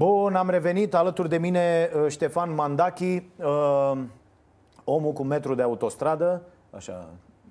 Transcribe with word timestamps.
Bun, 0.00 0.34
am 0.34 0.50
revenit 0.50 0.94
alături 0.94 1.28
de 1.28 1.38
mine 1.38 1.90
uh, 1.94 2.10
Ștefan 2.10 2.54
Mandachi, 2.54 3.22
uh, 3.36 3.98
omul 4.84 5.12
cu 5.12 5.22
metru 5.22 5.54
de 5.54 5.62
autostradă, 5.62 6.42
așa 6.70 7.08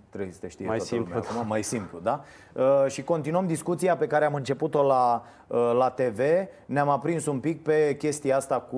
trebuie 0.10 0.32
să 0.34 0.40
te 0.40 0.48
știe 0.48 0.66
Mai 0.66 0.78
toată 0.78 0.92
simplu. 0.94 1.14
lumea 1.14 1.30
acum, 1.30 1.48
mai 1.48 1.64
simplu, 1.64 2.00
da? 2.00 2.24
Uh, 2.54 2.86
și 2.88 3.04
continuăm 3.04 3.48
discuția 3.48 3.98
pe 3.98 4.08
care 4.08 4.26
am 4.26 4.34
început-o 4.34 4.84
la, 4.84 5.24
uh, 5.48 5.72
la 5.78 5.90
TV. 5.90 6.20
Ne-am 6.66 6.90
aprins 6.90 7.26
un 7.26 7.40
pic 7.40 7.64
pe 7.64 7.96
chestia 7.98 8.36
asta 8.36 8.60
cu 8.60 8.78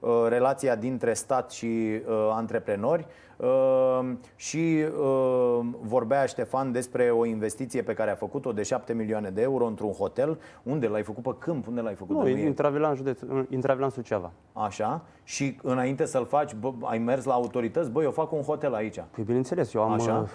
uh, 0.00 0.10
relația 0.28 0.74
dintre 0.74 1.12
stat 1.14 1.50
și 1.50 1.66
uh, 1.66 2.28
antreprenori. 2.32 3.06
Uh, 3.36 4.00
și 4.36 4.84
uh, 5.00 5.58
vorbea 5.80 6.26
Ștefan 6.26 6.72
despre 6.72 7.10
o 7.10 7.24
investiție 7.24 7.82
pe 7.82 7.94
care 7.94 8.10
a 8.10 8.14
făcut-o 8.14 8.52
de 8.52 8.62
7 8.62 8.92
milioane 8.92 9.30
de 9.30 9.42
euro 9.42 9.64
într-un 9.66 9.92
hotel. 9.92 10.40
Unde 10.62 10.86
l-ai 10.86 11.02
făcut? 11.02 11.22
Pe 11.22 11.34
câmp? 11.38 11.66
Unde 11.66 11.80
l-ai 11.80 11.94
făcut? 11.94 12.16
Nu, 12.16 12.22
Dar 12.22 12.30
e- 12.30 12.40
Intravilan, 12.44 12.94
județ, 12.94 13.20
Intravilan 13.50 13.90
Suceava. 13.90 14.30
Așa? 14.52 15.02
Și 15.24 15.58
înainte 15.62 16.04
să-l 16.04 16.26
faci, 16.26 16.54
bă, 16.54 16.72
ai 16.82 16.98
mers 16.98 17.24
la 17.24 17.32
autorități? 17.34 17.90
Băi, 17.90 18.04
eu 18.04 18.10
fac 18.10 18.32
un 18.32 18.42
hotel 18.42 18.74
aici. 18.74 19.00
Păi 19.10 19.24
bineînțeles, 19.24 19.74
eu 19.74 19.82
am, 19.82 19.92
Așa. 19.92 20.26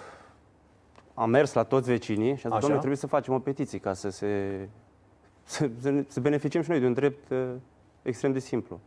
Uh, 1.14 1.22
am 1.22 1.30
mers 1.30 1.52
la 1.52 1.62
toți 1.62 1.90
vecinii 1.90 2.26
și 2.26 2.30
am 2.30 2.36
zis, 2.36 2.44
Așa. 2.50 2.58
domnule, 2.58 2.78
trebuie 2.78 2.96
să 2.98 3.06
facem 3.06 3.34
o 3.34 3.38
petiție 3.38 3.78
ca 3.78 3.92
să 3.92 4.10
se 4.10 4.68
să, 5.42 5.70
să, 5.80 5.90
ne- 5.90 6.04
să 6.08 6.20
beneficiem 6.20 6.62
și 6.62 6.70
noi 6.70 6.80
de 6.80 6.86
un 6.86 6.92
drept 6.92 7.30
uh, 7.30 7.48
extrem 8.02 8.32
de 8.32 8.38
simplu. 8.38 8.80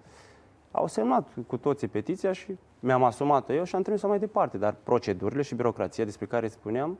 Au 0.72 0.88
semnat 0.88 1.28
cu 1.48 1.58
toții 1.58 1.88
petiția 1.88 2.32
și 2.32 2.58
mi-am 2.80 3.04
asumat-o 3.04 3.54
eu 3.54 3.64
și 3.64 3.76
am 3.76 3.82
trimis-o 3.82 4.08
mai 4.08 4.20
departe. 4.20 4.58
Dar 4.58 4.76
procedurile 4.84 5.42
și 5.42 5.56
birocrația 5.56 6.04
despre 6.04 6.26
care 6.26 6.48
spuneam 6.48 6.98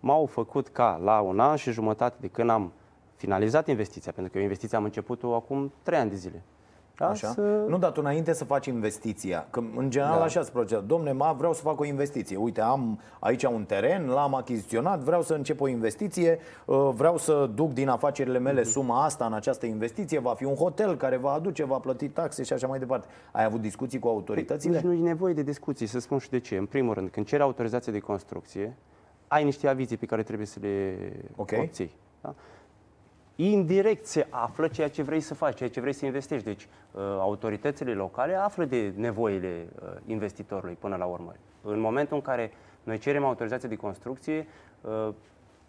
m-au 0.00 0.26
făcut 0.26 0.68
ca 0.68 1.00
la 1.02 1.20
un 1.20 1.40
an 1.40 1.56
și 1.56 1.70
jumătate 1.72 2.16
de 2.20 2.28
când 2.28 2.50
am 2.50 2.72
finalizat 3.14 3.68
investiția, 3.68 4.12
pentru 4.12 4.32
că 4.32 4.38
eu 4.38 4.44
investiția 4.44 4.78
am 4.78 4.84
început-o 4.84 5.34
acum 5.34 5.72
trei 5.82 5.98
ani 5.98 6.10
de 6.10 6.16
zile. 6.16 6.42
Da? 6.98 7.08
Așa? 7.08 7.28
Să... 7.28 7.64
Nu, 7.68 7.78
dar 7.78 7.90
tu 7.90 8.00
înainte 8.02 8.32
să 8.32 8.44
faci 8.44 8.66
investiția, 8.66 9.46
că 9.50 9.62
în 9.76 9.90
general 9.90 10.18
Da. 10.18 10.24
așa 10.24 10.42
se 10.42 10.50
procedează. 10.50 10.84
Domne, 10.86 11.12
ma, 11.12 11.32
vreau 11.32 11.52
să 11.52 11.60
fac 11.62 11.80
o 11.80 11.84
investiție. 11.84 12.36
Uite, 12.36 12.60
am 12.60 13.00
aici 13.18 13.42
un 13.44 13.64
teren, 13.64 14.06
l-am 14.08 14.34
achiziționat, 14.34 14.98
vreau 15.00 15.22
să 15.22 15.34
încep 15.34 15.60
o 15.60 15.68
investiție, 15.68 16.38
uh, 16.64 16.90
vreau 16.94 17.16
să 17.18 17.50
duc 17.54 17.72
din 17.72 17.88
afacerile 17.88 18.38
mele 18.38 18.60
Mhm. 18.60 18.68
suma 18.70 19.04
asta 19.04 19.24
în 19.26 19.32
această 19.32 19.66
investiție, 19.66 20.18
va 20.18 20.34
fi 20.34 20.44
un 20.44 20.54
hotel 20.54 20.96
care 20.96 21.16
va 21.16 21.32
aduce, 21.32 21.64
va 21.64 21.78
plăti 21.78 22.08
taxe 22.08 22.42
și 22.42 22.52
așa 22.52 22.66
mai 22.66 22.78
departe. 22.78 23.06
Ai 23.32 23.44
avut 23.44 23.60
discuții 23.60 23.98
cu 23.98 24.08
autoritățile? 24.08 24.74
Nici 24.76 24.84
nu 24.84 24.92
e 24.92 24.98
nevoie 25.08 25.34
de 25.34 25.42
discuții, 25.42 25.86
să 25.86 25.98
spun 26.00 26.18
și 26.18 26.30
de 26.30 26.38
ce. 26.40 26.56
În 26.56 26.66
primul 26.66 26.94
rând, 26.94 27.08
când 27.08 27.26
ceri 27.26 27.42
autorizație 27.42 27.92
de 27.92 27.98
construcție, 27.98 28.76
ai 29.28 29.44
niște 29.44 29.68
avize 29.68 29.96
pe 29.96 30.06
care 30.06 30.22
trebuie 30.22 30.46
să 30.46 30.58
le 30.62 30.96
Ok. 31.36 31.50
obții. 31.60 31.90
Da? 32.20 32.34
Indirect 33.36 34.06
se 34.06 34.26
află 34.30 34.68
ceea 34.68 34.88
ce 34.88 35.02
vrei 35.02 35.20
să 35.20 35.34
faci, 35.34 35.56
ceea 35.56 35.70
ce 35.70 35.80
vrei 35.80 35.92
să 35.92 36.04
investești. 36.04 36.44
Deci, 36.44 36.62
uh, 36.62 37.00
autoritățile 37.02 37.92
locale 37.94 38.34
află 38.34 38.64
de 38.64 38.92
nevoile 38.96 39.68
uh, 39.82 39.88
investitorului 40.06 40.76
până 40.80 40.96
la 40.96 41.04
urmă. 41.04 41.32
În 41.62 41.80
momentul 41.80 42.16
în 42.16 42.22
care 42.22 42.52
noi 42.82 42.98
cerem 42.98 43.24
autorizație 43.24 43.68
de 43.68 43.76
construcție, 43.76 44.46
uh, 44.80 45.08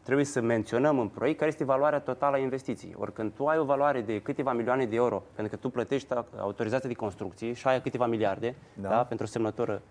trebuie 0.04 0.26
să 0.26 0.42
menționăm 0.42 1.00
în 1.00 1.08
proiect 1.08 1.38
care 1.38 1.50
este 1.50 1.64
valoarea 1.64 2.00
totală 2.00 2.36
a 2.36 2.40
investiției. 2.40 2.96
Ori 2.98 3.14
când 3.14 3.32
tu 3.32 3.46
ai 3.46 3.58
o 3.58 3.64
valoare 3.64 4.02
de 4.02 4.22
câteva 4.22 4.54
milioane 4.54 4.86
de 4.86 4.96
euro, 4.96 5.24
pentru 5.36 5.56
că 5.56 5.62
tu 5.62 5.70
plătești 5.70 6.14
autorizația 6.38 6.90
de 6.90 6.96
construcție 6.96 7.54
și 7.54 7.68
ai 7.68 7.82
câteva 7.82 8.06
miliarde, 8.06 8.56
Da. 8.74 8.88
da. 8.88 8.96
Da, 8.96 9.04
pentru 9.04 9.26
o 9.26 9.30
semnătură 9.30 9.82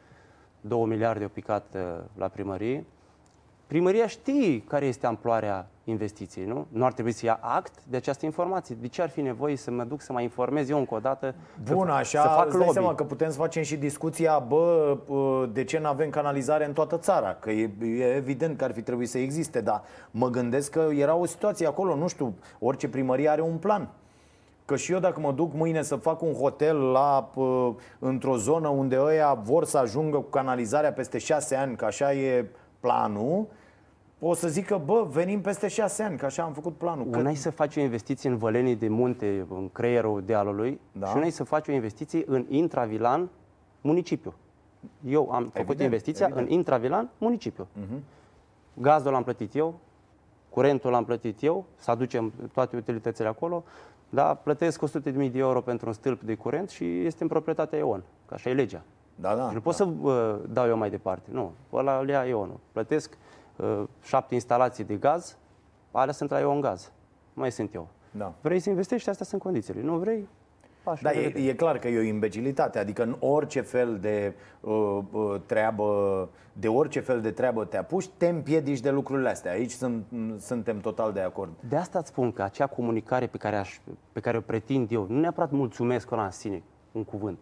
2 0.61 0.85
miliarde 0.85 1.23
au 1.23 1.29
picat 1.29 1.75
uh, 1.75 1.81
la 2.17 2.29
primărie, 2.29 2.85
primăria 3.75 4.07
știe 4.07 4.61
care 4.61 4.87
este 4.87 5.07
amploarea 5.07 5.67
investiției, 5.85 6.45
nu? 6.45 6.67
Nu 6.69 6.85
ar 6.85 6.93
trebui 6.93 7.13
să 7.13 7.27
ia 7.27 7.39
act 7.43 7.73
de 7.89 7.97
această 7.97 8.25
informație. 8.25 8.77
De 8.81 8.89
ce 8.89 9.03
ar 9.03 9.09
fi 9.09 9.21
nevoie 9.21 9.57
să 9.57 9.71
mă 9.71 9.85
duc 9.85 10.01
să 10.01 10.13
mă 10.13 10.21
informez 10.21 10.69
eu 10.69 10.79
încă 10.79 10.95
o 10.95 10.99
dată? 10.99 11.35
Bun, 11.73 11.87
să, 11.87 11.93
așa, 11.93 12.23
să 12.23 12.29
fac 12.29 12.47
îți 12.47 12.51
dai 12.51 12.59
lobby. 12.59 12.73
seama 12.73 12.95
că 12.95 13.05
putem 13.05 13.31
să 13.31 13.37
facem 13.37 13.63
și 13.63 13.77
discuția, 13.77 14.39
bă, 14.39 14.97
uh, 15.07 15.49
de 15.53 15.65
ce 15.65 15.79
nu 15.79 15.87
avem 15.87 16.11
canalizare 16.11 16.67
în 16.67 16.73
toată 16.73 16.99
țara? 16.99 17.35
Că 17.35 17.51
e, 17.51 17.71
e 17.85 18.15
evident 18.15 18.59
că 18.59 18.65
ar 18.65 18.73
fi 18.73 18.83
trebuit 18.83 19.09
să 19.09 19.19
existe, 19.19 19.61
dar 19.61 19.83
mă 20.11 20.29
gândesc 20.29 20.71
că 20.71 20.89
era 20.93 21.15
o 21.15 21.27
situație 21.27 21.67
acolo, 21.67 21.97
nu 21.97 22.09
știu, 22.09 22.35
orice 22.59 22.89
primărie 22.89 23.29
are 23.29 23.41
un 23.41 23.57
plan. 23.57 23.89
Că 24.65 24.77
și 24.77 24.93
eu 24.93 24.99
dacă 24.99 25.21
mă 25.21 25.33
duc 25.33 25.55
mâine 25.55 25.83
să 25.83 25.97
fac 25.97 26.23
un 26.23 26.33
hotel 26.33 26.77
la, 26.77 27.31
uh, 27.35 27.71
într-o 27.99 28.37
zonă 28.37 28.69
unde 28.69 28.99
ăia 29.01 29.35
vor 29.43 29.65
să 29.65 29.79
ajungă 29.79 30.17
cu 30.17 30.31
canalizarea 30.31 30.93
peste 30.93 31.19
șase 31.19 31.55
ani, 31.55 31.77
că 31.77 31.85
așa 31.85 32.13
e 32.13 32.47
planul, 32.81 33.47
o 34.21 34.35
să 34.35 34.49
zic 34.49 34.67
că, 34.67 34.81
bă, 34.85 35.07
venim 35.11 35.41
peste 35.41 35.69
șase 35.69 36.03
ani, 36.03 36.17
că 36.19 36.25
așa 36.25 36.43
am 36.43 36.53
făcut 36.53 36.77
planul. 36.77 37.07
Că... 37.11 37.19
Una 37.19 37.31
e 37.31 37.35
să 37.35 37.51
faci 37.51 37.77
o 37.77 37.81
investiție 37.81 38.31
în 38.31 38.37
vălenii 38.37 38.77
de 38.77 38.89
munte, 38.89 39.47
în 39.51 39.69
creierul 39.73 40.23
dealului, 40.23 40.81
Da. 40.93 41.07
și 41.07 41.17
una 41.17 41.27
e 41.27 41.31
să 41.31 41.45
faci 41.45 41.69
o 41.69 41.73
investiție 41.73 42.23
în 42.27 42.45
Intravilan, 42.49 43.29
municipiu. 43.81 44.35
Eu 45.07 45.31
am 45.31 45.43
făcut 45.43 45.57
Evident, 45.59 45.81
investiția 45.81 46.27
evident. 46.27 46.49
în 46.49 46.53
Intravilan, 46.55 47.11
municipiu. 47.19 47.67
Gazul 48.75 49.13
l-am 49.13 49.23
plătit 49.23 49.55
eu, 49.55 49.75
curentul 50.51 50.91
l-am 50.91 51.05
plătit 51.05 51.43
eu, 51.43 51.65
să 51.77 51.91
aducem 51.91 52.33
toate 52.53 52.77
utilitățile 52.77 53.29
acolo, 53.29 53.65
dar 54.09 54.37
plătesc 54.37 54.85
100.000 54.87 55.03
de 55.13 55.31
euro 55.39 55.61
pentru 55.61 55.87
un 55.87 55.93
stâlp 55.93 56.23
de 56.23 56.35
curent 56.35 56.69
și 56.71 57.05
este 57.05 57.23
în 57.23 57.29
proprietatea 57.29 57.79
EON, 57.79 58.03
că 58.27 58.35
așa 58.35 58.51
e 58.51 58.55
legea. 58.55 58.83
Da, 59.15 59.35
da. 59.35 59.49
Și 59.49 59.55
nu 59.55 59.61
pot 59.61 59.75
să 59.75 59.85
uh, 59.85 60.37
dau 60.49 60.67
eu 60.67 60.77
mai 60.77 60.91
departe. 60.91 61.31
Nu, 61.33 61.53
ăla 61.73 61.99
îl 61.99 62.09
ia 62.09 62.27
EON. 62.27 62.51
Plătesc 62.73 63.11
uh, 63.11 63.19
șapte 64.03 64.35
instalații 64.35 64.85
de 64.85 64.95
gaz, 64.95 65.37
alea 65.91 66.13
sunt 66.13 66.31
la 66.31 66.41
EON 66.41 66.61
Gaz. 66.61 66.93
Mai 67.35 67.53
sunt 67.53 67.75
eu. 67.75 67.89
Da. 68.11 68.33
Vrei 68.41 68.61
să 68.61 68.71
investești, 68.71 69.09
astea 69.09 69.27
sunt 69.27 69.43
condițiile. 69.43 69.81
Nu 69.83 69.97
vrei, 69.97 70.29
pași. 70.83 71.03
Da, 71.03 71.13
e, 71.13 71.49
e 71.49 71.55
clar 71.55 71.79
că 71.79 71.89
e 71.89 71.99
o 71.99 72.03
imbecilitate, 72.03 72.79
adică 72.79 73.03
în 73.03 73.17
orice 73.19 73.61
fel 73.61 73.99
de 74.01 74.35
uh, 74.61 74.99
uh, 75.11 75.41
treabă, 75.47 76.29
de 76.53 76.69
orice 76.69 77.01
fel 77.01 77.21
de 77.21 77.31
treabă 77.31 77.65
te 77.65 77.77
apuci, 77.77 78.09
te 78.17 78.29
împiedici 78.29 78.81
de 78.81 78.91
lucrurile 78.91 79.29
astea. 79.29 79.53
Aici 79.53 79.71
sunt, 79.71 80.05
suntem 80.39 80.81
total 80.81 81.13
de 81.13 81.21
acord. 81.21 81.51
De 81.69 81.77
asta 81.77 81.99
îți 81.99 82.09
spun 82.09 82.33
că 82.33 82.43
acea 82.43 82.67
comunicare 82.67 83.27
pe 83.27 83.37
care, 83.37 83.57
aș, 83.57 83.79
pe 84.13 84.21
care 84.21 84.37
o 84.37 84.41
pretind 84.41 84.91
eu, 84.91 85.07
nu 85.09 85.21
neapărat 85.21 85.51
mulțumesc 85.51 86.11
ăla 86.11 86.25
în 86.25 86.31
sine, 86.31 86.63
un 86.93 87.05
cuvânt, 87.05 87.39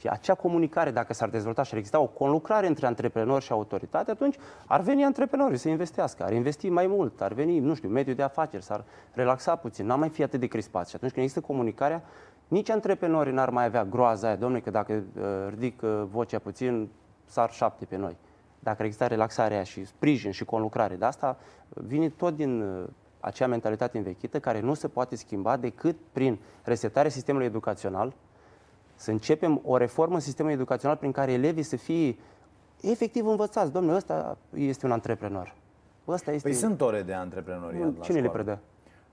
ci 0.00 0.06
acea 0.06 0.34
comunicare, 0.34 0.90
dacă 0.90 1.14
s-ar 1.14 1.28
dezvolta 1.28 1.62
și 1.62 1.70
ar 1.72 1.78
exista 1.78 2.00
o 2.00 2.06
conlucrare 2.06 2.66
între 2.66 2.86
antreprenori 2.86 3.44
și 3.44 3.52
autoritate, 3.52 4.10
atunci 4.10 4.36
ar 4.66 4.80
veni 4.80 5.04
antreprenorii 5.04 5.56
să 5.56 5.68
investească, 5.68 6.24
ar 6.24 6.32
investi 6.32 6.68
mai 6.68 6.86
mult, 6.86 7.20
ar 7.20 7.32
veni, 7.32 7.58
nu 7.58 7.74
știu, 7.74 7.88
mediul 7.88 8.16
de 8.16 8.22
afaceri, 8.22 8.62
s-ar 8.62 8.84
relaxa 9.12 9.56
puțin, 9.56 9.86
n-ar 9.86 9.98
mai 9.98 10.08
fi 10.08 10.22
atât 10.22 10.40
de 10.40 10.46
crispați. 10.46 10.90
Și 10.90 10.96
atunci 10.96 11.12
când 11.12 11.24
există 11.24 11.46
comunicarea, 11.46 12.02
nici 12.48 12.70
antreprenorii 12.70 13.32
n-ar 13.32 13.50
mai 13.50 13.64
avea 13.64 13.84
groaza 13.84 14.26
aia, 14.26 14.36
domnule, 14.36 14.60
că 14.60 14.70
dacă 14.70 14.92
uh, 14.92 15.22
ridic 15.48 15.82
uh, 15.82 16.02
vocea 16.10 16.38
puțin, 16.38 16.88
sar 17.24 17.50
șapte 17.52 17.84
pe 17.84 17.96
noi. 17.96 18.16
Dacă 18.58 18.82
exista 18.82 19.06
relaxarea 19.06 19.56
aia 19.56 19.64
și 19.64 19.84
sprijin 19.84 20.30
și 20.30 20.44
conlucrare, 20.44 20.94
de 20.94 21.04
asta 21.04 21.38
vine 21.68 22.08
tot 22.08 22.36
din 22.36 22.60
uh, 22.60 22.84
acea 23.20 23.46
mentalitate 23.46 23.98
învechită 23.98 24.40
care 24.40 24.60
nu 24.60 24.74
se 24.74 24.88
poate 24.88 25.16
schimba 25.16 25.56
decât 25.56 25.96
prin 26.12 26.38
resetarea 26.62 27.10
sistemului 27.10 27.46
educațional, 27.46 28.12
să 29.00 29.10
începem 29.10 29.60
o 29.64 29.76
reformă 29.76 30.14
în 30.14 30.20
sistemul 30.20 30.50
educațional 30.52 30.96
prin 30.96 31.12
care 31.12 31.32
elevii 31.32 31.62
să 31.62 31.76
fie 31.76 32.16
efectiv 32.80 33.26
învățați. 33.26 33.72
Domnule, 33.72 33.96
ăsta 33.96 34.36
este 34.54 34.86
un 34.86 34.92
antreprenor. 34.92 35.54
Ăsta 36.08 36.32
este... 36.32 36.48
Păi 36.48 36.56
sunt 36.56 36.80
ore 36.80 37.02
de 37.02 37.12
antreprenoriat 37.12 37.82
la 37.98 38.04
Cine 38.04 38.20
le 38.20 38.24
școală. 38.26 38.42
predă? 38.42 38.58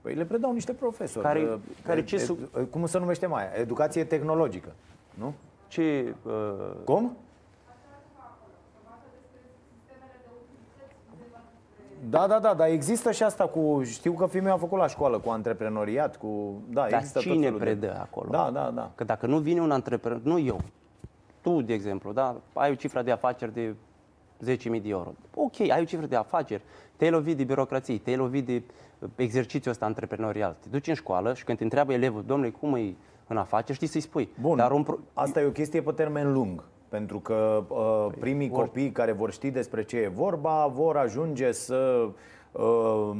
Păi 0.00 0.14
le 0.14 0.24
predau 0.24 0.52
niște 0.52 0.72
profesori. 0.72 1.24
Care- 1.26 1.42
Uh, 1.42 1.58
care 1.84 1.98
e- 1.98 2.02
ce 2.04 2.14
e- 2.14 2.18
sub- 2.18 2.70
Cum 2.70 2.86
se 2.86 2.98
numește 2.98 3.26
mai? 3.26 3.42
aia? 3.42 3.60
Educație 3.60 4.04
tehnologică. 4.04 4.68
Nu? 5.14 5.34
Ce, 5.68 6.14
uh, 6.26 6.32
Cum? 6.84 7.16
Da, 12.10 12.26
da, 12.26 12.38
da, 12.38 12.54
dar 12.54 12.68
există 12.68 13.10
și 13.12 13.22
asta 13.22 13.44
cu... 13.46 13.82
Știu 13.84 14.12
că 14.12 14.26
fiul 14.26 14.42
meu 14.42 14.52
a 14.54 14.56
făcut 14.56 14.78
la 14.78 14.86
școală 14.86 15.18
cu 15.18 15.30
antreprenoriat, 15.30 16.16
cu... 16.16 16.62
Da, 16.70 16.80
dar 16.80 16.92
există 16.92 17.18
tot 17.18 17.22
cine 17.32 17.44
felul 17.44 17.58
de- 17.58 17.64
predă 17.64 17.98
acolo? 18.00 18.28
Da, 18.30 18.50
da, 18.52 18.70
da. 18.74 18.90
Că 18.94 19.04
dacă 19.04 19.26
nu 19.26 19.38
vine 19.38 19.60
un 19.60 19.70
antreprenor, 19.70 20.20
nu 20.22 20.38
eu, 20.38 20.60
tu, 21.40 21.60
de 21.62 21.72
exemplu, 21.72 22.12
da, 22.12 22.36
ai 22.52 22.70
o 22.70 22.74
cifră 22.74 23.02
de 23.02 23.10
afaceri 23.10 23.52
de 23.52 23.74
10.000 24.56 24.56
de 24.82 24.88
euro. 24.88 25.12
Ok, 25.34 25.60
ai 25.60 25.80
o 25.80 25.84
cifră 25.84 26.06
de 26.06 26.16
afaceri, 26.16 26.62
te-ai 26.96 27.10
lovit 27.10 27.36
de 27.36 27.44
birocrație, 27.44 27.98
te-ai 27.98 28.16
lovit 28.16 28.46
de 28.46 28.62
uh, 28.98 29.08
exercițiul 29.16 29.72
ăsta 29.72 29.84
antreprenorial. 29.86 30.56
Te 30.60 30.68
duci 30.68 30.86
în 30.88 30.94
școală 30.94 31.34
și 31.34 31.44
când 31.44 31.58
te 31.58 31.64
întreabă 31.64 31.92
elevul, 31.92 32.22
domnule, 32.26 32.50
cum 32.50 32.74
e 32.74 32.94
în 33.26 33.36
afaceri, 33.36 33.76
știi 33.76 33.86
să-i 33.88 34.00
spui. 34.00 34.28
Bun, 34.40 34.56
Dar 34.56 34.70
un 34.70 34.82
pro- 34.82 34.98
asta 35.12 35.40
e 35.40 35.44
o 35.46 35.50
chestie 35.50 35.82
pe 35.82 35.92
termen 35.92 36.32
lung. 36.32 36.62
Pentru 36.88 37.18
că 37.20 37.64
uh, 37.68 38.06
primii 38.20 38.48
copii 38.50 38.90
care 38.90 39.12
vor 39.12 39.30
ști 39.32 39.50
despre 39.50 39.84
ce 39.84 39.96
e 39.96 40.08
vorba 40.08 40.66
vor 40.66 40.96
ajunge 40.96 41.52
să 41.52 42.08
uh, 42.52 43.10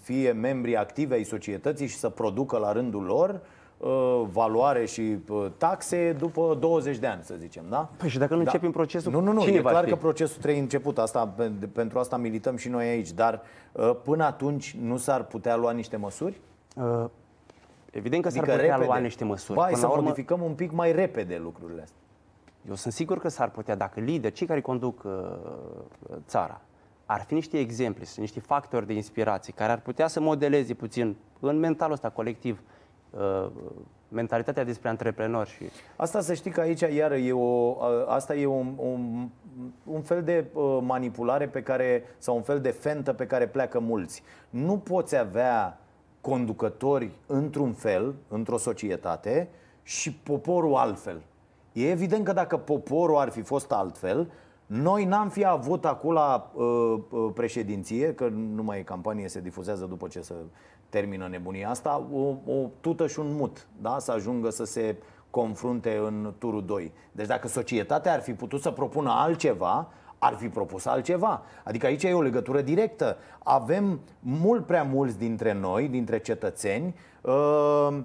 fie 0.00 0.32
membri 0.32 0.76
activi 0.76 1.12
ai 1.12 1.22
societății 1.24 1.86
și 1.86 1.96
să 1.96 2.08
producă 2.08 2.58
la 2.58 2.72
rândul 2.72 3.02
lor 3.02 3.40
uh, 3.78 4.22
valoare 4.32 4.84
și 4.84 5.16
uh, 5.28 5.46
taxe 5.56 6.12
după 6.18 6.56
20 6.60 6.96
de 6.98 7.06
ani, 7.06 7.22
să 7.22 7.34
zicem, 7.38 7.64
da? 7.68 7.88
Păi 7.96 8.08
și 8.08 8.18
dacă 8.18 8.34
nu 8.34 8.40
începem 8.40 8.70
procesul, 8.70 9.12
Nu, 9.12 9.20
nu, 9.20 9.32
nu, 9.32 9.40
cine 9.40 9.56
e 9.56 9.60
va 9.60 9.70
clar 9.70 9.84
fi? 9.84 9.90
că 9.90 9.96
procesul 9.96 10.40
trebuie 10.40 10.60
început, 10.62 10.98
asta, 10.98 11.26
pe- 11.26 11.52
pentru 11.72 11.98
asta 11.98 12.16
milităm 12.16 12.56
și 12.56 12.68
noi 12.68 12.86
aici, 12.88 13.12
dar 13.12 13.42
uh, 13.72 13.90
până 14.04 14.24
atunci 14.24 14.76
nu 14.82 14.96
s-ar 14.96 15.24
putea 15.24 15.56
lua 15.56 15.70
niște 15.70 15.96
măsuri? 15.96 16.40
Uh, 16.76 17.04
Evident 17.90 18.22
că 18.22 18.28
s-ar 18.28 18.40
putea 18.44 18.56
repede. 18.56 18.84
lua 18.84 18.98
niște 18.98 19.24
măsuri. 19.24 19.54
Ba, 19.58 19.62
hai 19.62 19.70
Până 19.70 19.82
să 19.82 19.86
la 19.88 19.92
urmă, 19.92 20.08
modificăm 20.08 20.42
un 20.42 20.52
pic 20.52 20.72
mai 20.72 20.92
repede 20.92 21.40
lucrurile 21.42 21.82
astea. 21.82 21.96
Eu 22.68 22.74
sunt 22.74 22.92
sigur 22.92 23.18
că 23.18 23.28
s-ar 23.28 23.50
putea, 23.50 23.74
dacă 23.74 24.00
lideri, 24.00 24.34
cei 24.34 24.46
care 24.46 24.60
conduc 24.60 25.02
uh, 25.04 25.12
țara, 26.26 26.60
ar 27.06 27.20
fi 27.20 27.34
niște 27.34 27.58
exemple, 27.58 28.04
sunt 28.04 28.18
niște 28.18 28.40
factori 28.40 28.86
de 28.86 28.92
inspirație 28.92 29.52
care 29.56 29.72
ar 29.72 29.80
putea 29.80 30.06
să 30.06 30.20
modeleze 30.20 30.74
puțin 30.74 31.16
în 31.40 31.58
mentalul 31.58 31.92
ăsta 31.94 32.10
colectiv 32.10 32.60
uh, 33.10 33.50
mentalitatea 34.08 34.64
despre 34.64 34.88
antreprenori 34.88 35.50
și 35.50 35.64
Asta 35.96 36.20
să 36.20 36.34
știi 36.34 36.50
că 36.50 36.60
aici 36.60 36.80
iar 36.80 37.12
e 37.12 37.32
o, 37.32 37.82
a- 37.82 38.04
asta 38.14 38.34
e 38.34 38.46
un, 38.46 38.74
un, 38.76 39.28
un 39.84 40.02
fel 40.02 40.22
de 40.22 40.44
uh, 40.52 40.78
manipulare 40.80 41.48
pe 41.48 41.62
care, 41.62 42.02
sau 42.18 42.36
un 42.36 42.42
fel 42.42 42.60
de 42.60 42.70
fentă 42.70 43.12
pe 43.12 43.26
care 43.26 43.46
pleacă 43.46 43.78
mulți. 43.78 44.22
Nu 44.50 44.78
poți 44.78 45.16
avea 45.16 45.78
conducători 46.20 47.10
într-un 47.26 47.72
fel, 47.72 48.14
într-o 48.28 48.56
societate 48.56 49.48
și 49.82 50.12
poporul 50.14 50.74
altfel. 50.74 51.22
E 51.78 51.90
evident 51.90 52.24
că 52.24 52.32
dacă 52.32 52.56
poporul 52.56 53.16
ar 53.16 53.28
fi 53.28 53.40
fost 53.40 53.72
altfel, 53.72 54.30
noi 54.66 55.04
n-am 55.04 55.28
fi 55.28 55.44
avut 55.44 55.84
acum 55.84 56.12
la 56.12 56.50
uh, 56.54 56.64
uh, 57.10 57.30
președinție, 57.34 58.14
că 58.14 58.28
nu 58.28 58.62
mai 58.62 58.78
e 58.78 58.82
campanie, 58.82 59.28
se 59.28 59.40
difuzează 59.40 59.84
după 59.84 60.08
ce 60.08 60.20
se 60.20 60.34
termină 60.88 61.28
nebunia 61.28 61.70
asta, 61.70 62.06
o, 62.12 62.52
o 62.52 62.70
tută 62.80 63.06
și 63.06 63.18
un 63.18 63.34
mut, 63.36 63.66
da? 63.80 63.98
să 63.98 64.12
ajungă 64.12 64.50
să 64.50 64.64
se 64.64 64.96
confrunte 65.30 66.00
în 66.06 66.34
turul 66.38 66.64
2. 66.64 66.92
Deci 67.12 67.26
dacă 67.26 67.48
societatea 67.48 68.12
ar 68.12 68.20
fi 68.20 68.32
putut 68.32 68.60
să 68.60 68.70
propună 68.70 69.10
altceva, 69.10 69.88
ar 70.18 70.34
fi 70.34 70.48
propus 70.48 70.86
altceva. 70.86 71.42
Adică 71.64 71.86
aici 71.86 72.02
e 72.02 72.12
o 72.12 72.22
legătură 72.22 72.60
directă. 72.60 73.16
Avem 73.38 74.00
mult 74.20 74.66
prea 74.66 74.82
mulți 74.82 75.18
dintre 75.18 75.52
noi, 75.52 75.88
dintre 75.88 76.18
cetățeni, 76.18 76.94
uh, 77.20 77.32
uh, 77.90 77.98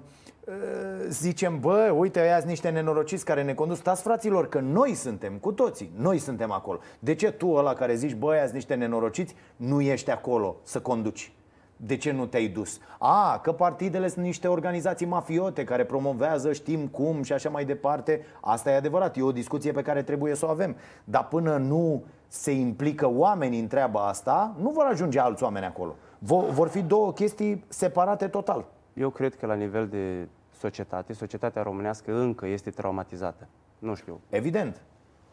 zicem, 1.08 1.60
bă, 1.60 1.94
uite, 1.96 2.20
aia 2.20 2.36
sunt 2.36 2.48
niște 2.48 2.68
nenorociți 2.68 3.24
care 3.24 3.42
ne 3.42 3.54
conduc. 3.54 3.76
Stați, 3.76 4.02
fraților, 4.02 4.48
că 4.48 4.60
noi 4.60 4.94
suntem 4.94 5.32
cu 5.32 5.52
toții. 5.52 5.92
Noi 5.96 6.18
suntem 6.18 6.50
acolo. 6.50 6.78
De 6.98 7.14
ce 7.14 7.30
tu, 7.30 7.50
ăla 7.50 7.72
care 7.72 7.94
zici, 7.94 8.14
bă, 8.14 8.30
aia 8.30 8.42
sunt 8.42 8.54
niște 8.54 8.74
nenorociți, 8.74 9.34
nu 9.56 9.80
ești 9.80 10.10
acolo 10.10 10.56
să 10.62 10.80
conduci? 10.80 11.32
De 11.76 11.96
ce 11.96 12.12
nu 12.12 12.26
te-ai 12.26 12.46
dus? 12.46 12.78
A, 12.98 13.38
că 13.38 13.52
partidele 13.52 14.08
sunt 14.08 14.24
niște 14.24 14.48
organizații 14.48 15.06
mafiote 15.06 15.64
care 15.64 15.84
promovează 15.84 16.52
știm 16.52 16.86
cum 16.86 17.22
și 17.22 17.32
așa 17.32 17.48
mai 17.48 17.64
departe. 17.64 18.20
Asta 18.40 18.70
e 18.70 18.76
adevărat, 18.76 19.16
e 19.16 19.22
o 19.22 19.32
discuție 19.32 19.72
pe 19.72 19.82
care 19.82 20.02
trebuie 20.02 20.34
să 20.34 20.46
o 20.46 20.48
avem. 20.48 20.76
Dar 21.04 21.26
până 21.28 21.56
nu 21.56 22.04
se 22.28 22.50
implică 22.50 23.10
oamenii 23.10 23.60
în 23.60 23.66
treaba 23.66 24.06
asta, 24.06 24.54
nu 24.60 24.70
vor 24.70 24.84
ajunge 24.84 25.20
alți 25.20 25.42
oameni 25.42 25.64
acolo. 25.64 25.94
Vor, 26.18 26.44
vor 26.44 26.68
fi 26.68 26.82
două 26.82 27.12
chestii 27.12 27.64
separate 27.68 28.28
total. 28.28 28.64
Eu 28.94 29.10
cred 29.10 29.34
că 29.36 29.46
la 29.46 29.54
nivel 29.54 29.88
de 29.88 30.28
societate, 30.58 31.12
societatea 31.12 31.62
românească 31.62 32.14
încă 32.18 32.46
este 32.46 32.70
traumatizată. 32.70 33.46
Nu 33.78 33.94
știu. 33.94 34.20
Evident. 34.28 34.80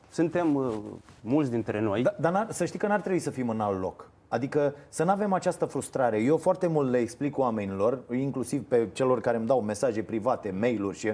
Suntem 0.10 0.56
uh, 0.56 0.74
mulți 1.22 1.52
dintre 1.52 1.80
noi. 1.82 2.02
Da, 2.02 2.16
dar 2.20 2.32
n-ar- 2.32 2.48
să 2.52 2.66
știi 2.66 2.80
că 2.80 2.88
n-ar 2.88 3.00
trebui 3.00 3.20
să 3.20 3.30
fim 3.30 3.50
în 3.50 3.60
alt 3.62 3.80
loc. 3.80 4.10
Adică 4.28 4.76
să 4.90 5.04
nu 5.04 5.12
avem 5.12 5.34
această 5.34 5.66
frustrare. 5.66 6.18
Eu 6.20 6.38
foarte 6.38 6.68
mult 6.68 6.90
le 6.90 6.98
explic 6.98 7.38
oamenilor, 7.38 8.00
inclusiv 8.12 8.64
pe 8.68 8.88
celor 8.94 9.22
care 9.22 9.38
îmi 9.38 9.46
dau 9.48 9.62
mesaje 9.62 10.04
private, 10.04 10.52
mail-uri 10.60 10.98
și 10.98 11.14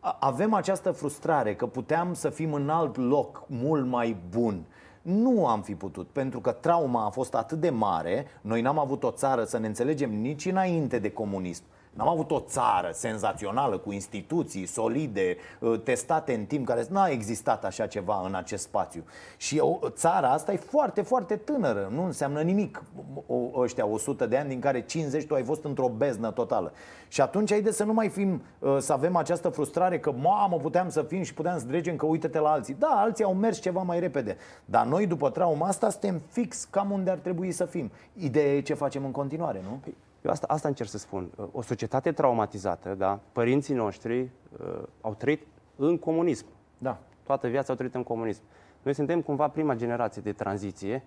a- 0.00 0.16
avem 0.20 0.52
această 0.54 0.90
frustrare 0.90 1.54
că 1.54 1.66
puteam 1.66 2.14
să 2.14 2.28
fim 2.28 2.52
în 2.52 2.68
alt 2.68 2.96
loc 2.96 3.42
mult 3.46 3.86
mai 3.86 4.16
bun. 4.30 4.64
Nu 5.02 5.46
am 5.46 5.62
fi 5.62 5.74
putut, 5.74 6.06
pentru 6.12 6.40
că 6.40 6.50
trauma 6.52 7.04
a 7.06 7.08
fost 7.10 7.34
atât 7.34 7.60
de 7.60 7.70
mare, 7.70 8.26
noi 8.40 8.60
n-am 8.60 8.78
avut 8.78 9.02
o 9.02 9.10
țară 9.10 9.44
să 9.44 9.58
ne 9.58 9.66
înțelegem 9.66 10.14
nici 10.20 10.46
înainte 10.46 10.98
de 10.98 11.10
comunism. 11.12 11.62
N-am 11.96 12.08
avut 12.08 12.30
o 12.30 12.40
țară 12.40 12.90
senzațională 12.92 13.78
cu 13.78 13.92
instituții 13.92 14.66
solide, 14.66 15.36
uh, 15.60 15.80
testate 15.84 16.34
în 16.34 16.44
timp, 16.44 16.66
care 16.66 16.86
n-a 16.90 17.06
existat 17.06 17.64
așa 17.64 17.86
ceva 17.86 18.22
în 18.24 18.34
acest 18.34 18.62
spațiu. 18.62 19.04
Și 19.36 19.58
o, 19.58 19.78
țara 19.88 20.30
asta 20.30 20.52
e 20.52 20.56
foarte, 20.56 21.02
foarte 21.02 21.36
tânără, 21.36 21.88
nu 21.94 22.04
înseamnă 22.04 22.40
nimic 22.40 22.82
o, 23.26 23.60
ăștia 23.60 23.86
100 23.86 24.26
de 24.26 24.36
ani, 24.36 24.48
din 24.48 24.60
care 24.60 24.82
50 24.82 25.26
tu 25.26 25.34
ai 25.34 25.42
fost 25.42 25.64
într-o 25.64 25.88
beznă 25.88 26.30
totală. 26.30 26.72
Și 27.08 27.20
atunci 27.20 27.52
ai 27.52 27.62
de 27.62 27.70
să 27.70 27.84
nu 27.84 27.92
mai 27.92 28.08
fim, 28.08 28.42
uh, 28.58 28.76
să 28.78 28.92
avem 28.92 29.16
această 29.16 29.48
frustrare 29.48 29.98
că, 29.98 30.12
mamă, 30.12 30.56
puteam 30.56 30.88
să 30.88 31.02
fim 31.02 31.22
și 31.22 31.34
puteam 31.34 31.58
să 31.58 31.66
dregem 31.66 31.96
că 31.96 32.06
uite-te 32.06 32.38
la 32.38 32.50
alții. 32.50 32.76
Da, 32.78 32.88
alții 32.88 33.24
au 33.24 33.34
mers 33.34 33.60
ceva 33.60 33.82
mai 33.82 34.00
repede, 34.00 34.36
dar 34.64 34.86
noi 34.86 35.06
după 35.06 35.30
trauma 35.30 35.66
asta 35.66 35.90
suntem 35.90 36.22
fix 36.28 36.64
cam 36.64 36.90
unde 36.90 37.10
ar 37.10 37.18
trebui 37.18 37.52
să 37.52 37.64
fim. 37.64 37.90
Ideea 38.12 38.54
e 38.54 38.60
ce 38.60 38.74
facem 38.74 39.04
în 39.04 39.10
continuare, 39.10 39.62
nu? 39.62 39.80
Eu 40.26 40.32
asta, 40.32 40.46
asta 40.48 40.68
încerc 40.68 40.88
să 40.88 40.98
spun. 40.98 41.30
O 41.52 41.62
societate 41.62 42.12
traumatizată, 42.12 42.94
da? 42.94 43.20
Părinții 43.32 43.74
noștri 43.74 44.20
uh, 44.20 44.82
au 45.00 45.14
trăit 45.14 45.46
în 45.76 45.98
comunism. 45.98 46.46
Da. 46.78 46.98
Toată 47.22 47.48
viața 47.48 47.66
au 47.68 47.74
trăit 47.76 47.94
în 47.94 48.02
comunism. 48.02 48.42
Noi 48.82 48.94
suntem 48.94 49.20
cumva 49.22 49.48
prima 49.48 49.74
generație 49.74 50.22
de 50.22 50.32
tranziție, 50.32 51.02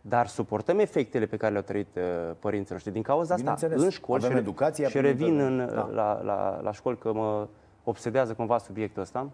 dar 0.00 0.26
suportăm 0.26 0.78
efectele 0.78 1.26
pe 1.26 1.36
care 1.36 1.52
le-au 1.52 1.64
trăit 1.64 1.96
uh, 1.96 2.02
părinții 2.38 2.72
noștri. 2.72 2.92
Din 2.92 3.02
cauza 3.02 3.34
asta, 3.34 3.52
Bineînțeles. 3.52 3.82
în 3.82 3.90
școli, 3.90 4.18
Avem 4.24 4.30
și, 4.30 4.34
re- 4.34 4.42
educația 4.42 4.88
și 4.88 4.96
primită, 4.96 5.24
revin 5.24 5.38
în, 5.38 5.56
da. 5.74 5.88
la, 5.92 6.22
la, 6.22 6.60
la 6.62 6.72
școli 6.72 6.98
că 6.98 7.12
mă 7.12 7.48
obsedează 7.84 8.34
cumva 8.34 8.58
subiectul 8.58 9.02
ăsta, 9.02 9.30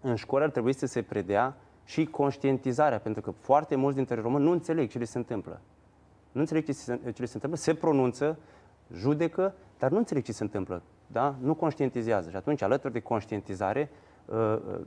în 0.00 0.14
școli 0.14 0.44
ar 0.44 0.50
trebui 0.50 0.72
să 0.72 0.86
se 0.86 1.02
predea 1.02 1.56
și 1.84 2.04
conștientizarea, 2.04 2.98
pentru 2.98 3.22
că 3.22 3.30
foarte 3.30 3.76
mulți 3.76 3.96
dintre 3.96 4.20
români 4.20 4.44
nu 4.44 4.50
înțeleg 4.50 4.90
ce 4.90 4.98
le 4.98 5.04
se 5.04 5.18
întâmplă. 5.18 5.60
Nu 6.32 6.40
înțeleg 6.40 6.64
ce 6.64 6.72
se, 6.72 7.00
ce 7.04 7.20
le 7.20 7.26
se 7.26 7.34
întâmplă, 7.34 7.58
se 7.58 7.74
pronunță, 7.74 8.38
judecă, 8.94 9.54
dar 9.78 9.90
nu 9.90 9.96
înțeleg 9.96 10.22
ce 10.22 10.32
se 10.32 10.42
întâmplă. 10.42 10.82
Da? 11.06 11.34
Nu 11.40 11.54
conștientizează. 11.54 12.30
Și 12.30 12.36
atunci, 12.36 12.62
alături 12.62 12.92
de 12.92 13.00
conștientizare, 13.00 13.90
uh, 14.24 14.36
uh, 14.36 14.80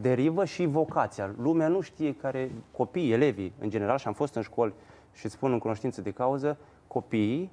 derivă 0.00 0.44
și 0.44 0.64
vocația. 0.64 1.34
Lumea 1.38 1.68
nu 1.68 1.80
știe 1.80 2.14
care, 2.14 2.50
copiii, 2.70 3.12
elevii, 3.12 3.52
în 3.60 3.70
general, 3.70 3.98
și 3.98 4.06
am 4.06 4.12
fost 4.12 4.34
în 4.34 4.42
școli 4.42 4.74
și 5.12 5.28
spun 5.28 5.52
în 5.52 5.58
cunoștință 5.58 6.00
de 6.00 6.10
cauză, 6.10 6.58
copiii 6.86 7.50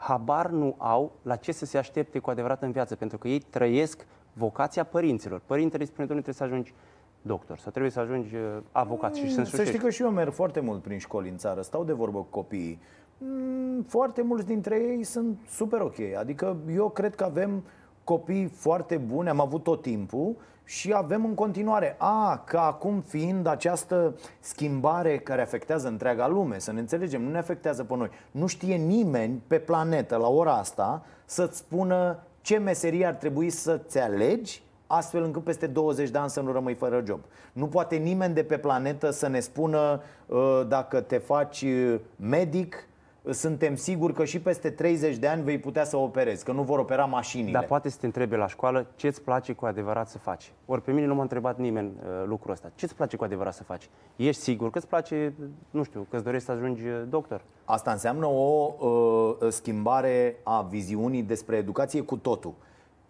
habar 0.00 0.50
nu 0.50 0.74
au 0.78 1.12
la 1.22 1.36
ce 1.36 1.52
să 1.52 1.64
se 1.64 1.78
aștepte 1.78 2.18
cu 2.18 2.30
adevărat 2.30 2.62
în 2.62 2.70
viață, 2.70 2.94
pentru 2.94 3.18
că 3.18 3.28
ei 3.28 3.38
trăiesc 3.38 4.06
vocația 4.32 4.84
părinților. 4.84 5.40
Părintele 5.46 5.84
spune, 5.84 6.06
domnule, 6.06 6.22
trebuie 6.22 6.48
să 6.48 6.54
ajungi 6.54 6.74
doctor 7.22 7.58
sau 7.58 7.70
trebuie 7.70 7.92
să 7.92 8.00
ajungi 8.00 8.34
uh, 8.34 8.40
avocat 8.72 9.14
și 9.14 9.32
să 9.32 9.38
Mm, 9.40 9.44
Să 9.46 9.64
știi 9.64 9.78
că 9.78 9.90
și 9.90 10.02
eu 10.02 10.10
merg 10.10 10.32
foarte 10.32 10.60
mult 10.60 10.82
prin 10.82 10.98
școli 10.98 11.28
în 11.28 11.36
țară, 11.36 11.60
stau 11.60 11.84
de 11.84 11.92
vorbă 11.92 12.18
cu 12.18 12.26
copiii. 12.30 12.80
Mm, 13.18 13.82
Foarte 13.82 14.22
mulți 14.22 14.46
dintre 14.46 14.76
ei 14.76 15.04
sunt 15.04 15.38
super 15.48 15.80
ok. 15.80 15.96
Adică 16.18 16.56
eu 16.74 16.88
cred 16.88 17.14
că 17.14 17.24
avem 17.24 17.62
copii 18.04 18.46
foarte 18.46 18.96
buni, 18.96 19.28
am 19.28 19.40
avut 19.40 19.62
tot 19.62 19.82
timpul 19.82 20.36
și 20.64 20.92
avem 20.92 21.24
în 21.24 21.34
continuare. 21.34 21.94
A, 21.98 22.42
că 22.46 22.58
acum 22.58 23.00
fiind 23.00 23.46
această 23.46 24.14
schimbare 24.40 25.18
care 25.18 25.40
afectează 25.42 25.88
întreaga 25.88 26.28
lume, 26.28 26.58
să 26.58 26.72
ne 26.72 26.80
înțelegem, 26.80 27.22
nu 27.22 27.30
ne 27.30 27.38
afectează 27.38 27.84
pe 27.84 27.96
noi. 27.96 28.10
Nu 28.30 28.46
știe 28.46 28.76
nimeni 28.76 29.42
pe 29.46 29.58
planetă 29.58 30.16
la 30.16 30.28
ora 30.28 30.52
asta 30.52 31.04
să-ți 31.24 31.58
spună 31.58 32.18
ce 32.40 32.58
meserie 32.58 33.06
ar 33.06 33.14
trebui 33.14 33.50
să-ți 33.50 33.98
alegi 33.98 34.62
astfel 34.92 35.22
încât 35.22 35.44
peste 35.44 35.66
20 35.66 36.10
de 36.10 36.18
ani 36.18 36.30
să 36.30 36.40
nu 36.40 36.52
rămâi 36.52 36.74
fără 36.74 37.02
job. 37.06 37.20
Nu 37.52 37.66
poate 37.66 37.96
nimeni 37.96 38.34
de 38.34 38.42
pe 38.42 38.58
planetă 38.58 39.10
să 39.10 39.28
ne 39.28 39.40
spună 39.40 40.02
uh, 40.26 40.62
dacă 40.68 41.00
te 41.00 41.18
faci 41.18 41.62
uh, 41.62 41.94
medic, 42.16 42.88
uh, 43.22 43.32
suntem 43.32 43.74
siguri 43.74 44.14
că 44.14 44.24
și 44.24 44.40
peste 44.40 44.70
30 44.70 45.16
de 45.16 45.26
ani 45.26 45.42
vei 45.42 45.58
putea 45.58 45.84
să 45.84 45.96
operezi, 45.96 46.44
că 46.44 46.52
nu 46.52 46.62
vor 46.62 46.78
opera 46.78 47.04
mașinile. 47.04 47.52
Dar 47.52 47.64
poate 47.64 47.88
să 47.88 47.96
te 48.00 48.06
întrebe 48.06 48.36
la 48.36 48.46
școală 48.46 48.86
ce 48.96 49.06
îți 49.06 49.22
place 49.22 49.52
cu 49.52 49.66
adevărat 49.66 50.08
să 50.08 50.18
faci. 50.18 50.52
Ori 50.66 50.82
pe 50.82 50.92
mine 50.92 51.06
nu 51.06 51.14
m-a 51.14 51.22
întrebat 51.22 51.58
nimeni 51.58 51.92
uh, 51.96 52.26
lucrul 52.26 52.52
ăsta. 52.52 52.70
Ce 52.74 52.84
îți 52.84 52.94
place 52.94 53.16
cu 53.16 53.24
adevărat 53.24 53.54
să 53.54 53.62
faci? 53.62 53.88
Ești 54.16 54.42
sigur 54.42 54.70
că 54.70 54.78
îți 54.78 54.86
place, 54.86 55.32
nu 55.70 55.82
știu, 55.82 56.06
că 56.10 56.16
îți 56.16 56.24
dorești 56.24 56.46
să 56.46 56.52
ajungi 56.52 56.86
uh, 56.86 57.02
doctor? 57.08 57.40
Asta 57.64 57.90
înseamnă 57.90 58.26
o 58.26 58.74
uh, 58.78 59.48
schimbare 59.48 60.36
a 60.42 60.62
viziunii 60.62 61.22
despre 61.22 61.56
educație 61.56 62.00
cu 62.00 62.16
totul. 62.16 62.54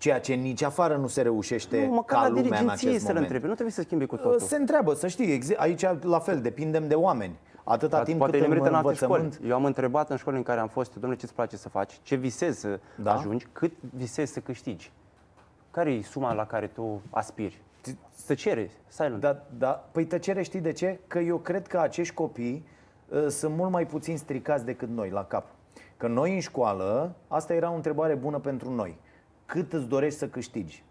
Ceea 0.00 0.21
ce 0.21 0.35
nici 0.35 0.62
afară 0.62 0.97
nu 0.97 1.07
se 1.07 1.23
reușește 1.23 1.85
nu, 1.87 1.92
măcar 1.95 2.19
ca 2.19 2.23
la 2.23 2.28
lumea 2.28 2.42
în 2.42 2.49
dirigenție 2.50 2.88
acest 2.88 3.04
să-l 3.04 3.12
moment. 3.14 3.26
întrebe. 3.26 3.47
Nu 3.47 3.52
trebuie 3.52 3.75
să 3.75 3.83
schimbi 3.83 4.07
cu 4.07 4.16
totul. 4.16 4.38
Se 4.38 4.57
întreabă, 4.57 4.95
să 4.95 5.07
știi, 5.09 5.33
ex- 5.33 5.57
aici 5.57 5.85
la 6.02 6.19
fel, 6.19 6.40
depindem 6.40 6.88
de 6.88 6.95
oameni. 6.95 7.38
Atâta 7.64 7.97
Dar 7.97 8.04
timp 8.04 8.19
Poate 8.19 8.33
cât 8.33 8.40
le 8.40 8.47
în 8.47 8.52
merită 8.52 8.69
în 8.69 8.75
alte 8.75 8.88
învățământ... 8.88 9.33
școli. 9.33 9.49
Eu 9.49 9.54
am 9.57 9.64
întrebat 9.64 10.11
în 10.11 10.16
școli 10.16 10.37
în 10.37 10.42
care 10.42 10.61
am 10.61 10.69
fost, 10.69 10.92
domnule, 10.92 11.16
ce 11.16 11.25
îți 11.25 11.35
place 11.35 11.57
să 11.57 11.69
faci? 11.69 11.99
Ce 12.02 12.14
visezi 12.14 12.61
să 12.61 12.78
Da. 13.02 13.12
ajungi? 13.14 13.47
Cât 13.52 13.73
visezi 13.95 14.33
să 14.33 14.40
câștigi? 14.40 14.92
Care 15.71 15.90
e 15.92 16.02
suma 16.02 16.33
la 16.33 16.47
care 16.47 16.66
tu 16.66 17.02
aspiri? 17.11 17.61
Să 18.14 18.35
cere, 18.35 18.71
silent. 18.88 19.21
Da, 19.21 19.42
da. 19.59 19.88
Păi 19.92 20.04
tăcere 20.04 20.42
știi 20.42 20.61
de 20.61 20.73
ce? 20.73 20.99
Că 21.07 21.19
eu 21.19 21.37
cred 21.37 21.66
că 21.66 21.78
acești 21.78 22.14
copii 22.14 22.66
uh, 23.09 23.26
sunt 23.28 23.57
mult 23.57 23.71
mai 23.71 23.87
puțin 23.87 24.16
stricați 24.19 24.64
decât 24.64 24.88
noi 24.88 25.11
la 25.11 25.25
cap. 25.25 25.47
Că 25.97 26.07
noi 26.07 26.35
în 26.35 26.40
școală, 26.40 27.14
asta 27.28 27.54
era 27.54 27.71
o 27.71 27.75
întrebare 27.75 28.14
bună 28.14 28.38
pentru 28.38 28.71
noi. 28.71 28.99
Cât 29.50 29.73
îți 29.73 29.87
dorești 29.87 30.19
să 30.19 30.28
câștigi? 30.28 30.85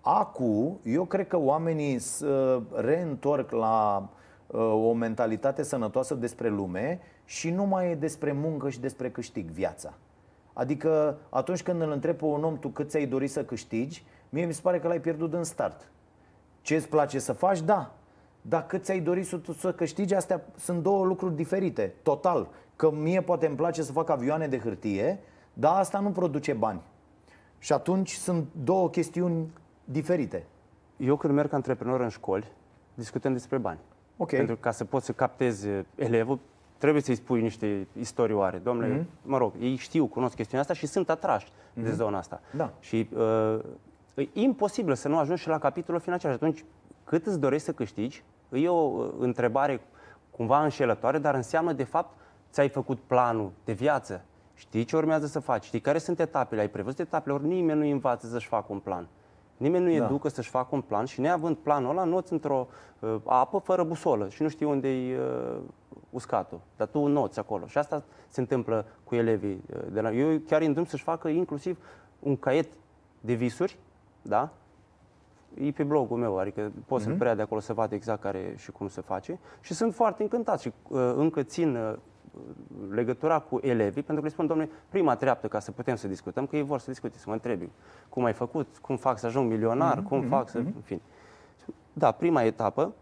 Acu, 0.00 0.80
eu 0.84 1.04
cred 1.04 1.26
că 1.26 1.38
oamenii 1.38 1.98
se 1.98 2.62
reîntorc 2.74 3.50
la 3.50 4.08
uh, 4.46 4.60
o 4.60 4.92
mentalitate 4.92 5.62
sănătoasă 5.62 6.14
despre 6.14 6.48
lume 6.48 7.00
și 7.24 7.50
nu 7.50 7.64
mai 7.64 7.90
e 7.90 7.94
despre 7.94 8.32
muncă 8.32 8.68
și 8.68 8.80
despre 8.80 9.10
câștig 9.10 9.50
viața. 9.50 9.94
Adică 10.52 11.18
atunci 11.28 11.62
când 11.62 11.80
îl 11.80 11.90
întreb 11.90 12.16
pe 12.16 12.24
un 12.24 12.44
om 12.44 12.58
tu 12.58 12.68
cât 12.68 12.90
ți-ai 12.90 13.06
dori 13.06 13.26
să 13.26 13.44
câștigi, 13.44 14.04
mie 14.28 14.44
mi 14.44 14.54
se 14.54 14.60
pare 14.62 14.78
că 14.78 14.88
l-ai 14.88 15.00
pierdut 15.00 15.32
în 15.32 15.44
start. 15.44 15.90
Ce 16.60 16.74
îți 16.74 16.88
place 16.88 17.18
să 17.18 17.32
faci? 17.32 17.60
Da. 17.60 17.94
Dar 18.42 18.66
cât 18.66 18.84
ți-ai 18.84 19.00
dori 19.00 19.22
să, 19.22 19.40
să 19.58 19.72
câștigi, 19.72 20.14
astea 20.14 20.44
sunt 20.58 20.82
două 20.82 21.04
lucruri 21.04 21.36
diferite, 21.36 21.94
total. 22.02 22.48
Că 22.76 22.90
mie 22.90 23.22
poate 23.22 23.46
îmi 23.46 23.56
place 23.56 23.82
să 23.82 23.92
fac 23.92 24.10
avioane 24.10 24.46
de 24.46 24.58
hârtie, 24.58 25.18
dar 25.52 25.78
asta 25.78 25.98
nu 25.98 26.10
produce 26.10 26.52
bani. 26.52 26.82
Și 27.62 27.72
atunci 27.72 28.10
sunt 28.10 28.46
două 28.64 28.90
chestiuni 28.90 29.52
diferite. 29.84 30.44
Eu 30.96 31.16
când 31.16 31.34
merg 31.34 31.48
ca 31.48 31.56
antreprenor 31.56 32.00
în 32.00 32.08
școli, 32.08 32.46
discutăm 32.94 33.32
despre 33.32 33.58
bani. 33.58 33.78
Ok. 34.16 34.28
Pentru 34.28 34.54
că 34.54 34.60
ca 34.60 34.70
să 34.70 34.84
poți 34.84 35.06
să 35.06 35.12
captezi 35.12 35.68
elevul, 35.94 36.38
trebuie 36.78 37.02
să-i 37.02 37.14
spui 37.14 37.40
niște 37.40 37.86
istorioare. 37.98 38.58
Domnule, 38.58 38.88
Mhm. 38.88 39.02
mm-hmm. 39.02 39.22
mă 39.22 39.38
rog, 39.38 39.52
ei 39.60 39.76
știu, 39.76 40.06
cunosc 40.06 40.34
chestiunea 40.34 40.60
asta 40.60 40.74
și 40.74 40.86
sunt 40.86 41.10
atrași 41.10 41.46
mm-hmm. 41.46 41.82
de 41.82 41.92
zona 41.92 42.18
asta. 42.18 42.40
Da. 42.56 42.72
Și 42.80 43.08
uh, 43.16 43.58
e 44.14 44.28
imposibil 44.32 44.94
să 44.94 45.08
nu 45.08 45.18
ajungi 45.18 45.42
și 45.42 45.48
la 45.48 45.58
capitolul 45.58 46.00
financiar. 46.00 46.30
Și 46.30 46.36
atunci, 46.36 46.64
cât 47.04 47.26
îți 47.26 47.40
dorești 47.40 47.64
să 47.64 47.72
câștigi, 47.72 48.22
e 48.52 48.68
o 48.68 48.74
uh, 48.74 49.12
întrebare 49.18 49.80
cumva 50.30 50.62
înșelătoare, 50.62 51.18
dar 51.18 51.34
înseamnă, 51.34 51.72
de 51.72 51.84
fapt, 51.84 52.18
ți-ai 52.50 52.68
făcut 52.68 52.98
planul 52.98 53.50
de 53.64 53.72
viață. 53.72 54.24
Știi 54.62 54.84
ce 54.84 54.96
urmează 54.96 55.26
să 55.26 55.38
faci, 55.40 55.64
știi 55.64 55.80
care 55.80 55.98
sunt 55.98 56.20
etapele, 56.20 56.60
ai 56.60 56.68
prevăzut 56.68 56.98
etapele, 56.98 57.34
ori 57.34 57.46
nimeni 57.46 57.80
nu 57.80 57.92
învață 57.92 58.26
să-și 58.26 58.46
facă 58.46 58.66
un 58.68 58.78
plan. 58.78 59.08
Nimeni 59.56 59.84
nu 59.92 59.98
Da. 59.98 60.04
educă 60.04 60.28
să-și 60.28 60.48
facă 60.50 60.68
un 60.70 60.80
plan 60.80 61.04
și 61.04 61.20
neavând 61.20 61.56
planul 61.56 61.90
ăla, 61.90 62.04
noți 62.04 62.32
într-o 62.32 62.66
uh, 62.98 63.16
apă 63.24 63.58
fără 63.58 63.84
busolă 63.84 64.28
și 64.28 64.42
nu 64.42 64.48
știi 64.48 64.66
unde 64.66 64.88
e 64.88 65.18
uh, 65.18 65.58
uscatul. 66.10 66.60
Dar 66.76 66.86
tu 66.86 67.06
noți 67.06 67.38
acolo. 67.38 67.66
Și 67.66 67.78
asta 67.78 68.04
se 68.28 68.40
întâmplă 68.40 68.86
cu 69.04 69.14
elevii. 69.14 69.62
uh, 69.74 69.80
De 69.92 70.00
la... 70.00 70.12
Eu 70.12 70.38
chiar 70.46 70.60
îi 70.60 70.66
îndrumn 70.66 70.86
să-și 70.88 71.02
facă 71.02 71.28
inclusiv 71.28 71.78
un 72.18 72.36
caiet 72.36 72.72
de 73.20 73.32
visuri, 73.34 73.78
da? 74.22 74.50
E 75.54 75.70
pe 75.70 75.82
blogul 75.82 76.18
meu, 76.18 76.38
adică 76.38 76.72
pot 76.86 77.00
să-l 77.00 77.14
preia 77.16 77.34
de 77.34 77.42
acolo 77.42 77.60
să 77.60 77.72
vadă 77.72 77.94
exact 77.94 78.20
care 78.20 78.54
și 78.56 78.70
cum 78.72 78.88
se 78.88 79.00
face. 79.00 79.38
Și 79.60 79.74
sunt 79.74 79.94
foarte 79.94 80.22
încântat 80.22 80.60
și 80.60 80.72
uh, 80.88 81.12
încă 81.16 81.42
țin 81.42 81.76
uh, 81.76 81.94
legătura 82.90 83.38
cu 83.38 83.58
elevii, 83.62 84.02
pentru 84.02 84.14
că 84.14 84.22
le 84.22 84.28
spun, 84.28 84.46
domnule, 84.46 84.70
prima 84.88 85.16
treaptă 85.16 85.48
ca 85.48 85.58
să 85.58 85.70
putem 85.70 85.96
să 85.96 86.08
discutăm, 86.08 86.46
că 86.46 86.56
ei 86.56 86.62
vor 86.62 86.78
să 86.78 86.90
discute, 86.90 87.18
să 87.18 87.24
mă 87.26 87.32
întrebi 87.32 87.68
cum 88.08 88.24
ai 88.24 88.32
făcut, 88.32 88.76
cum 88.80 88.96
fac 88.96 89.18
să 89.18 89.26
ajung 89.26 89.50
milionar, 89.50 90.02
cum 90.02 90.22
fac 90.22 90.48
să... 90.48 90.58
În 90.58 90.72
fine. 90.82 91.00
Da, 91.92 92.12
prima 92.12 92.42
etapă, 92.42 92.94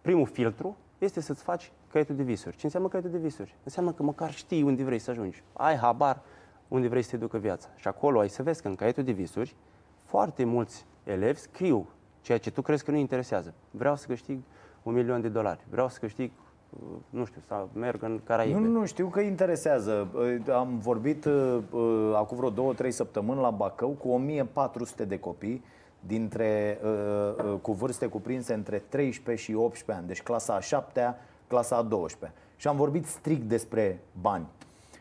primul 0.00 0.26
filtru 0.26 0.76
este 0.98 1.20
să-ți 1.20 1.42
faci 1.42 1.72
caietul 1.92 2.16
de 2.16 2.22
visuri. 2.22 2.56
Ce 2.56 2.64
înseamnă 2.64 2.88
caietul 2.88 3.12
de 3.12 3.18
visuri? 3.18 3.54
Înseamnă 3.64 3.92
că 3.92 4.02
măcar 4.02 4.32
știi 4.32 4.62
unde 4.62 4.84
vrei 4.84 4.98
să 4.98 5.10
ajungi. 5.10 5.42
Ai 5.52 5.76
habar 5.76 6.20
unde 6.68 6.88
vrei 6.88 7.02
să 7.02 7.10
te 7.10 7.16
ducă 7.16 7.38
viața. 7.38 7.68
Și 7.76 7.88
acolo 7.88 8.20
ai 8.20 8.28
să 8.28 8.42
vezi 8.42 8.62
că 8.62 8.68
în 8.68 8.74
caietul 8.74 9.04
de 9.04 9.12
visuri 9.12 9.56
foarte 10.04 10.44
mulți 10.44 10.86
elevi 11.04 11.38
scriu 11.38 11.88
ceea 12.20 12.38
ce 12.38 12.50
tu 12.50 12.62
crezi 12.62 12.84
că 12.84 12.90
nu 12.90 12.96
interesează. 12.96 13.54
Vreau 13.70 13.96
să 13.96 14.06
câștig 14.06 14.40
un 14.82 14.94
milion 14.94 15.20
de 15.20 15.28
dolari. 15.28 15.66
Vreau 15.70 15.88
să 15.88 15.98
câștig, 15.98 16.30
uh, 16.30 16.49
nu 17.10 17.24
știu, 17.24 17.40
să 17.46 17.66
merg 17.72 18.02
în 18.02 18.20
Caraibe. 18.24 18.58
Nu, 18.58 18.68
nu, 18.68 18.86
știu 18.86 19.06
că 19.06 19.20
interesează. 19.20 20.08
Am 20.52 20.78
vorbit 20.78 21.24
uh, 21.24 21.58
uh, 21.70 22.12
acum 22.14 22.36
vreo 22.36 22.50
două, 22.50 22.74
trei 22.74 22.90
săptămâni 22.90 23.40
la 23.40 23.50
Bacău 23.50 23.88
cu 23.88 24.08
1400 24.08 25.04
de 25.04 25.18
copii 25.18 25.64
dintre, 26.00 26.78
uh, 26.84 27.44
uh, 27.44 27.58
cu 27.62 27.72
vârste 27.72 28.06
cuprinse 28.06 28.54
între 28.54 28.82
13 28.88 29.44
și 29.44 29.54
18 29.54 29.92
ani, 29.92 30.06
deci 30.06 30.22
clasa 30.22 30.54
a 30.54 30.60
7 30.60 31.16
clasa 31.46 31.76
a 31.76 31.82
12 31.82 32.38
Și 32.56 32.68
am 32.68 32.76
vorbit 32.76 33.06
strict 33.06 33.48
despre 33.48 34.02
bani. 34.20 34.46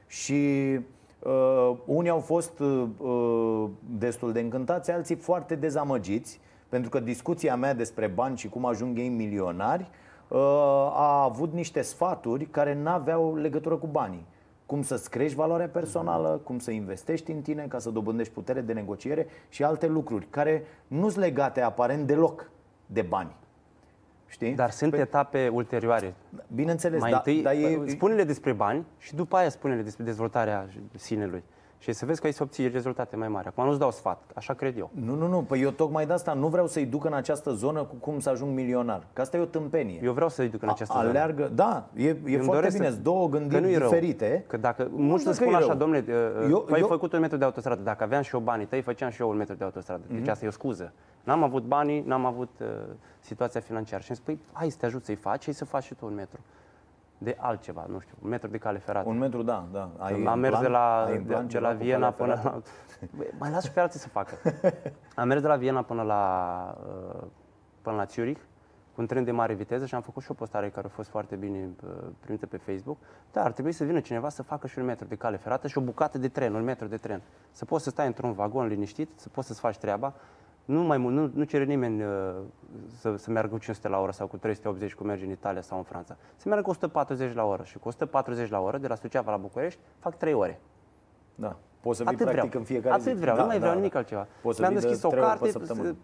Și 0.08 0.80
uh, 1.20 1.78
unii 1.86 2.10
au 2.10 2.20
fost 2.20 2.60
uh, 2.60 2.86
uh, 2.98 3.70
destul 3.98 4.32
de 4.32 4.40
încântați, 4.40 4.92
alții 4.92 5.16
foarte 5.16 5.56
dezamăgiți, 5.56 6.40
pentru 6.70 6.90
că 6.90 7.00
discuția 7.00 7.56
mea 7.56 7.74
despre 7.74 8.08
bani 8.08 8.38
și 8.38 8.50
cum 8.50 8.66
ajung 8.66 8.98
ei 8.98 9.10
milionari 9.10 9.82
uh, 9.82 10.09
a 10.94 11.24
avut 11.24 11.54
niște 11.54 11.82
sfaturi 11.82 12.46
care 12.46 12.74
n-aveau 12.74 13.36
legătură 13.36 13.76
cu 13.76 13.88
banii. 13.88 14.26
Cum 14.66 14.82
să-ți 14.82 15.10
crești 15.10 15.36
valoarea 15.36 15.68
personală, 15.68 16.42
cum 16.44 16.60
să 16.60 16.72
investești 16.72 17.32
în 17.32 17.42
tine 17.42 17.66
ca 17.70 17.80
să 17.80 17.90
dobândești 17.90 18.34
putere 18.34 18.62
de 18.62 18.74
negociere 18.74 19.28
și 19.50 19.64
alte 19.64 19.88
lucruri 19.88 20.28
care 20.30 20.64
nu 20.88 21.10
sunt 21.10 21.24
legate 21.24 21.62
aparent 21.62 22.08
deloc 22.08 22.52
de 22.86 23.02
bani. 23.02 23.36
Știi? 24.28 24.54
Dar 24.54 24.70
sunt 24.70 24.94
etape 24.94 25.48
ulterioare. 25.48 26.14
Bineînțeles, 26.54 27.00
Mai 27.00 27.12
da, 27.12 27.18
întâi, 27.18 27.42
dar 27.42 27.54
e, 27.54 27.82
spune-le 27.88 28.24
despre 28.24 28.54
bani 28.54 28.86
și 28.98 29.16
după 29.16 29.36
aia 29.36 29.50
spune-le 29.50 29.82
despre 29.82 30.04
dezvoltarea 30.04 30.68
sinelui. 30.96 31.44
Și 31.82 31.94
să 31.94 32.06
vezi 32.06 32.20
că 32.20 32.26
ai 32.26 32.34
să 32.34 32.44
obții 32.44 32.68
rezultate 32.68 33.16
mai 33.16 33.28
mari. 33.28 33.48
Acum 33.48 33.66
nu-ți 33.66 33.80
dau 33.80 33.92
sfat, 33.92 34.22
așa 34.36 34.54
cred 34.54 34.78
eu. 34.78 34.90
Nu, 34.94 35.16
nu, 35.16 35.28
nu, 35.28 35.42
păi 35.42 35.62
eu 35.62 35.70
tocmai 35.70 36.06
de 36.06 36.14
asta 36.14 36.34
nu 36.34 36.48
vreau 36.48 36.68
să-i 36.68 36.86
duc 36.86 37.06
în 37.06 37.14
această 37.14 37.52
zonă 37.52 37.84
cu 37.84 37.96
cum 37.96 38.20
să 38.20 38.30
ajung 38.30 38.56
milionar. 38.56 39.04
Că 39.14 39.22
asta 39.22 39.38
e 39.38 39.40
o 39.40 39.46
tâmpenie. 39.46 40.00
Eu 40.04 40.14
vreau 40.14 40.30
să-i 40.30 40.48
duc 40.50 40.62
în 40.62 40.70
această 40.70 40.94
A- 40.94 40.98
zonă. 40.98 41.10
Aleargă, 41.10 41.52
da, 41.56 41.88
e, 41.96 42.04
e 42.04 42.08
Eu 42.10 42.16
îmi 42.26 42.34
foarte 42.36 42.52
doresc 42.52 42.74
bine, 42.76 42.86
să- 42.88 42.92
sunt 42.92 43.04
două 43.04 43.30
că 43.30 43.38
gândiri 43.38 43.62
nu 43.62 43.70
e 43.70 43.78
rău. 43.78 43.90
diferite. 43.90 44.44
Că 44.48 44.58
dacă 44.58 44.88
mulți 44.92 45.20
știu 45.20 45.30
îmi 45.30 45.38
că 45.40 45.44
spun 45.44 45.54
e 45.54 45.56
așa, 45.56 45.66
rău. 45.68 45.76
domnule, 45.78 46.04
Eu- 46.44 46.50
eu, 46.50 46.60
tu 46.60 46.74
ai 46.74 46.80
eu- 46.80 46.88
făcut 46.88 47.14
un 47.14 47.20
metru 47.20 47.38
de 47.38 47.46
autostradă. 47.46 47.82
Dacă 47.82 48.04
aveam 48.04 48.22
și 48.22 48.34
eu 48.36 48.40
banii 48.42 48.66
tăi, 48.66 48.82
făceam 48.82 49.10
și 49.10 49.22
eu 49.22 49.30
un 49.30 49.38
metru 49.38 49.56
de 49.56 49.64
autostradă. 49.64 50.02
Deci 50.08 50.20
Mhm. 50.20 50.30
asta 50.30 50.46
e 50.46 50.48
o 50.48 50.52
scuză. 50.52 50.92
N-am 51.24 51.44
avut 51.44 51.64
banii, 51.64 52.04
n-am 52.08 52.26
avut 52.26 52.50
uh, 52.62 52.68
situația 53.20 53.60
financiară. 53.60 54.02
Și 54.04 54.10
îmi 54.10 54.18
spui, 54.18 54.40
hai 54.52 54.70
să 54.70 54.78
te 54.80 54.86
ajut 54.86 55.06
să-i 55.06 55.16
faci, 55.16 55.44
și 55.44 55.52
să 55.52 55.66
faci 55.66 55.84
și 55.84 55.94
tu 55.94 56.06
un 56.06 56.14
metru. 56.14 56.40
De 57.22 57.38
altceva, 57.40 57.86
nu 57.90 58.00
știu, 58.00 58.16
un 58.22 58.30
metru 58.30 58.50
de 58.50 58.58
cale 58.58 58.78
ferată. 58.78 59.10
Un 59.10 59.18
metru, 59.18 59.42
da, 59.42 59.68
da. 59.72 59.90
Ai 59.98 60.14
am 60.14 60.34
în 60.34 60.40
mers 60.40 60.54
plan? 60.54 60.62
de 60.64 60.70
la, 60.70 61.04
Ai 61.04 61.16
în 61.16 61.24
de, 61.24 61.28
plan 61.32 61.46
de 61.46 61.52
ceva 61.52 61.68
la 61.68 61.76
cu 61.76 61.84
Viena 61.84 61.98
calea 61.98 62.12
până 62.12 62.36
ferată? 62.36 62.64
la... 63.02 63.08
Băi, 63.18 63.28
Mai 63.40 63.52
las 63.52 63.64
și 63.64 63.72
pe 63.72 63.80
alții 63.80 64.00
să 64.00 64.08
facă. 64.08 64.34
Am 65.16 65.28
mers 65.28 65.42
de 65.42 65.48
la 65.48 65.56
Viena 65.56 65.82
până 65.82 66.02
la, 66.02 66.78
uh, 67.16 67.24
până 67.82 67.96
la 67.96 68.04
Zurich 68.04 68.40
cu 68.94 69.02
un 69.02 69.08
tren 69.08 69.24
de 69.24 69.32
mare 69.32 69.54
viteză 69.54 69.86
și 69.86 69.96
am 69.96 70.02
făcut 70.02 70.24
și 70.24 70.32
o 70.32 70.34
postare 70.34 70.70
care 70.70 70.88
a 70.88 70.90
fost 70.90 71.10
foarte 71.10 71.36
bine 71.36 71.70
uh, 71.84 71.90
primită 72.20 72.46
pe 72.46 72.58
Facebook. 72.58 72.98
Dar 73.32 73.46
ar 73.46 73.52
trebui 73.52 73.72
să 73.72 73.84
vină 73.84 74.00
cineva 74.00 74.30
să 74.30 74.44
facă 74.44 74.68
și 74.68 74.80
un 74.80 74.86
metru 74.86 75.06
de 75.06 75.16
cale 75.16 75.38
ferată 75.38 75.68
și 75.68 75.78
o 75.78 75.82
bucată 75.82 76.18
de 76.18 76.28
tren, 76.28 76.54
un 76.54 76.64
metru 76.64 76.88
de 76.88 76.98
tren. 76.98 77.22
Să 77.52 77.66
poți 77.66 77.84
să 77.84 77.90
stai 77.90 78.06
într-un 78.08 78.34
vagon 78.34 78.68
liniștit, 78.68 79.10
să 79.16 79.30
poți 79.30 79.48
să-ți 79.48 79.60
faci 79.60 79.78
treaba. 79.78 80.14
Nu, 80.70 80.82
mai 80.82 80.98
mult, 80.98 81.16
nu, 81.16 81.30
nu 81.34 81.44
cere 81.44 81.64
nimeni 81.64 82.04
uh, 82.04 82.10
să, 83.00 83.16
să 83.18 83.32
meargă 83.32 83.52
cu 83.52 83.58
500 83.58 83.88
la 83.88 84.00
oră 84.00 84.12
sau 84.12 84.28
cu 84.28 84.38
380 84.38 84.94
cum 84.94 85.06
merge 85.06 85.26
în 85.26 85.32
Italia 85.32 85.62
sau 85.62 85.78
în 85.78 85.84
Franța. 85.84 86.16
Să 86.36 86.44
meargă 86.48 86.64
cu 86.66 86.70
140 86.70 87.34
la 87.34 87.44
oră 87.46 87.64
și 87.64 87.78
cu 87.78 87.88
140 87.88 88.50
la 88.50 88.60
oră 88.60 88.78
de 88.78 88.88
la 88.88 88.96
Suceava 88.96 89.32
la 89.32 89.38
București 89.38 89.80
fac 90.00 90.18
3 90.18 90.34
ore. 90.34 90.60
Da. 91.36 91.56
Poți 91.80 91.98
să 91.98 92.04
vii 92.04 92.14
Atât 92.14 92.26
practic 92.26 92.48
vreau. 92.50 92.60
în 92.62 92.68
fiecare 92.68 92.94
Atât 92.94 93.06
zi. 93.16 93.20
vreau, 93.20 93.36
da, 93.36 93.42
nu 93.42 93.48
mai 93.48 93.56
da, 93.56 93.60
vreau 93.60 93.74
da. 93.74 93.80
nimic 93.80 93.96
altceva. 93.96 94.28
Poți 94.42 94.56
să 94.56 94.62
Mi-am 94.62 94.74
vii 94.74 94.82
de 94.82 94.88
deschis 94.88 95.06
o 95.06 95.10
trei 95.10 95.22
ori 95.22 95.32
pe 95.32 95.38
carte, 95.40 95.52
săptămână. 95.52 95.88
să- 95.88 95.96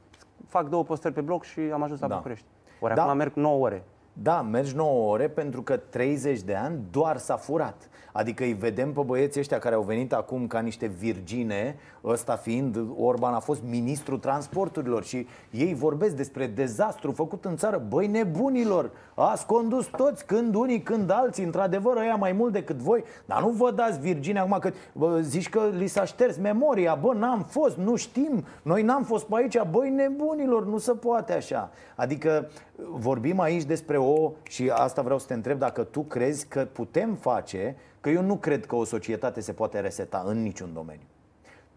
fac 0.48 0.70
două 0.70 0.84
postări 0.84 1.14
pe 1.14 1.22
bloc 1.22 1.44
și 1.44 1.60
am 1.60 1.84
ajuns 1.84 2.00
la 2.00 2.08
Da. 2.08 2.16
București. 2.16 2.46
Ori 2.80 2.94
Da. 2.94 3.04
acum 3.04 3.18
merg 3.18 3.34
9 3.36 3.64
ore. 3.66 3.84
Da, 4.14 4.42
mergi 4.42 4.76
9 4.76 5.12
ore 5.12 5.28
pentru 5.30 5.62
că 5.62 5.78
30 5.78 6.42
de 6.42 6.56
ani 6.56 6.80
doar 6.92 7.18
s-a 7.18 7.36
furat. 7.36 7.90
Adică 8.18 8.44
îi 8.44 8.54
vedem 8.54 8.94
pe 8.94 9.02
băieții 9.02 9.40
ăștia 9.40 9.60
care 9.60 9.76
au 9.76 9.82
venit 9.82 10.14
acum 10.14 10.48
ca 10.48 10.60
niște 10.60 10.86
virgine, 10.86 11.76
ăsta 12.04 12.36
fiind, 12.36 12.78
Orban 12.98 13.34
a 13.34 13.40
fost 13.40 13.62
ministrul 13.70 14.18
transporturilor 14.18 15.04
și 15.04 15.28
ei 15.52 15.74
vorbesc 15.74 16.16
despre 16.16 16.48
dezastru 16.48 17.12
făcut 17.12 17.46
în 17.46 17.56
țară. 17.56 17.84
Băi 17.88 18.08
nebunilor, 18.08 18.92
ați 19.14 19.46
condus 19.46 19.86
toți, 19.86 20.26
când 20.26 20.56
unii, 20.56 20.82
când 20.82 21.12
alții, 21.12 21.44
într-adevăr 21.44 21.98
ăia 21.98 22.16
mai 22.16 22.32
mult 22.32 22.54
decât 22.54 22.76
voi, 22.76 23.04
dar 23.26 23.42
nu 23.42 23.50
vă 23.50 23.72
dați 23.72 24.00
virgine 24.00 24.40
acum 24.40 24.58
că 24.60 24.72
bă, 24.94 25.20
zici 25.22 25.50
că 25.50 25.70
li 25.78 25.88
s-a 25.88 26.06
șters 26.06 26.38
memoria, 26.38 26.96
bă, 26.96 27.14
n-am 27.14 27.42
fost, 27.42 27.78
nu 27.78 27.96
știm, 27.96 28.46
noi 28.62 28.84
n-am 28.84 29.04
fost 29.04 29.26
pe 29.26 29.36
aici, 29.36 29.62
băi 29.72 29.90
nebunilor, 29.90 30.66
nu 30.66 30.78
se 30.78 30.92
poate 30.92 31.34
așa. 31.34 31.70
Adică 31.96 32.50
vorbim 32.78 33.40
aici 33.40 33.64
despre 33.64 33.98
o, 33.98 34.32
și 34.44 34.70
asta 34.70 35.02
vreau 35.02 35.20
să 35.20 35.28
te 35.28 35.34
întreb, 35.34 35.60
dacă 35.60 35.84
tu 35.84 36.02
crezi 36.02 36.48
că 36.48 36.66
putem 36.66 37.16
face, 37.16 37.76
că 38.02 38.10
eu 38.10 38.22
nu 38.22 38.36
cred 38.36 38.66
că 38.66 38.76
o 38.76 38.84
societate 38.84 39.42
se 39.42 39.54
poate 39.54 39.80
reseta 39.80 40.24
în 40.26 40.42
niciun 40.42 40.74
domeniu. 40.74 41.06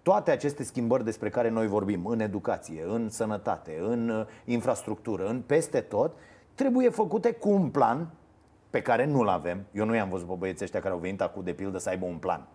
Toate 0.03 0.31
aceste 0.31 0.63
schimbări 0.63 1.05
despre 1.05 1.29
care 1.29 1.49
noi 1.49 1.67
vorbim, 1.67 2.07
în 2.07 2.21
educație, 2.21 2.85
în 2.87 3.11
sănătate, 3.11 3.79
în 3.81 4.09
uh, 4.09 4.27
infrastructură, 4.45 5.29
în 5.29 5.43
peste 5.47 5.81
tot, 5.81 6.13
trebuie 6.55 6.89
făcute 6.89 7.33
cu 7.33 7.49
un 7.49 7.69
plan 7.69 8.11
pe 8.71 8.83
care 8.83 9.05
nu-l 9.05 9.29
avem. 9.29 9.65
Eu 9.73 9.85
nu 9.85 9.95
i-am 9.95 10.09
văzut 10.09 10.29
pe 10.29 10.35
băieții 10.39 10.65
ăștia 10.65 10.81
care 10.81 10.93
au 10.93 11.01
venit 11.01 11.21
acum 11.21 11.43
de 11.43 11.53
pildă 11.53 11.79
să 11.79 11.89
aibă 11.89 12.05
un 12.07 12.17
plan. 12.17 12.47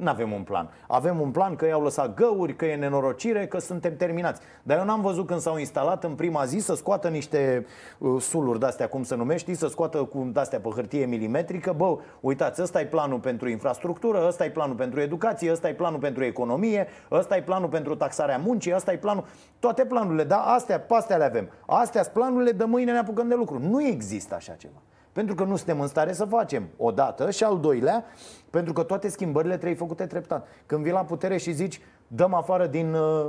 Nu 0.00 0.08
avem 0.08 0.32
un 0.32 0.42
plan. 0.42 0.70
Avem 0.88 1.20
un 1.20 1.30
plan 1.30 1.56
că 1.56 1.66
i-au 1.66 1.82
lăsat 1.82 2.14
găuri, 2.14 2.56
că 2.56 2.64
e 2.64 2.76
nenorocire, 2.76 3.46
că 3.46 3.58
suntem 3.58 3.96
terminați. 3.96 4.40
Dar 4.62 4.78
eu 4.78 4.84
n-am 4.84 5.00
văzut 5.00 5.26
când 5.26 5.40
s-au 5.40 5.56
instalat 5.58 6.04
în 6.04 6.14
prima 6.14 6.44
zi 6.44 6.58
să 6.58 6.74
scoată 6.74 7.08
niște 7.08 7.66
uh, 7.98 8.20
suluri 8.20 8.58
de-astea, 8.58 8.88
cum 8.88 9.02
se 9.02 9.16
numește, 9.16 9.54
să 9.54 9.68
scoată 9.68 9.98
cu 10.04 10.30
de-astea 10.32 10.60
pe 10.60 10.68
hârtie 10.68 11.06
milimetrică. 11.06 11.72
Bă, 11.76 11.98
uitați, 12.20 12.62
ăsta 12.62 12.80
e 12.80 12.86
planul 12.86 13.18
pentru 13.18 13.48
infrastructură, 13.48 14.24
ăsta 14.26 14.44
e 14.44 14.50
planul 14.50 14.76
pentru 14.76 15.00
educație, 15.00 15.52
ăsta 15.52 15.68
e 15.68 15.74
planul 15.74 15.98
pentru 15.98 16.24
economie, 16.24 16.86
ăsta 17.10 17.36
e 17.36 17.42
planul 17.42 17.68
pentru 17.68 17.94
taxarea 17.94 18.38
muncii, 18.38 18.74
ăsta 18.74 18.92
e 18.92 18.96
planul... 18.96 19.24
Toate 19.58 19.84
planurile, 19.84 20.24
da? 20.24 20.38
Astea, 20.38 20.80
pe 20.80 20.94
astea 20.94 21.16
le 21.16 21.24
avem. 21.24 21.48
Astea 21.66 22.02
sunt 22.02 22.14
planurile, 22.14 22.50
de 22.50 22.64
mâine 22.64 22.92
ne 22.92 22.98
apucăm 22.98 23.28
de 23.28 23.34
lucru. 23.34 23.58
Nu 23.58 23.82
există 23.82 24.34
așa 24.34 24.52
ceva. 24.52 24.78
Pentru 25.12 25.34
că 25.34 25.44
nu 25.44 25.56
suntem 25.56 25.80
în 25.80 25.86
stare 25.86 26.12
să 26.12 26.24
facem. 26.24 26.68
O 26.76 26.90
dată 26.90 27.30
și 27.30 27.44
al 27.44 27.60
doilea, 27.60 28.04
pentru 28.50 28.72
că 28.72 28.82
toate 28.82 29.08
schimbările 29.08 29.54
trebuie 29.54 29.78
făcute 29.78 30.06
treptat. 30.06 30.48
Când 30.66 30.82
vii 30.82 30.92
la 30.92 31.04
putere 31.04 31.36
și 31.36 31.52
zici, 31.52 31.80
dăm 32.06 32.34
afară 32.34 32.66
din 32.66 32.94
uh, 32.94 33.26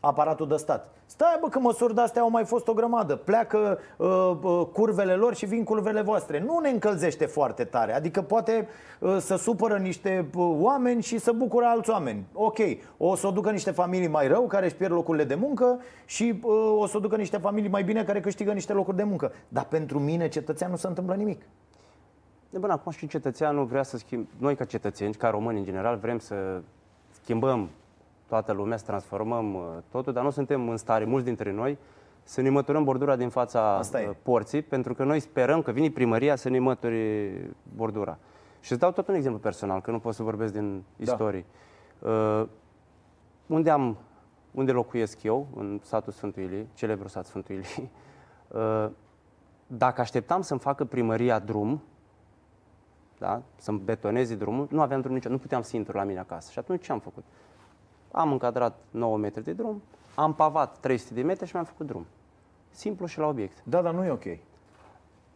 aparatul 0.00 0.48
de 0.48 0.56
stat. 0.56 0.94
Stai 1.06 1.38
bă 1.40 1.48
că 1.48 1.58
măsuri 1.58 1.94
de-astea 1.94 2.22
au 2.22 2.30
mai 2.30 2.44
fost 2.44 2.68
o 2.68 2.72
grămadă. 2.72 3.16
Pleacă 3.16 3.78
uh, 3.96 4.08
uh, 4.42 4.66
curvele 4.72 5.14
lor 5.14 5.34
și 5.34 5.46
vin 5.46 5.64
curvele 5.64 6.00
voastre. 6.00 6.40
Nu 6.46 6.58
ne 6.58 6.68
încălzește 6.68 7.26
foarte 7.26 7.64
tare. 7.64 7.94
Adică 7.94 8.22
poate 8.22 8.68
uh, 9.00 9.16
să 9.20 9.36
supără 9.36 9.76
niște 9.76 10.28
uh, 10.36 10.56
oameni 10.58 11.02
și 11.02 11.18
să 11.18 11.32
bucură 11.32 11.64
alți 11.64 11.90
oameni. 11.90 12.26
Ok, 12.32 12.58
o 12.96 13.14
să 13.14 13.26
o 13.26 13.30
ducă 13.30 13.50
niște 13.50 13.70
familii 13.70 14.08
mai 14.08 14.28
rău 14.28 14.46
care 14.46 14.66
își 14.66 14.74
pierd 14.74 14.92
locurile 14.92 15.24
de 15.24 15.34
muncă 15.34 15.80
Și 16.04 16.40
uh, 16.42 16.76
o 16.78 16.86
să 16.86 16.96
o 16.96 17.00
ducă 17.00 17.16
niște 17.16 17.36
familii 17.36 17.70
mai 17.70 17.82
bine 17.82 18.04
care 18.04 18.20
câștigă 18.20 18.52
niște 18.52 18.72
locuri 18.72 18.96
de 18.96 19.02
muncă. 19.02 19.32
Dar 19.48 19.64
pentru 19.64 19.98
mine 19.98 20.28
cetățean 20.28 20.70
nu 20.70 20.76
se 20.76 20.86
întâmplă 20.86 21.14
nimic 21.14 21.42
De 22.54 22.60
bun, 22.60 22.70
acum 22.70 22.92
și 22.92 23.06
cetățeanul 23.06 23.64
vrea 23.64 23.82
să 23.82 23.96
schimb 23.96 24.26
Noi 24.38 24.54
ca 24.56 24.64
cetățeni, 24.64 25.14
ca 25.14 25.30
români 25.30 25.58
în 25.58 25.64
general, 25.64 25.96
vrem 25.96 26.18
să 26.18 26.60
schimbăm 27.10 27.68
toată 28.26 28.52
lumea, 28.52 28.76
să 28.76 28.84
transformăm 28.84 29.54
uh, 29.54 29.62
totul, 29.90 30.12
dar 30.12 30.24
nu 30.24 30.30
suntem 30.30 30.68
în 30.68 30.76
stare, 30.76 31.04
mulți 31.04 31.24
dintre 31.24 31.52
noi, 31.52 31.78
să 32.22 32.40
ne 32.40 32.48
măturăm 32.48 32.84
bordura 32.84 33.16
din 33.16 33.28
fața 33.28 33.76
Asta 33.76 34.00
e. 34.00 34.08
uh, 34.08 34.14
porții, 34.22 34.62
pentru 34.62 34.94
că 34.94 35.04
noi 35.04 35.20
sperăm 35.20 35.62
că 35.62 35.70
vine 35.70 35.90
primăria 35.90 36.36
să 36.36 36.48
ne 36.48 36.58
mături 36.58 37.32
bordura. 37.76 38.18
Și 38.60 38.72
îți 38.72 38.80
dau 38.80 38.92
tot 38.92 39.08
un 39.08 39.14
exemplu 39.14 39.40
personal, 39.40 39.80
că 39.80 39.90
nu 39.90 39.98
pot 39.98 40.14
să 40.14 40.22
vorbesc 40.22 40.52
din 40.52 40.84
Da. 40.96 41.02
istorie. 41.02 41.44
Uh, 41.98 42.46
unde 43.46 43.70
am, 43.70 43.96
unde 44.50 44.72
locuiesc 44.72 45.22
eu, 45.22 45.46
în 45.56 45.80
satul 45.82 46.12
Sfântul 46.12 46.42
Ilie, 46.42 46.66
celebrul 46.74 47.08
sat 47.08 47.26
Sfântul 47.26 47.54
Ilie, 47.54 47.68
uh, 48.48 48.90
dacă 49.66 50.00
așteptam 50.00 50.40
să-mi 50.40 50.60
facă 50.60 50.84
primăria 50.84 51.38
drum, 51.38 51.82
da? 53.18 53.42
să-mi 53.56 53.78
betoneze 53.78 54.34
drumul, 54.34 54.66
nu 54.70 54.80
aveam 54.80 55.00
drum 55.00 55.14
nicio, 55.14 55.28
nu 55.28 55.38
puteam 55.38 55.62
să 55.62 55.76
intru 55.76 55.96
la 55.96 56.04
mine 56.04 56.18
acasă. 56.18 56.50
Și 56.50 56.58
atunci 56.58 56.84
ce 56.84 56.92
am 56.92 56.98
făcut? 56.98 57.24
Am 58.10 58.32
încadrat 58.32 58.78
9 58.90 59.16
metri 59.18 59.44
de 59.44 59.52
drum, 59.52 59.82
am 60.14 60.34
pavat 60.34 60.78
300 60.80 61.14
de 61.14 61.22
metri 61.22 61.46
și 61.46 61.54
mi-am 61.54 61.64
făcut 61.66 61.86
drum. 61.86 62.06
Simplu 62.70 63.06
și 63.06 63.18
la 63.18 63.26
obiect. 63.26 63.56
Da, 63.64 63.82
dar 63.82 63.94
nu 63.94 64.04
e 64.04 64.10
ok 64.10 64.24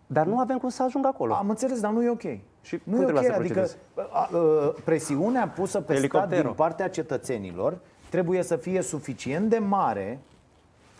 Dar 0.07 0.27
nu 0.27 0.39
avem 0.39 0.59
cum 0.59 0.69
să 0.69 0.83
ajung 0.83 1.07
acolo. 1.07 1.35
Am 1.35 1.49
înțeles, 1.49 1.81
dar 1.81 1.93
nu 1.93 2.03
e 2.03 2.09
ok 2.09 2.23
Și 2.61 2.81
nu 2.85 2.95
cum 2.95 3.01
e 3.01 3.05
trebuia 3.05 3.23
ok, 3.23 3.29
să 3.29 3.39
adică 3.39 3.55
procedezi? 3.55 3.77
a, 4.13 4.29
a, 4.33 4.75
presiunea 4.85 5.49
pusă 5.49 5.79
pe 5.79 5.85
stat 5.85 5.97
Elicopterul. 5.97 6.45
din 6.45 6.53
partea 6.53 6.89
cetățenilor 6.89 7.79
trebuie 8.11 8.43
să 8.43 8.57
fie 8.57 8.83
suficient 8.83 9.51
de 9.51 9.59
mare 9.59 10.19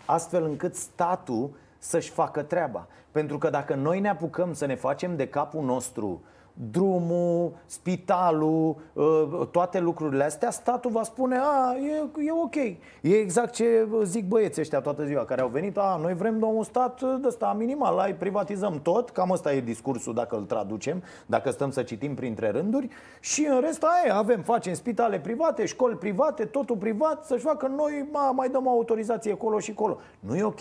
astfel 0.05 0.45
încât 0.45 0.75
statul 0.75 1.51
să-și 1.79 2.11
facă 2.11 2.43
treaba. 2.43 2.87
Pentru 3.11 3.39
că 3.39 3.51
dacă 3.51 3.75
noi 3.75 4.01
ne 4.01 4.09
apucăm 4.09 4.53
să 4.53 4.67
ne 4.67 4.75
facem 4.75 5.17
de 5.17 5.29
capul 5.29 5.65
nostru 5.65 6.21
drumul, 6.71 7.53
spitalul, 7.67 8.77
uh, 8.93 9.47
toate 9.51 9.81
lucrurile 9.81 10.25
astea, 10.25 10.51
statul 10.51 10.91
va 10.91 11.03
spune, 11.03 11.37
a, 11.41 11.77
e, 11.77 12.25
e 12.27 12.33
ok. 12.33 12.55
E 12.55 12.79
exact 13.01 13.53
ce 13.53 13.89
zic 14.03 14.29
băieții 14.29 14.61
ăștia 14.61 14.81
toată 14.81 15.05
ziua 15.05 15.25
care 15.25 15.41
au 15.41 15.49
venit, 15.49 15.77
a, 15.77 15.99
noi 16.03 16.15
vrem 16.15 16.39
doar 16.39 16.53
un 16.55 16.63
stat 16.63 17.03
de 17.21 17.27
ăsta 17.27 17.55
minimal, 17.59 17.95
lai 17.95 18.15
privatizăm 18.15 18.81
tot, 18.83 19.11
cam 19.11 19.31
ăsta 19.31 19.53
e 19.53 19.61
discursul 19.61 20.15
dacă 20.15 20.37
îl 20.37 20.43
traducem, 20.43 21.03
dacă 21.27 21.51
stăm 21.51 21.71
să 21.71 21.83
citim 21.83 22.15
printre 22.15 22.51
rânduri 22.51 22.89
și 23.21 23.47
în 23.51 23.61
rest 23.61 23.85
aia 23.85 24.17
avem, 24.17 24.43
facem 24.43 24.75
spitale 24.75 25.21
private, 25.21 25.67
școli 25.67 25.97
private, 25.97 26.45
totul 26.45 26.77
privat, 26.77 27.25
să-și 27.25 27.45
facă 27.45 27.67
noi, 27.67 28.09
ma, 28.13 28.31
mai 28.31 28.49
dăm 28.49 28.67
o 28.67 28.71
autorizație 28.71 29.33
acolo 29.33 29.59
și 29.59 29.71
acolo. 29.71 29.99
Nu 30.21 30.37
e 30.37 30.43
ok. 30.43 30.61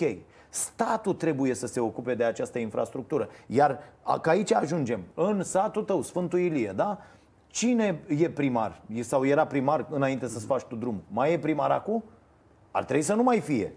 Statul 0.50 1.14
trebuie 1.14 1.54
să 1.54 1.68
se 1.68 1.80
ocupe 1.80 2.16
de 2.16 2.24
această 2.24 2.60
infrastructură. 2.60 3.30
Iar 3.48 3.80
a- 4.02 4.20
că 4.20 4.30
aici 4.30 4.54
ajungem, 4.54 5.00
în 5.14 5.44
satul 5.44 5.84
tău, 5.84 6.02
Sfântul 6.02 6.40
Ilie, 6.40 6.74
da? 6.76 6.98
Cine 7.48 8.00
e 8.08 8.30
primar? 8.30 8.82
E- 8.94 9.02
Sau 9.02 9.26
era 9.26 9.46
primar 9.48 9.86
înainte 9.90 10.28
să-ți 10.28 10.46
faci 10.46 10.62
tu 10.64 10.76
drumul? 10.76 11.02
Mai 11.08 11.34
e 11.34 11.40
primar 11.40 11.72
acum? 11.72 12.04
Ar 12.72 12.84
trebui 12.84 13.04
să 13.04 13.14
nu 13.14 13.24
mai 13.24 13.40
fie. 13.40 13.74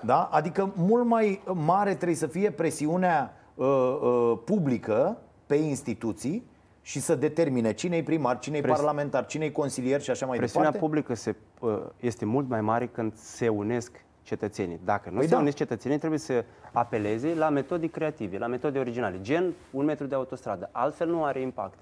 Da? 0.00 0.22
Adică 0.32 0.72
mult 0.76 1.04
mai 1.06 1.42
mare 1.54 1.94
trebuie 1.94 2.16
să 2.16 2.26
fie 2.26 2.50
presiunea 2.50 3.34
uh, 3.54 3.66
uh, 3.66 4.38
publică 4.44 5.16
pe 5.46 5.54
instituții 5.54 6.46
și 6.82 7.00
să 7.00 7.14
determine 7.14 7.72
cine 7.72 7.96
e 7.96 8.02
primar, 8.02 8.38
cine 8.38 8.56
e 8.56 8.60
Pres- 8.60 8.74
parlamentar, 8.76 9.26
cine 9.26 9.44
e 9.44 9.50
consilier 9.50 10.00
și 10.00 10.10
așa 10.10 10.26
mai 10.26 10.36
Presiunea 10.36 10.70
departe. 10.70 10.86
publică 10.94 11.14
se, 11.14 11.34
uh, 11.60 11.78
este 12.00 12.24
mult 12.24 12.48
mai 12.48 12.60
mare 12.60 12.86
când 12.86 13.14
se 13.16 13.48
unesc 13.48 14.03
cetățenii. 14.24 14.80
Dacă 14.84 15.10
nu 15.10 15.16
Păi 15.16 15.26
se 15.26 15.34
da. 15.34 15.40
unesc 15.40 15.56
cetățenii, 15.56 15.98
trebuie 15.98 16.18
să 16.18 16.44
apeleze 16.72 17.34
la 17.34 17.48
metode 17.48 17.86
creative, 17.86 18.38
la 18.38 18.46
metode 18.46 18.78
originale, 18.78 19.20
gen 19.20 19.52
un 19.70 19.84
metru 19.84 20.06
de 20.06 20.14
autostradă. 20.14 20.68
Altfel 20.72 21.08
nu 21.08 21.24
are 21.24 21.40
impact. 21.40 21.78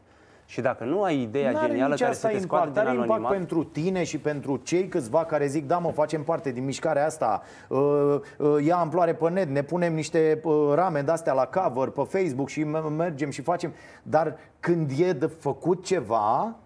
Și 0.47 0.61
dacă 0.61 0.85
nu 0.85 1.03
ai 1.03 1.21
ideea 1.21 1.51
N-are 1.51 1.67
genială 1.67 1.91
nici 1.91 1.99
care 2.01 2.13
asta 2.13 2.29
să 2.29 2.35
te 2.35 2.41
scoată 2.41 2.67
impact, 2.67 2.87
din 2.87 2.89
are 2.89 3.01
impact 3.01 3.11
anonimat, 3.25 3.39
pentru 3.39 3.65
tine 3.65 4.05
și 4.05 4.19
pentru 4.19 4.57
cei 4.57 4.89
câțiva 4.89 5.25
care 5.25 5.47
zic 5.47 5.67
da 5.67 5.79
mă, 5.79 5.91
facem 5.91 6.23
parte 6.23 6.51
din 6.51 6.65
mișcarea 6.65 7.07
asta 7.07 7.43
uh, 7.69 7.79
uh, 8.39 8.65
ia 8.65 8.77
amploare 8.77 9.15
pe 9.15 9.31
net, 9.31 9.49
ne 9.49 9.63
punem 9.63 9.95
niște 9.95 10.41
uh, 10.43 10.73
rame 10.75 11.01
de-astea 11.03 11.33
la 11.33 11.47
cover 11.47 11.89
pe 11.89 12.03
Facebook 12.03 12.49
și 12.49 12.65
m- 12.65 12.97
mergem 12.97 13.31
și 13.31 13.43
facem 13.43 13.73
dar 14.03 14.37
când 14.61 14.91
e 14.99 15.13
de 15.13 15.27
făcut 15.27 15.85
ceva 15.85 16.57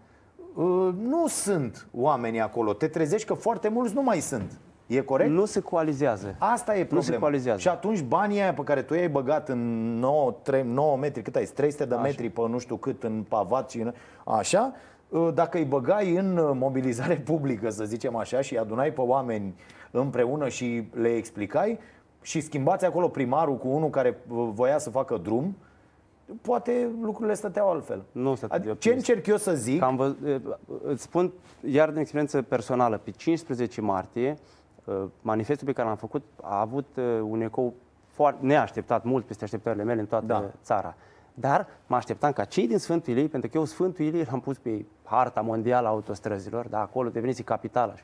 uh, 0.54 0.88
nu 1.02 1.26
sunt 1.26 1.88
oamenii 1.92 2.40
acolo 2.40 2.72
te 2.72 2.88
trezești 2.88 3.26
că 3.26 3.34
foarte 3.34 3.68
mulți 3.68 3.94
nu 3.94 4.02
mai 4.02 4.20
sunt 4.20 4.58
e 4.86 5.00
corect? 5.00 5.30
nu 5.30 5.44
se 5.44 5.60
coalizează. 5.60 6.34
Asta 6.38 6.72
e 6.76 6.78
Nu 6.78 6.84
se 6.84 6.88
problema. 6.94 7.18
coalizează. 7.22 7.58
Și 7.60 7.68
atunci 7.68 8.02
banii 8.02 8.40
aia 8.40 8.54
pe 8.54 8.62
care 8.62 8.82
tu 8.82 8.94
i-ai 8.94 9.08
băgat 9.08 9.48
în 9.48 9.94
9, 9.98 10.34
3, 10.42 10.62
9 10.62 10.96
metri, 10.96 11.22
cât 11.22 11.36
ai? 11.36 11.44
300 11.44 11.84
de 11.84 11.94
metri 11.94 12.28
pe 12.28 12.40
nu 12.48 12.58
știu 12.58 12.76
cât 12.76 13.02
în 13.02 13.24
pavat 13.28 13.70
și 13.70 13.80
în... 13.80 13.92
Așa, 14.24 14.72
ă, 15.12 15.30
dacă 15.30 15.58
îi 15.58 15.64
băgai 15.64 16.14
în 16.16 16.36
ă, 16.36 16.52
mobilizare 16.58 17.14
publică, 17.30 17.70
să 17.70 17.84
zicem 17.84 18.16
așa, 18.16 18.40
și 18.40 18.52
îi 18.52 18.58
adunai 18.58 18.92
pe 18.92 19.00
oameni 19.00 19.54
împreună 19.90 20.48
și 20.48 20.88
le 20.92 21.08
explicai 21.08 21.78
și 22.22 22.40
schimbați 22.40 22.84
acolo 22.84 23.08
primarul 23.08 23.56
cu 23.56 23.68
unul 23.68 23.90
care 23.90 24.08
ă, 24.30 24.44
voia 24.54 24.78
să 24.78 24.90
facă 24.90 25.16
drum, 25.22 25.56
poate 26.40 26.88
lucrurile 27.02 27.34
stăteau 27.34 27.70
altfel. 27.70 28.02
Nu 28.12 28.34
stăteau 28.34 28.58
Adică, 28.58 28.72
de 28.72 28.78
ce 28.78 28.88
optimist. 28.88 29.08
încerc 29.08 29.26
eu 29.26 29.36
să 29.36 29.54
zic? 29.54 29.78
Că 29.78 29.84
am 29.84 29.96
văz... 29.96 30.10
e, 30.26 30.40
Îți 30.82 31.02
spun, 31.02 31.32
iar 31.70 31.88
din 31.90 31.98
experiență 32.00 32.42
personală, 32.42 32.96
pe 33.04 33.10
15 33.10 33.80
martie, 33.80 34.30
uh, 34.30 34.38
manifestul 35.22 35.66
pe 35.66 35.72
care 35.72 35.88
l-am 35.88 35.96
făcut 35.96 36.22
a 36.42 36.60
avut 36.60 36.86
uh, 36.96 37.04
un 37.22 37.40
ecou 37.40 37.74
foarte 38.06 38.46
neașteptat, 38.46 39.04
mult 39.04 39.24
peste 39.24 39.44
așteptările 39.44 39.82
mele 39.82 40.00
în 40.00 40.06
toată 40.06 40.26
Da. 40.26 40.44
țara. 40.62 40.94
Dar 41.34 41.66
mă 41.86 41.96
așteptam 41.96 42.32
ca 42.32 42.44
cei 42.44 42.66
din 42.66 42.78
Sfântul 42.78 43.12
Ilie, 43.12 43.28
pentru 43.28 43.50
că 43.50 43.56
eu 43.56 43.64
Sfântul 43.64 44.04
Ilie 44.04 44.26
l-am 44.30 44.40
pus 44.40 44.58
pe 44.58 44.84
harta 45.04 45.40
mondială 45.40 45.86
a 45.86 45.90
autostrăzilor, 45.90 46.68
da, 46.68 46.80
acolo 46.80 47.08
deveniți 47.08 47.42
capitala. 47.42 47.94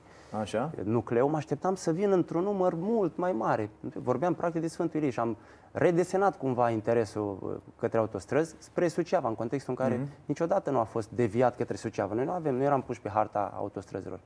Așa? 0.41 0.71
nucleu, 0.85 1.29
mă 1.29 1.37
așteptam 1.37 1.75
să 1.75 1.93
vin 1.93 2.11
într-un 2.11 2.43
număr 2.43 2.75
mult 2.75 3.17
mai 3.17 3.33
mare. 3.33 3.71
Vorbeam 3.81 4.35
practic 4.35 4.61
de 4.61 4.67
Sfântul 4.67 4.99
Ilie 4.99 5.11
și 5.11 5.21
am 5.21 5.37
redesenat 5.73 6.39
cumva 6.39 6.71
interesul 6.71 7.39
uh, 7.43 7.73
către 7.79 7.99
autostrăzi 7.99 8.55
spre 8.59 8.89
Suceava, 8.89 9.29
în 9.29 9.35
contextul 9.35 9.75
în 9.79 9.85
care 9.85 9.99
mm-hmm. 9.99 10.25
niciodată 10.25 10.71
nu 10.71 10.79
a 10.79 10.85
fost 10.85 11.11
deviat 11.11 11.57
către 11.57 11.77
Suceava. 11.77 12.15
Noi 12.15 12.25
nu 12.25 12.33
avem, 12.33 12.55
nu 12.55 12.63
eram 12.63 12.83
puși 12.83 13.01
pe 13.01 13.09
harta 13.09 13.53
autostrăzilor. 13.57 14.21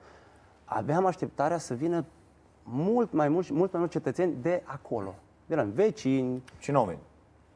Aveam 0.64 1.06
așteptarea 1.06 1.58
să 1.58 1.74
vină 1.74 2.04
mult 2.68 3.12
mai 3.12 3.29
mulți, 3.29 3.52
mult 3.52 3.70
mai 3.72 3.81
mulți 3.81 3.96
cetățeni 3.96 4.35
de 4.42 4.62
acolo, 4.64 5.14
de 5.46 5.55
la 5.55 5.62
vecini 5.62 6.42
Și 6.59 6.70
nu 6.70 6.85
veni. 6.85 6.98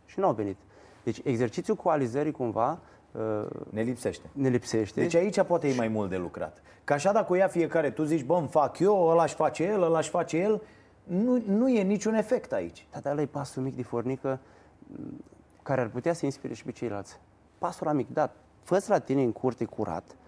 și 0.07 0.19
nu 0.19 0.27
au 0.27 0.33
venit. 0.33 0.57
Deci 1.03 1.21
exercițiul 1.25 1.77
coalizării 1.77 2.33
cumva 2.33 2.79
uh, 3.13 3.47
Ne 3.71 3.83
lipsește. 3.83 4.31
ne 4.33 4.49
lipsește. 4.49 5.01
Deci 5.01 5.15
aici 5.15 5.43
poate 5.43 5.69
e 5.69 5.75
mai 5.75 5.89
mult 5.89 6.11
de 6.11 6.17
lucrat. 6.17 6.63
Că 6.85 6.93
așa 6.93 7.13
dacă 7.13 7.33
o 7.33 7.37
ia 7.37 7.47
fiecare, 7.49 7.91
tu 7.91 8.03
zici, 8.05 8.25
bă, 8.25 8.35
îmi 8.35 8.49
fac 8.49 8.79
eu, 8.79 9.07
ăla 9.09 9.23
își 9.23 9.35
face 9.35 9.65
el, 9.65 9.83
ăla 9.83 9.99
își 9.99 10.09
face 10.09 10.37
el, 10.37 10.63
nu, 11.05 11.43
nu 11.47 11.69
e 11.69 11.83
niciun 11.83 12.15
efect 12.15 12.53
aici. 12.53 12.87
Da, 12.93 12.99
dar 13.01 13.13
ăla 13.13 13.21
e 13.23 13.27
pasul 13.27 13.63
mic 13.63 13.77
de 13.77 13.83
fornică 13.83 14.39
m, 14.87 15.25
care 15.63 15.81
ar 15.81 15.89
putea 15.89 16.13
să 16.13 16.25
inspire 16.25 16.55
și 16.55 16.65
pe 16.65 16.73
ceilalți. 16.73 17.21
Pasul 17.59 17.87
ăla 17.87 17.97
mic, 17.97 18.09
da, 18.13 18.33
fă 18.63 18.85
la 18.87 18.99
tine 18.99 19.23
în 19.23 19.33
curte 19.33 19.65
curat, 19.65 20.03
Adică 20.05 20.20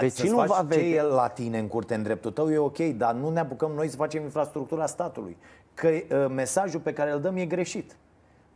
vecinul 0.00 0.38
să-ți 0.38 0.48
va 0.48 0.54
faci 0.54 0.72
ce 0.72 0.80
vedea. 0.80 1.02
e 1.02 1.02
la 1.02 1.28
tine 1.28 1.58
în 1.58 1.68
curte, 1.68 1.94
în 1.94 2.02
dreptul 2.02 2.30
tău, 2.30 2.50
e 2.50 2.58
ok, 2.58 2.78
dar 2.78 3.14
nu 3.14 3.30
ne 3.30 3.40
apucăm 3.40 3.70
noi 3.72 3.88
să 3.88 3.96
facem 3.96 4.22
infrastructura 4.22 4.86
statului. 4.86 5.36
Că 5.74 5.88
uh, 5.88 6.26
mesajul 6.30 6.80
pe 6.80 6.92
care 6.92 7.10
îl 7.12 7.20
dăm 7.20 7.36
e 7.36 7.44
greșit. 7.44 7.96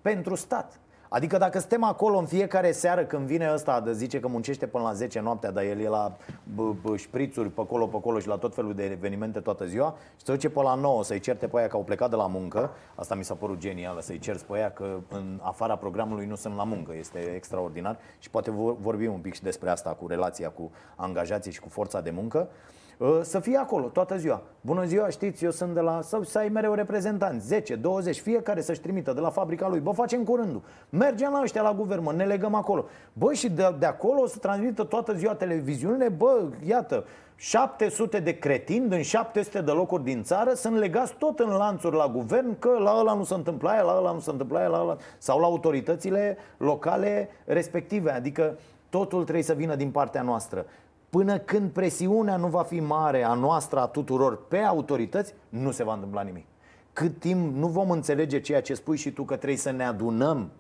Pentru 0.03 0.35
stat. 0.35 0.79
Adică 1.13 1.39
dacă 1.39 1.59
suntem 1.59 1.85
acolo 1.85 2.19
în 2.19 2.27
fiecare 2.27 2.73
seară 2.73 3.05
când 3.05 3.27
vine 3.27 3.51
ăsta 3.53 3.81
de 3.81 3.93
zice 3.93 4.21
că 4.21 4.29
muncește 4.29 4.67
până 4.67 4.85
la 4.85 4.93
10 4.93 5.21
noaptea, 5.21 5.51
dar 5.51 5.65
el 5.65 5.81
e 5.81 5.89
la 5.89 6.17
b- 6.27 6.75
b- 6.81 6.97
șprițuri 6.97 7.49
pe 7.49 7.61
acolo, 7.61 7.87
pe 7.87 7.97
acolo 7.97 8.19
și 8.19 8.29
la 8.29 8.37
tot 8.37 8.55
felul 8.55 8.75
de 8.75 8.85
evenimente 8.85 9.41
toată 9.41 9.65
ziua 9.67 9.97
și 10.17 10.25
se 10.25 10.33
duce 10.33 10.49
pe 10.51 10.63
la 10.63 10.75
9 10.75 11.05
să-i 11.05 11.21
certe 11.21 11.47
pe 11.47 11.59
aia 11.59 11.69
că 11.69 11.77
au 11.77 11.83
plecat 11.83 12.11
de 12.11 12.17
la 12.17 12.27
muncă, 12.27 12.71
asta 12.95 13.15
mi 13.15 13.25
s-a 13.25 13.35
părut 13.35 13.59
genial, 13.59 14.01
să-i 14.01 14.19
cerți 14.19 14.45
pe 14.45 14.57
aia 14.57 14.71
că 14.71 14.99
în 15.09 15.41
afara 15.43 15.77
programului 15.77 16.27
nu 16.27 16.35
sunt 16.35 16.57
la 16.57 16.65
muncă, 16.65 16.93
este 16.99 17.19
extraordinar 17.19 17.99
și 18.19 18.31
poate 18.31 18.51
vor- 18.51 18.77
vorbim 18.81 19.13
un 19.13 19.21
pic 19.21 19.35
și 19.35 19.43
despre 19.43 19.71
asta 19.71 19.91
cu 19.91 20.07
relația 20.07 20.49
cu 20.49 20.71
angajații 20.97 21.53
și 21.53 21.61
cu 21.61 21.69
forța 21.69 22.01
de 22.01 22.11
muncă. 22.11 22.49
Uh, 22.51 22.79
să 23.23 23.41
fie 23.41 23.57
acolo 23.57 23.87
toată 23.87 24.17
ziua. 24.17 24.43
Bună 24.61 24.85
ziua, 24.85 25.09
știți, 25.09 25.45
eu 25.45 25.51
sunt 25.51 25.75
de 25.75 25.81
la... 25.81 26.01
Să, 26.03 26.21
să 26.25 26.39
ai 26.39 26.49
mereu 26.49 26.75
reprezentanți, 26.75 27.47
10, 27.47 27.75
20, 27.75 28.21
fiecare 28.21 28.61
să-și 28.61 28.81
trimită 28.81 29.13
de 29.13 29.21
la 29.21 29.31
fabrica 29.31 29.69
lui. 29.69 29.81
Bă, 29.81 29.91
facem 29.91 30.25
curândul. 30.25 30.63
Mergem 30.91 31.33
la 31.33 31.41
ăștia 31.43 31.63
la 31.63 31.73
guvern, 31.73 32.03
mă, 32.03 32.13
ne 32.13 32.25
legăm 32.25 32.55
acolo. 32.55 32.85
Bă, 33.13 33.33
și 33.33 33.51
de, 33.51 33.75
de 33.79 33.87
acolo 33.87 34.21
o 34.21 34.27
să 34.27 34.39
transmită 34.39 34.85
toată 34.85 35.15
ziua 35.15 35.35
televiziunile, 35.35 36.09
bă, 36.09 36.43
iată, 36.67 37.05
700 37.37 38.21
de 38.21 38.39
cretini 38.39 38.89
din 38.89 39.03
700 39.03 39.61
de 39.61 39.71
locuri 39.71 40.05
din 40.05 40.23
țară 40.23 40.53
sunt 40.53 40.77
legați 40.77 41.15
tot 41.19 41.39
în 41.39 41.49
lanțuri 41.49 41.97
la 41.97 42.09
guvern 42.09 42.59
că 42.59 42.69
la 42.79 42.97
ăla 42.99 43.15
nu 43.15 43.25
se 43.25 43.35
întâmplă 43.35 43.69
aia, 43.69 43.83
la 43.83 43.97
ăla 43.99 44.13
nu 44.13 44.21
se 44.21 44.31
întâmplă 44.31 44.59
aia, 44.59 44.69
la 44.69 44.81
ăla... 44.81 44.97
sau 45.19 45.41
la 45.41 45.47
autoritățile 45.47 46.37
locale 46.57 47.29
respective. 47.45 48.11
Adică 48.11 48.59
totul 48.89 49.23
trebuie 49.23 49.45
să 49.45 49.53
vină 49.53 49.75
din 49.75 49.91
partea 49.91 50.23
noastră. 50.23 50.67
Până 51.11 51.39
când 51.39 51.71
presiunea 51.71 52.37
nu 52.37 52.47
va 52.47 52.63
fi 52.63 52.81
mare 52.81 53.23
a 53.23 53.35
noastră, 53.35 53.81
a 53.81 53.87
tuturor, 53.87 54.47
pe 54.47 54.59
autorități, 54.59 55.35
nu 55.49 55.71
se 55.71 55.85
va 55.85 55.95
întâmpla 55.95 56.23
nimic. 56.23 56.47
Cât 56.93 57.19
timp 57.19 57.57
nu 57.57 57.67
vom 57.67 57.91
înțelege 57.91 58.41
ceea 58.41 58.63
ce 58.63 58.75
spui 58.75 58.97
și 58.97 59.11
tu 59.11 59.23
că 59.23 59.37
trebuie 59.37 59.59
să 59.59 59.71
ne 59.71 59.85
adunăm 59.85 60.51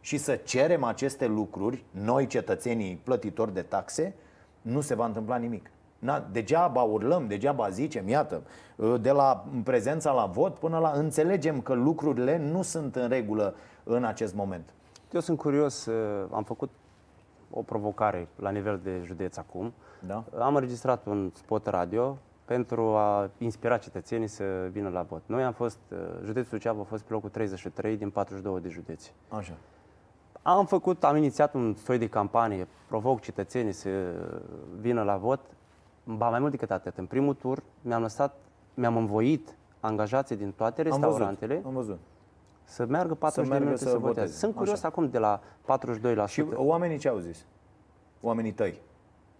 și 0.00 0.16
să 0.16 0.34
cerem 0.34 0.84
aceste 0.84 1.26
lucruri, 1.26 1.84
noi 1.90 2.26
cetățenii 2.26 3.00
plătitori 3.04 3.54
de 3.54 3.62
taxe, 3.62 4.14
nu 4.62 4.80
se 4.80 4.94
va 4.94 5.06
întâmpla 5.06 5.36
nimic. 5.36 5.70
Na, 5.98 6.28
degeaba 6.32 6.82
urlăm, 6.82 7.26
degeaba 7.26 7.68
zicem, 7.68 8.08
iată, 8.08 8.42
de 9.00 9.10
la 9.10 9.46
prezența 9.64 10.12
la 10.12 10.26
vot 10.26 10.54
până 10.54 10.78
la 10.78 10.92
înțelegem 10.94 11.60
că 11.60 11.72
lucrurile 11.72 12.38
nu 12.38 12.62
sunt 12.62 12.96
în 12.96 13.08
regulă 13.08 13.54
în 13.84 14.04
acest 14.04 14.34
moment. 14.34 14.74
Eu 15.12 15.20
sunt 15.20 15.38
curios, 15.38 15.88
am 16.30 16.42
făcut 16.42 16.70
o 17.50 17.62
provocare 17.62 18.28
la 18.36 18.50
nivel 18.50 18.80
de 18.82 19.02
județ 19.04 19.36
acum. 19.36 19.72
Da? 20.06 20.24
Am 20.38 20.54
înregistrat 20.54 21.06
un 21.06 21.30
spot 21.34 21.66
radio 21.66 22.18
pentru 22.44 22.82
a 22.82 23.30
inspira 23.38 23.78
cetățenii 23.78 24.26
să 24.26 24.44
vină 24.70 24.88
la 24.88 25.02
vot. 25.02 25.22
Noi 25.26 25.42
am 25.42 25.52
fost, 25.52 25.78
uh, 25.92 25.98
județul 26.24 26.58
Suceava 26.58 26.80
a 26.80 26.84
fost 26.84 27.02
pe 27.02 27.12
locul 27.12 27.28
33 27.28 27.96
din 27.96 28.10
42 28.10 28.60
de 28.60 28.68
județe. 28.68 29.10
Așa. 29.28 29.52
Am 30.42 30.66
făcut, 30.66 31.04
am 31.04 31.16
inițiat 31.16 31.54
un 31.54 31.74
soi 31.74 31.98
de 31.98 32.08
campanie, 32.08 32.66
provoc 32.86 33.20
cetățenii 33.20 33.72
să 33.72 33.88
vină 34.80 35.02
la 35.02 35.16
vot. 35.16 35.40
Ba 36.04 36.28
mai 36.28 36.38
mult 36.38 36.50
decât 36.50 36.70
atât, 36.70 36.98
în 36.98 37.06
primul 37.06 37.34
tur 37.34 37.62
mi-am 37.82 38.02
lăsat, 38.02 38.34
mi-am 38.74 38.96
învoit 38.96 39.56
angajații 39.80 40.36
din 40.36 40.52
toate 40.52 40.82
restaurantele 40.82 41.54
Am 41.54 41.60
văzut. 41.60 41.76
Am 41.76 41.96
văzut. 41.96 41.98
Să 42.70 42.86
meargă 42.88 43.14
40 43.14 43.48
meargă 43.50 43.64
de 43.64 43.70
minute 43.70 43.84
să 43.84 43.90
să, 43.90 43.98
voteze. 43.98 44.20
voteze. 44.20 44.38
Sunt 44.38 44.54
curios 44.54 44.78
Așa. 44.78 44.88
acum 44.88 45.08
de 45.08 45.18
la 45.18 45.40
42%. 46.24 46.26
Și 46.26 46.44
oamenii 46.54 46.98
ce 46.98 47.08
au 47.08 47.18
zis? 47.18 47.46
Oamenii 48.20 48.52
tăi. 48.52 48.80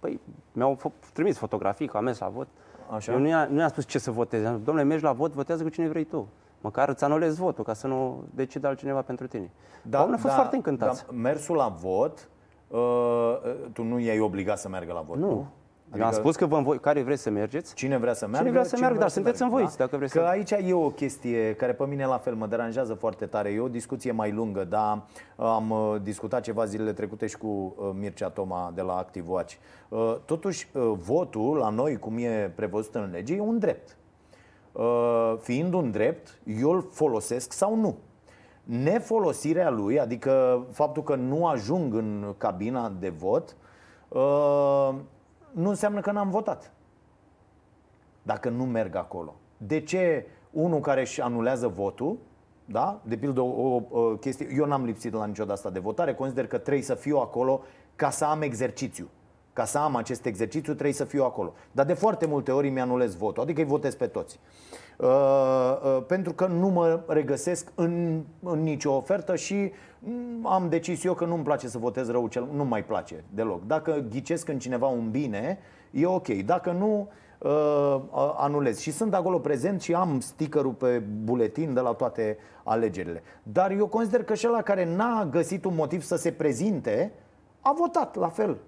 Păi 0.01 0.21
mi-au 0.53 0.77
fă- 0.81 1.13
trimis 1.13 1.37
fotografii 1.39 1.87
că 1.89 1.97
am 1.97 2.05
mers 2.05 2.19
la 2.19 2.29
vot. 2.29 2.47
Așa. 2.95 3.13
Eu 3.13 3.19
nu 3.19 3.27
i-am, 3.29 3.53
nu 3.53 3.61
i-am 3.61 3.69
spus 3.69 3.87
ce 3.87 3.99
să 3.99 4.11
votez. 4.11 4.45
Am 4.45 4.55
zis, 4.57 4.65
domnule, 4.65 4.87
mergi 4.87 5.05
la 5.05 5.13
vot, 5.13 5.33
votează 5.33 5.63
cu 5.63 5.69
cine 5.69 5.89
vrei 5.89 6.05
tu. 6.05 6.29
Măcar 6.61 6.89
îți 6.89 7.05
anulezi 7.05 7.41
votul, 7.41 7.65
ca 7.65 7.73
să 7.73 7.87
nu 7.87 8.23
decide 8.35 8.67
altcineva 8.67 9.03
pentru 9.03 9.27
tine. 9.27 9.51
Da, 9.83 9.99
Oamenii 9.99 10.17
au 10.19 10.23
fost 10.23 10.35
foarte 10.35 10.57
încântați. 10.57 11.07
Da, 11.07 11.13
mersul 11.13 11.57
la 11.57 11.69
vot, 11.69 12.29
uh, 12.69 13.37
tu 13.73 13.83
nu 13.83 13.99
i-ai 13.99 14.21
obligat 14.21 14.59
să 14.59 14.69
meargă 14.69 14.93
la 14.93 15.01
vot, 15.01 15.17
nu. 15.17 15.29
nu? 15.31 15.47
Eu 15.99 16.05
am 16.05 16.13
spus 16.13 16.37
că 16.37 16.47
vă 16.47 16.57
învoi, 16.57 16.81
care 16.81 17.03
vreți 17.03 17.23
să 17.23 17.31
mergeți? 17.31 17.75
Cine 17.75 17.99
vrea 17.99 18.13
să 18.15 18.27
meargă? 18.27 18.51
vrea 18.51 18.65
să 18.65 18.77
meargă, 18.81 18.99
dar 18.99 19.09
să 19.09 19.15
sunteți 19.15 19.39
meargă, 19.41 19.57
învoiți, 19.57 19.79
dacă 19.79 19.97
vreți 19.97 20.13
Că 20.13 20.19
să- 20.19 20.27
aici 20.27 20.51
e 20.51 20.73
o 20.73 20.91
chestie 20.91 21.55
care 21.55 21.73
pe 21.73 21.85
mine 21.87 22.07
la 22.07 22.19
fel 22.19 22.35
mă 22.35 22.47
deranjează 22.47 22.95
foarte 22.95 23.27
tare. 23.27 23.51
E 23.51 23.61
o 23.61 23.69
discuție 23.69 24.13
mai 24.13 24.33
lungă, 24.33 24.65
dar 24.65 25.03
am 25.37 25.71
uh, 25.71 25.97
discutat 26.03 26.43
ceva 26.43 26.65
zilele 26.65 26.93
trecute 26.93 27.27
și 27.27 27.37
cu 27.37 27.47
uh, 27.47 27.91
Mircea 27.99 28.29
Toma 28.29 28.73
de 28.75 28.83
la 28.83 28.97
Active 28.97 29.31
Watch. 29.31 29.55
Uh, 29.89 30.17
Totuși, 30.25 30.69
uh, 30.73 30.93
votul 30.97 31.57
la 31.57 31.69
noi, 31.69 31.97
cum 31.99 32.17
e 32.19 32.53
prevăzut 32.55 32.95
în 32.95 33.09
lege, 33.13 33.35
e 33.35 33.41
un 33.41 33.59
drept. 33.59 33.97
Uh, 34.73 35.35
Fiind 35.41 35.75
un 35.75 35.91
drept, 35.91 36.39
eu 36.61 36.71
îl 36.71 36.89
folosesc 36.93 37.53
sau 37.53 37.77
nu. 37.77 37.97
Nefolosirea 38.65 39.71
lui, 39.71 40.01
adică 40.01 40.65
faptul 40.73 41.03
că 41.03 41.15
nu 41.15 41.47
ajung 41.47 41.95
în 41.95 42.35
cabina 42.39 42.93
de 43.01 43.09
vot, 43.09 43.57
uh, 44.09 44.91
nu 45.53 45.69
înseamnă 45.69 46.01
că 46.01 46.11
n-am 46.11 46.31
votat 46.31 46.73
dacă 48.23 48.49
nu 48.49 48.65
merg 48.65 48.95
acolo. 48.95 49.35
De 49.57 49.81
ce 49.81 50.27
unul 50.51 50.81
care 50.81 51.01
își 51.01 51.21
anulează 51.21 51.69
votul, 51.69 52.19
da? 52.65 53.01
De 53.05 53.17
pildă 53.17 53.41
o, 53.41 53.75
o, 53.75 53.83
o 53.91 54.17
chestie, 54.17 54.49
eu 54.55 54.65
n-am 54.67 54.85
lipsit 54.85 55.13
la 55.13 55.27
niciodată 55.27 55.53
asta 55.53 55.71
de 55.71 55.79
votare, 55.79 56.15
consider 56.15 56.47
că 56.47 56.59
trebuie 56.59 56.85
să 56.85 56.95
fiu 56.95 57.19
acolo 57.19 57.63
ca 57.97 58.11
să 58.11 58.25
am 58.25 58.43
exercițiu. 58.43 59.09
Ca 59.61 59.67
să 59.67 59.79
am 59.79 59.97
acest 59.97 60.27
exercițiu 60.27 60.73
trebuie 60.73 60.95
să 60.95 61.05
fiu 61.05 61.25
acolo. 61.25 61.53
Dar 61.73 61.87
de 61.87 61.93
foarte 61.93 62.27
multe 62.27 62.51
ori 62.53 62.69
îmi 62.69 62.81
anulez 62.81 63.15
votul, 63.15 63.43
adică 63.43 63.61
îi 63.61 63.67
votez 63.67 63.95
pe 63.95 64.07
toți. 64.07 64.39
Uh, 64.97 65.09
uh, 65.09 66.03
pentru 66.07 66.33
că 66.33 66.47
nu 66.47 66.69
mă 66.69 67.01
regăsesc 67.07 67.73
în, 67.75 68.23
în 68.43 68.63
nicio 68.63 68.93
ofertă 68.93 69.37
și 69.37 69.73
mm, 69.99 70.47
am 70.47 70.69
decis 70.69 71.05
eu 71.05 71.15
că 71.15 71.25
nu-mi 71.25 71.43
place 71.43 71.69
să 71.69 71.79
votez 71.79 72.11
rău, 72.11 72.29
cel, 72.29 72.49
nu 72.53 72.65
mai 72.65 72.85
place 72.85 73.25
deloc. 73.35 73.67
Dacă 73.67 74.05
ghicesc 74.11 74.49
în 74.49 74.59
cineva 74.59 74.87
un 74.87 75.11
bine, 75.11 75.59
e 75.91 76.07
ok. 76.07 76.29
Dacă 76.29 76.71
nu, 76.71 77.09
uh, 77.39 77.51
uh, 78.11 78.35
anulez. 78.37 78.79
Și 78.79 78.93
sunt 78.93 79.15
acolo 79.15 79.39
prezent 79.39 79.81
și 79.81 79.95
am 79.95 80.21
stickerul 80.21 80.73
pe 80.73 80.99
buletin 80.99 81.75
de 81.75 81.81
la 81.81 81.93
toate 81.93 82.39
alegerile. 82.65 83.23
Dar 83.43 83.71
eu 83.71 83.87
consider 83.87 84.25
că 84.25 84.35
și 84.35 84.47
ăla 84.49 84.63
care 84.63 84.95
n-a 84.95 85.29
găsit 85.31 85.65
un 85.65 85.75
motiv 85.75 86.03
să 86.03 86.17
se 86.17 86.33
prezinte, 86.33 87.13
a 87.61 87.73
votat 87.73 88.17
la 88.17 88.29
fel. 88.29 88.59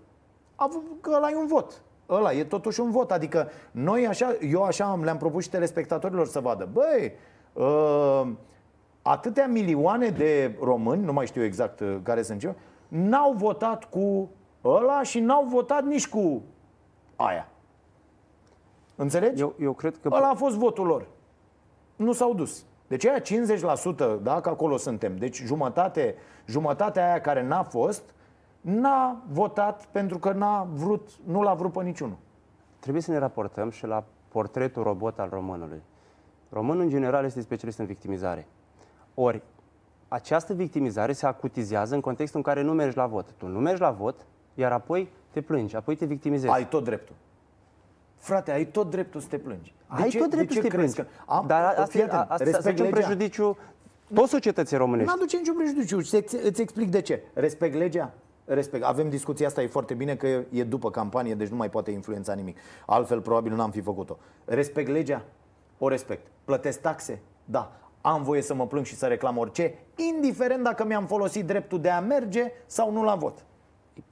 A, 0.63 0.67
v- 0.71 1.01
că 1.01 1.11
ăla 1.17 1.31
e 1.31 1.37
un 1.37 1.47
vot. 1.47 1.83
Ăla 2.09 2.33
e 2.33 2.45
totuși 2.45 2.81
un 2.81 2.91
vot. 2.91 3.11
Adică 3.11 3.49
noi 3.71 4.07
așa, 4.07 4.37
eu 4.51 4.63
așa 4.63 4.85
am- 4.85 5.05
le-am 5.05 5.17
propus 5.17 5.43
și 5.43 5.51
telespectatorilor 5.51 6.27
să 6.27 6.41
vadă. 6.41 6.69
Băi, 6.73 7.13
uh, 7.53 8.29
atâtea 9.03 9.47
milioane 9.47 10.09
de 10.09 10.57
români, 10.61 11.05
nu 11.05 11.13
mai 11.13 11.27
știu 11.27 11.45
exact 11.45 11.81
uh, 11.81 11.97
care 12.03 12.23
sunt 12.23 12.43
eu, 12.45 12.55
n-au 12.89 13.33
votat 13.33 13.85
cu 13.85 14.31
ăla 14.65 15.03
și 15.03 15.21
n-au 15.21 15.45
votat 15.45 15.85
nici 15.85 16.09
cu 16.09 16.43
aia. 17.17 17.49
Înțelegi? 18.97 19.41
Eu, 19.41 19.55
eu 19.61 19.73
cred 19.73 19.99
că... 20.03 20.09
Ăla 20.13 20.29
a 20.29 20.35
fost 20.35 20.57
votul 20.57 20.87
lor. 20.87 21.07
Nu 21.97 22.13
s-au 22.13 22.35
dus. 22.35 22.65
Deci 22.87 23.07
aia 23.07 23.21
50%, 23.21 24.23
da, 24.23 24.41
că 24.41 24.49
acolo 24.49 24.77
suntem. 24.77 25.17
Deci 25.17 25.43
jumătate, 25.43 26.15
jumătatea 26.47 27.05
aia 27.09 27.21
care 27.21 27.47
n-a 27.47 27.63
fost, 27.63 28.03
n-a 28.63 29.23
votat 29.33 29.87
pentru 29.87 30.19
că 30.19 30.33
n-a 30.33 30.69
vrut, 30.75 31.11
nu 31.27 31.43
l-a 31.43 31.55
vrut 31.55 31.73
pe 31.73 31.83
niciunul. 31.83 32.17
Trebuie 32.79 33.03
să 33.03 33.11
ne 33.11 33.19
raportăm 33.19 33.71
și 33.71 33.87
la 33.87 34.05
portretul 34.29 34.83
robot 34.83 35.19
al 35.19 35.29
românului. 35.33 35.83
Românul, 36.49 36.83
în 36.83 36.89
general, 36.89 37.25
este 37.25 37.41
specialist 37.41 37.79
în 37.79 37.87
victimizare. 37.87 38.47
Ori, 39.15 39.43
această 40.09 40.55
victimizare 40.55 41.13
se 41.13 41.27
acutizează 41.27 41.95
în 41.95 42.01
contextul 42.01 42.39
în 42.39 42.45
care 42.45 42.63
nu 42.63 42.73
mergi 42.73 42.97
la 42.97 43.07
vot. 43.07 43.27
Tu 43.37 43.47
nu 43.47 43.59
mergi 43.59 43.81
la 43.81 43.91
vot, 43.91 44.27
iar 44.55 44.73
apoi 44.73 45.09
te 45.31 45.41
plângi, 45.41 45.77
apoi 45.77 45.97
te 45.97 46.05
victimizezi. 46.05 46.53
Ai 46.53 46.69
tot 46.69 46.85
dreptul. 46.85 47.15
Frate, 48.17 48.53
ai 48.53 48.65
tot 48.67 48.91
dreptul 48.91 49.21
să 49.21 49.29
te 49.29 49.39
plângi. 49.39 49.75
De 49.97 50.03
Ai 50.03 50.09
ce, 50.09 50.19
tot 50.19 50.31
de 50.31 50.37
dreptul 50.37 50.57
ce 50.57 50.63
să 50.63 50.69
te 50.69 50.77
crezi 50.77 50.95
plângi. 50.95 51.11
Că... 51.27 51.33
Am, 51.33 51.47
Dar 51.47 51.65
asta, 51.65 51.85
fii 51.85 52.03
asta, 52.03 52.17
atent, 52.17 52.31
asta 52.31 52.45
respect 52.45 52.65
face 52.65 52.83
un 52.83 52.89
legea. 52.89 53.07
prejudiciu 53.07 53.57
toți 54.15 54.31
societății 54.31 54.77
Nu 54.77 54.83
românești. 54.83 55.13
aduce 55.15 55.37
niciun 55.37 55.55
prejudiciu. 55.57 56.01
Și 56.01 56.15
Îți, 56.15 56.37
îți 56.37 56.61
explic 56.61 56.91
de 56.91 57.01
ce. 57.01 57.23
Respect 57.35 57.75
legea. 57.75 58.13
Respect. 58.45 58.85
Avem 58.85 59.09
discuția 59.09 59.47
asta, 59.47 59.63
e 59.63 59.67
foarte 59.67 59.95
bine 59.95 60.15
că 60.17 60.27
e, 60.27 60.47
e 60.51 60.65
după 60.65 60.91
campanie, 60.91 61.35
deci 61.35 61.49
nu 61.49 61.57
mai 61.57 61.71
poate 61.71 61.91
influența 61.91 62.33
nimic. 62.33 62.57
Altfel, 62.87 63.21
probabil 63.21 63.53
n-am 63.55 63.71
fi 63.71 63.81
făcut-o. 63.81 64.19
Respect 64.45 64.89
legea? 64.89 65.23
O 65.79 65.89
respect. 65.89 66.27
Plătesc 66.45 66.81
taxe? 66.81 67.21
Da. 67.45 67.73
Am 68.01 68.23
voie 68.23 68.43
să 68.43 68.55
mă 68.55 68.67
plâng 68.67 68.85
și 68.85 68.95
să 68.95 69.07
reclam 69.07 69.37
orice, 69.39 69.75
indiferent 70.15 70.63
dacă 70.63 70.85
mi-am 70.85 71.07
folosit 71.07 71.47
dreptul 71.47 71.81
de 71.81 71.89
a 71.91 72.01
merge 72.01 72.53
sau 72.67 72.93
nu 72.93 73.05
la 73.05 73.15
vot. 73.15 73.45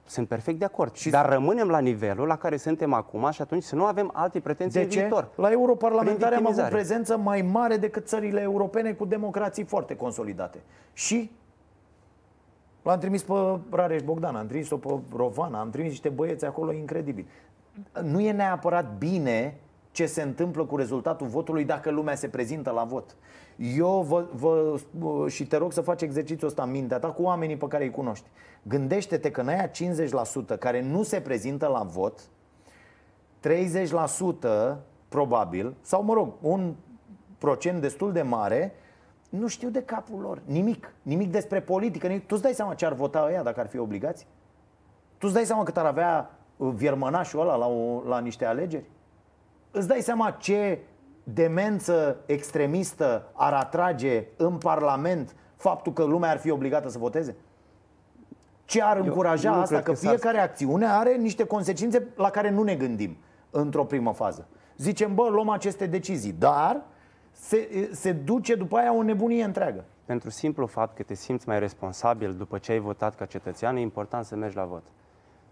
Sunt 0.05 0.27
perfect 0.27 0.59
de 0.59 0.65
acord. 0.65 0.95
Și- 0.95 1.09
Dar 1.09 1.29
rămânem 1.29 1.67
la 1.69 1.79
nivelul 1.79 2.27
la 2.27 2.37
care 2.37 2.57
suntem 2.57 2.93
acum 2.93 3.29
și 3.31 3.41
atunci 3.41 3.63
să 3.63 3.75
nu 3.75 3.85
avem 3.85 4.09
alte 4.13 4.39
pretenții 4.39 4.79
De 4.79 4.85
în 4.85 4.91
ce? 4.91 4.99
viitor. 4.99 5.27
La 5.35 5.51
europarlamentare 5.51 6.35
am 6.35 6.45
avut 6.45 6.55
victimizare. 6.55 6.75
prezență 6.75 7.17
mai 7.17 7.41
mare 7.41 7.77
decât 7.77 8.07
țările 8.07 8.41
europene 8.41 8.93
cu 8.93 9.05
democrații 9.05 9.63
foarte 9.63 9.95
consolidate. 9.95 10.57
Și 10.93 11.31
l-am 12.81 12.99
trimis 12.99 13.23
pe 13.23 13.33
Rareș 13.69 14.01
Bogdan, 14.01 14.35
am 14.35 14.47
trimis-o 14.47 14.77
pe 14.77 14.99
Rovana, 15.15 15.59
am 15.59 15.69
trimis 15.69 15.89
niște 15.89 16.09
băieți 16.09 16.45
acolo 16.45 16.73
incredibili. 16.73 17.27
Nu 18.03 18.19
e 18.19 18.31
neapărat 18.31 18.97
bine 18.97 19.59
ce 19.91 20.05
se 20.05 20.21
întâmplă 20.21 20.65
cu 20.65 20.75
rezultatul 20.75 21.27
votului 21.27 21.65
dacă 21.65 21.91
lumea 21.91 22.15
se 22.15 22.27
prezintă 22.27 22.71
la 22.71 22.83
vot. 22.83 23.15
Eu 23.55 24.01
vă, 24.01 24.25
vă 24.91 25.29
și 25.29 25.47
te 25.47 25.57
rog 25.57 25.73
să 25.73 25.81
faci 25.81 26.01
exercițiul 26.01 26.49
ăsta 26.49 26.63
în 26.63 26.71
mintea 26.71 26.99
ta 26.99 27.07
cu 27.07 27.21
oamenii 27.21 27.57
pe 27.57 27.67
care 27.67 27.83
îi 27.83 27.91
cunoști. 27.91 28.27
Gândește-te 28.63 29.31
că 29.31 29.41
în 29.41 29.47
aia 29.47 29.71
50% 30.55 30.59
care 30.59 30.81
nu 30.81 31.03
se 31.03 31.21
prezintă 31.21 31.67
la 31.67 31.83
vot, 31.83 32.19
30% 34.73 34.77
probabil, 35.07 35.73
sau 35.81 36.03
mă 36.03 36.13
rog, 36.13 36.33
un 36.41 36.73
procent 37.37 37.81
destul 37.81 38.11
de 38.11 38.21
mare, 38.21 38.73
nu 39.31 39.47
știu 39.47 39.69
de 39.69 39.81
capul 39.83 40.19
lor. 40.19 40.41
Nimic. 40.45 40.93
Nimic 41.01 41.31
despre 41.31 41.61
politică. 41.61 42.07
Nimic. 42.07 42.21
Tu 42.27 42.33
îți 42.33 42.43
dai 42.43 42.53
seama 42.53 42.73
ce 42.73 42.85
ar 42.85 42.93
vota 42.93 43.23
ăia 43.27 43.43
dacă 43.43 43.59
ar 43.59 43.67
fi 43.67 43.77
obligați? 43.77 44.27
Tu 45.17 45.25
îți 45.27 45.33
dai 45.33 45.45
seama 45.45 45.63
cât 45.63 45.77
ar 45.77 45.85
avea 45.85 46.31
uh, 46.57 46.71
viermănașul 46.75 47.39
ăla 47.39 47.55
la, 47.55 47.67
o, 47.67 48.01
la 48.07 48.19
niște 48.19 48.45
alegeri? 48.45 48.89
Îți 49.71 49.87
dai 49.87 50.01
seama 50.01 50.31
ce 50.31 50.79
demență 51.23 52.17
extremistă 52.25 53.27
ar 53.33 53.53
atrage 53.53 54.25
în 54.37 54.57
Parlament 54.57 55.35
faptul 55.55 55.93
că 55.93 56.03
lumea 56.03 56.29
ar 56.31 56.37
fi 56.37 56.49
obligată 56.51 56.89
să 56.89 56.97
voteze? 56.97 57.35
Ce 58.65 58.81
ar 58.81 58.97
încuraja 58.97 59.49
eu 59.49 59.55
nu 59.55 59.61
asta? 59.61 59.73
cred 59.73 59.85
Că 59.85 59.91
că 59.91 59.97
s-ar- 59.97 60.09
fiecare 60.09 60.39
acțiune 60.39 60.85
are 60.85 61.15
niște 61.15 61.43
consecințe 61.45 62.07
la 62.15 62.29
care 62.29 62.49
nu 62.49 62.63
ne 62.63 62.75
gândim 62.75 63.17
într-o 63.49 63.85
primă 63.85 64.13
fază. 64.13 64.47
Zicem, 64.77 65.15
bă, 65.15 65.27
luăm 65.29 65.49
aceste 65.49 65.85
decizii, 65.85 66.31
dar 66.31 66.81
se, 67.41 67.89
se 67.91 68.11
duce 68.11 68.55
după 68.55 68.77
aia 68.77 68.93
o 68.93 69.03
nebunie 69.03 69.43
întreagă. 69.43 69.83
Pentru 70.05 70.29
simplu 70.29 70.65
fapt 70.65 70.95
că 70.95 71.03
te 71.03 71.13
simți 71.13 71.47
mai 71.47 71.59
responsabil 71.59 72.33
după 72.33 72.57
ce 72.57 72.71
ai 72.71 72.79
votat 72.79 73.15
ca 73.15 73.25
cetățean, 73.25 73.75
e 73.75 73.79
important 73.79 74.25
să 74.25 74.35
mergi 74.35 74.55
la 74.55 74.65
vot. 74.65 74.83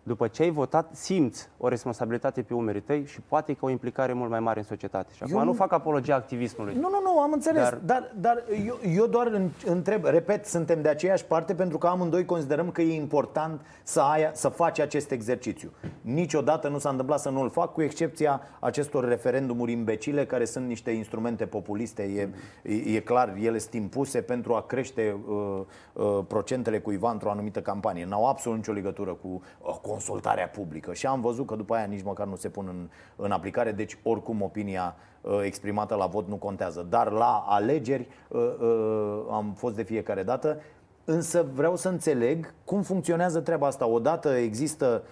După 0.03 0.27
ce 0.27 0.43
ai 0.43 0.49
votat, 0.49 0.89
simți 0.95 1.49
o 1.57 1.67
responsabilitate 1.67 2.41
pe 2.41 2.53
umerii 2.53 2.81
tăi 2.81 3.05
și 3.05 3.21
poate 3.21 3.53
că 3.53 3.65
o 3.65 3.69
implicare 3.69 4.13
mult 4.13 4.29
mai 4.29 4.39
mare 4.39 4.59
în 4.59 4.65
societate. 4.65 5.11
Și 5.15 5.23
acum 5.23 5.33
Eu 5.35 5.39
nu 5.39 5.45
nu- 5.45 5.53
fac 5.53 5.71
apologia 5.71 6.15
activismului. 6.15 6.73
Nu, 6.73 6.89
nu, 6.89 6.99
nu, 7.03 7.19
am 7.19 7.31
înțeles. 7.31 7.63
Dar, 7.63 7.79
Dar- 7.85 8.11
dar, 8.19 8.43
dar 8.43 8.43
eu, 8.65 8.79
eu 8.95 9.05
doar 9.05 9.27
în- 9.27 9.49
întreb, 9.65 10.03
repet, 10.05 10.45
suntem 10.45 10.81
de 10.81 10.89
aceeași 10.89 11.25
parte 11.25 11.53
pentru 11.55 11.77
că 11.77 11.87
amândoi 11.87 12.25
considerăm 12.25 12.71
că 12.71 12.81
e 12.81 12.95
important 12.95 13.61
să, 13.83 13.99
ai, 14.01 14.29
să 14.33 14.49
faci 14.49 14.79
acest 14.79 15.11
exercițiu. 15.11 15.71
Niciodată 16.01 16.67
nu 16.67 16.77
s-a 16.77 16.89
întâmplat 16.89 17.19
să 17.19 17.29
nu 17.29 17.41
îl 17.41 17.49
fac, 17.49 17.73
cu 17.73 17.81
excepția 17.81 18.41
acestor 18.59 19.07
referendumuri 19.07 19.71
imbecile 19.71 20.25
care 20.25 20.45
sunt 20.45 20.67
niște 20.67 20.91
instrumente 20.91 21.45
populiste. 21.45 22.03
E, 22.03 22.29
e, 22.73 22.95
e 22.95 22.99
clar, 22.99 23.35
ele 23.41 23.57
sunt 23.57 23.73
impuse 23.73 24.21
pentru 24.21 24.53
a 24.53 24.61
crește 24.61 25.15
uh, 25.29 25.59
uh, 25.93 26.19
procentele 26.27 26.79
cuiva 26.79 27.11
într-o 27.11 27.29
anumită 27.31 27.61
campanie. 27.61 28.05
N-au 28.05 28.27
absolut 28.27 28.57
nicio 28.57 28.71
legătură 28.71 29.13
cu 29.13 29.27
uh, 29.61 29.77
consultarea 29.89 30.47
publică. 30.47 30.93
Și 30.93 31.05
am 31.05 31.21
văzut 31.21 31.45
că 31.45 31.55
după 31.55 31.75
aia 31.75 31.85
nici 31.85 32.03
măcar 32.03 32.27
nu 32.27 32.35
se 32.35 32.49
pun 32.49 32.65
în, 32.67 32.89
în 33.25 33.31
aplicare, 33.31 33.71
deci 33.71 33.97
oricum 34.03 34.41
opinia 34.41 34.95
uh, 35.21 35.39
exprimată 35.43 35.95
la 35.95 36.05
vot 36.05 36.27
nu 36.27 36.35
contează. 36.35 36.85
Dar 36.89 37.11
la 37.11 37.45
alegeri 37.47 38.07
uh, 38.27 38.39
uh, 38.59 39.21
am 39.31 39.53
fost 39.57 39.75
de 39.75 39.83
fiecare 39.83 40.23
dată. 40.23 40.61
Însă 41.05 41.45
vreau 41.53 41.75
să 41.75 41.89
înțeleg 41.89 42.53
cum 42.63 42.81
funcționează 42.81 43.39
treaba 43.39 43.67
asta. 43.67 43.85
Odată 43.85 44.29
există 44.29 45.03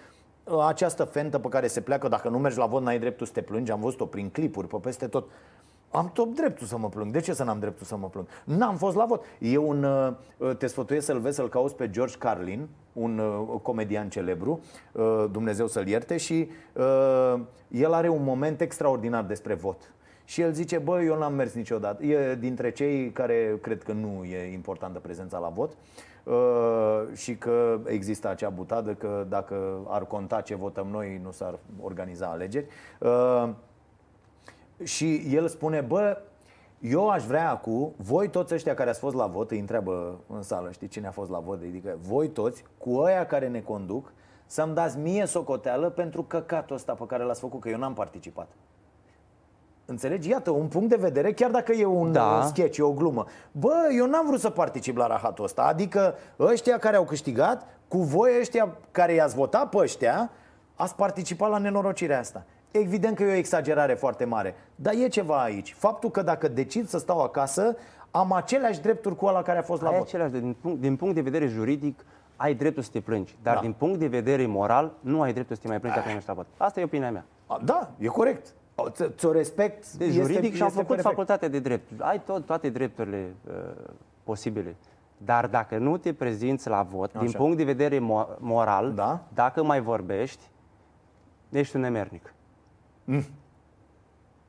uh, 0.44 0.64
această 0.66 1.04
fentă 1.04 1.38
pe 1.38 1.48
care 1.48 1.66
se 1.66 1.80
pleacă, 1.80 2.08
dacă 2.08 2.28
nu 2.28 2.38
mergi 2.38 2.58
la 2.58 2.66
vot, 2.66 2.82
n-ai 2.82 2.98
dreptul 2.98 3.26
să 3.26 3.32
te 3.32 3.42
plângi. 3.42 3.70
Am 3.70 3.80
văzut-o 3.80 4.06
prin 4.06 4.30
clipuri, 4.30 4.66
pe 4.66 4.76
peste 4.82 5.06
tot. 5.06 5.26
Am 5.98 6.10
tot 6.12 6.34
dreptul 6.34 6.66
să 6.66 6.78
mă 6.78 6.88
plâng. 6.88 7.12
De 7.12 7.20
ce 7.20 7.32
să 7.32 7.44
n-am 7.44 7.58
dreptul 7.58 7.86
să 7.86 7.96
mă 7.96 8.08
plâng? 8.08 8.26
N-am 8.44 8.76
fost 8.76 8.96
la 8.96 9.04
vot. 9.04 9.24
E 9.38 9.56
un, 9.56 9.82
uh, 9.82 10.56
te 10.56 10.66
sfătuiesc 10.66 11.06
să-l 11.06 11.20
vezi, 11.20 11.36
să-l 11.36 11.48
cauți 11.48 11.76
pe 11.76 11.90
George 11.90 12.16
Carlin, 12.18 12.68
un 12.92 13.18
uh, 13.18 13.60
comedian 13.62 14.08
celebru, 14.08 14.60
uh, 14.92 15.24
Dumnezeu 15.30 15.66
să-l 15.66 15.86
ierte, 15.86 16.16
și 16.16 16.48
uh, 16.72 17.40
el 17.68 17.92
are 17.92 18.08
un 18.08 18.24
moment 18.24 18.60
extraordinar 18.60 19.24
despre 19.24 19.54
vot. 19.54 19.92
Și 20.24 20.40
el 20.40 20.52
zice, 20.52 20.78
bă, 20.78 21.02
eu 21.02 21.18
n-am 21.18 21.34
mers 21.34 21.52
niciodată. 21.52 22.04
E 22.04 22.34
dintre 22.34 22.70
cei 22.70 23.10
care 23.10 23.58
cred 23.62 23.82
că 23.82 23.92
nu 23.92 24.24
e 24.24 24.52
importantă 24.52 24.98
prezența 24.98 25.38
la 25.38 25.48
vot 25.48 25.76
uh, 26.24 26.34
și 27.14 27.36
că 27.36 27.80
există 27.84 28.28
acea 28.28 28.48
butadă 28.48 28.94
că 28.94 29.26
dacă 29.28 29.78
ar 29.88 30.06
conta 30.06 30.40
ce 30.40 30.54
votăm 30.54 30.86
noi, 30.90 31.20
nu 31.22 31.30
s-ar 31.30 31.58
organiza 31.80 32.26
alegeri. 32.26 32.66
Uh, 34.80 34.86
și 34.86 35.22
el 35.34 35.48
spune, 35.48 35.80
bă, 35.80 36.18
eu 36.80 37.08
aș 37.08 37.24
vrea 37.24 37.50
acum, 37.50 37.92
voi 37.96 38.28
toți 38.28 38.54
ăștia 38.54 38.74
care 38.74 38.90
ați 38.90 38.98
fost 38.98 39.14
la 39.14 39.26
vot, 39.26 39.50
îi 39.50 39.58
întreabă 39.58 40.20
în 40.26 40.42
sală, 40.42 40.70
știi 40.70 40.88
cine 40.88 41.06
a 41.06 41.10
fost 41.10 41.30
la 41.30 41.38
vot, 41.38 41.60
adică 41.62 41.98
voi 42.00 42.28
toți, 42.28 42.64
cu 42.78 42.94
ăia 42.94 43.26
care 43.26 43.48
ne 43.48 43.60
conduc, 43.60 44.12
să-mi 44.46 44.74
dați 44.74 44.98
mie 44.98 45.24
socoteală 45.24 45.90
pentru 45.90 46.22
căcatul 46.22 46.76
ăsta 46.76 46.92
pe 46.92 47.04
care 47.06 47.22
l-ați 47.22 47.40
făcut, 47.40 47.60
că 47.60 47.68
eu 47.68 47.78
n-am 47.78 47.94
participat. 47.94 48.48
Înțelegi? 49.84 50.28
Iată, 50.28 50.50
un 50.50 50.66
punct 50.66 50.88
de 50.88 50.96
vedere, 50.96 51.32
chiar 51.32 51.50
dacă 51.50 51.72
e 51.72 51.84
un 51.84 52.12
Da. 52.12 52.38
da. 52.38 52.46
sketch, 52.46 52.76
e 52.78 52.82
o 52.82 52.92
glumă. 52.92 53.26
Bă, 53.52 53.74
eu 53.96 54.06
n-am 54.06 54.26
vrut 54.26 54.40
să 54.40 54.50
particip 54.50 54.96
la 54.96 55.06
rahatul 55.06 55.44
ăsta. 55.44 55.62
Adică 55.62 56.14
ăștia 56.38 56.78
care 56.78 56.96
au 56.96 57.04
câștigat, 57.04 57.66
cu 57.88 57.98
voi 57.98 58.30
ăștia 58.40 58.76
care 58.90 59.12
i-ați 59.12 59.34
votat 59.34 59.68
pe 59.68 59.76
ăștia, 59.76 60.30
ați 60.74 60.94
participat 60.94 61.50
la 61.50 61.58
nenorocirea 61.58 62.18
asta. 62.18 62.44
Evident 62.78 63.16
că 63.16 63.22
e 63.22 63.30
o 63.30 63.34
exagerare 63.36 63.94
foarte 63.94 64.24
mare, 64.24 64.54
dar 64.74 64.94
e 64.94 65.08
ceva 65.08 65.42
aici. 65.42 65.72
Faptul 65.74 66.10
că 66.10 66.22
dacă 66.22 66.48
decid 66.48 66.88
să 66.88 66.98
stau 66.98 67.20
acasă, 67.22 67.76
am 68.10 68.32
aceleași 68.32 68.80
drepturi 68.80 69.16
cu 69.16 69.26
ăla 69.26 69.42
care 69.42 69.58
a 69.58 69.62
fost 69.62 69.82
la 69.82 69.88
Ai 69.88 69.96
vot. 69.98 70.06
același, 70.06 70.30
din 70.32 70.56
punct, 70.60 70.80
din 70.80 70.96
punct 70.96 71.14
de 71.14 71.20
vedere 71.20 71.46
juridic, 71.46 72.04
ai 72.36 72.54
dreptul 72.54 72.82
să 72.82 72.90
te 72.92 73.00
plângi. 73.00 73.36
Dar 73.42 73.54
Da. 73.54 73.60
din 73.60 73.72
punct 73.72 73.98
de 73.98 74.06
vedere 74.06 74.46
moral, 74.46 74.92
nu 75.00 75.20
ai 75.22 75.32
dreptul 75.32 75.56
să 75.56 75.62
te 75.62 75.68
mai 75.68 75.78
plângi 75.80 75.96
dacă 75.96 76.08
nu 76.10 76.14
ești 76.16 76.28
la 76.28 76.34
vot. 76.34 76.46
Asta 76.56 76.80
e 76.80 76.84
opinia 76.84 77.10
mea. 77.10 77.24
A, 77.46 77.60
Da, 77.64 77.90
e 77.98 78.06
corect. 78.06 78.54
O, 78.74 78.88
ți- 78.88 79.10
Ți-o 79.16 79.32
respect. 79.32 79.92
De 79.92 80.10
juridic 80.10 80.54
și 80.54 80.60
am 80.62 80.66
este 80.66 80.78
făcut 80.80 80.86
perfect. 80.86 81.02
facultate 81.08 81.48
de 81.48 81.58
drept. 81.58 82.00
Ai 82.00 82.20
tot, 82.22 82.46
toate 82.46 82.68
drepturile 82.70 83.34
uh, 83.48 83.54
posibile. 84.24 84.76
Dar 85.16 85.46
dacă 85.46 85.76
nu 85.78 85.96
te 85.96 86.12
prezinți 86.12 86.68
la 86.68 86.82
vot, 86.82 87.12
din 87.12 87.20
Așa. 87.28 87.38
punct 87.38 87.56
de 87.56 87.64
vedere 87.64 87.96
mo- 87.98 88.38
moral, 88.38 88.92
Da. 88.94 89.20
dacă 89.34 89.62
mai 89.64 89.80
vorbești, 89.80 90.42
ești 91.50 91.76
un 91.76 91.82
nemernic. 91.82 92.32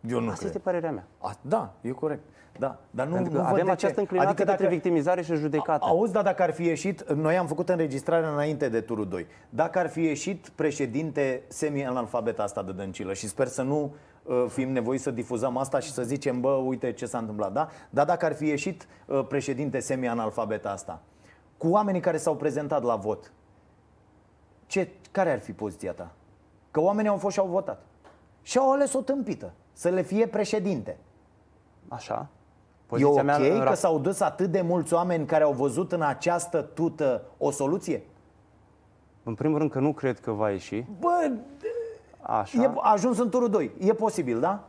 Eu 0.07 0.19
nu 0.19 0.29
Asta 0.29 0.33
cred. 0.33 0.45
este 0.45 0.59
părerea 0.59 0.91
mea. 0.91 1.07
A, 1.17 1.35
da, 1.41 1.73
e 1.81 1.89
corect. 1.89 2.23
Da, 2.59 2.77
dar 2.91 3.07
nu, 3.07 3.13
Pentru 3.13 3.31
că 3.31 3.37
nu 3.37 3.43
văd 3.43 3.51
avem 3.51 3.65
de 3.65 3.71
această 3.71 3.95
ce. 3.95 3.99
înclinație 3.99 4.31
Adică 4.31 4.49
către 4.49 4.63
dacă, 4.63 4.75
victimizare 4.75 5.21
și 5.21 5.35
judecată. 5.35 5.85
Auzi, 5.85 6.11
dar 6.13 6.23
dacă 6.23 6.43
ar 6.43 6.51
fi 6.51 6.63
ieșit, 6.63 7.11
noi 7.11 7.37
am 7.37 7.47
făcut 7.47 7.69
înregistrarea 7.69 8.29
înainte 8.29 8.69
de 8.69 8.81
turul 8.81 9.07
2. 9.07 9.25
Dacă 9.49 9.79
ar 9.79 9.89
fi 9.89 10.01
ieșit 10.01 10.49
președinte 10.49 11.43
semi-analfabet 11.47 12.39
asta 12.39 12.63
de 12.63 12.71
dăncilă 12.71 13.13
și 13.13 13.27
sper 13.27 13.47
să 13.47 13.61
nu 13.61 13.95
uh, 14.23 14.45
fim 14.47 14.71
nevoiți 14.71 15.03
să 15.03 15.11
difuzăm 15.11 15.57
asta 15.57 15.79
și 15.79 15.91
să 15.91 16.03
zicem, 16.03 16.41
bă, 16.41 16.49
uite 16.49 16.91
ce 16.93 17.05
s-a 17.05 17.17
întâmplat, 17.17 17.51
da? 17.51 17.69
Dar 17.89 18.05
dacă 18.05 18.25
ar 18.25 18.33
fi 18.33 18.45
ieșit 18.45 18.87
uh, 19.05 19.25
președinte 19.27 19.79
semi-analfabet 19.79 20.65
asta, 20.65 21.01
cu 21.57 21.67
oamenii 21.67 22.01
care 22.01 22.17
s-au 22.17 22.35
prezentat 22.35 22.83
la 22.83 22.95
vot, 22.95 23.31
ce, 24.65 24.89
care 25.11 25.31
ar 25.31 25.39
fi 25.39 25.51
poziția 25.51 25.91
ta? 25.91 26.11
Că 26.71 26.79
oamenii 26.79 27.09
au 27.09 27.17
fost 27.17 27.33
și 27.33 27.39
au 27.39 27.47
votat. 27.47 27.81
Și 28.41 28.57
au 28.57 28.71
ales 28.71 28.93
o 28.93 29.01
tâmpită, 29.01 29.53
să 29.73 29.89
le 29.89 30.01
fie 30.01 30.27
președinte. 30.27 30.97
Așa. 31.87 32.27
E 32.97 33.05
ok 33.05 33.23
mea 33.23 33.35
în 33.35 33.59
că 33.59 33.71
rap- 33.71 33.75
s-au 33.75 33.99
dus 33.99 34.19
atât 34.19 34.51
de 34.51 34.61
mulți 34.61 34.93
oameni 34.93 35.25
care 35.25 35.43
au 35.43 35.51
văzut 35.51 35.91
în 35.91 36.01
această 36.01 36.61
tută 36.61 37.21
o 37.37 37.51
soluție? 37.51 38.03
În 39.23 39.33
primul 39.33 39.57
rând 39.57 39.71
că 39.71 39.79
nu 39.79 39.93
cred 39.93 40.19
că 40.19 40.31
va 40.31 40.49
ieși. 40.49 40.85
Bă, 40.99 41.31
Așa. 42.21 42.61
e, 42.61 42.71
a 42.75 42.91
ajuns 42.91 43.19
în 43.19 43.29
turul 43.29 43.49
2. 43.49 43.71
E 43.77 43.93
posibil, 43.93 44.39
da? 44.39 44.67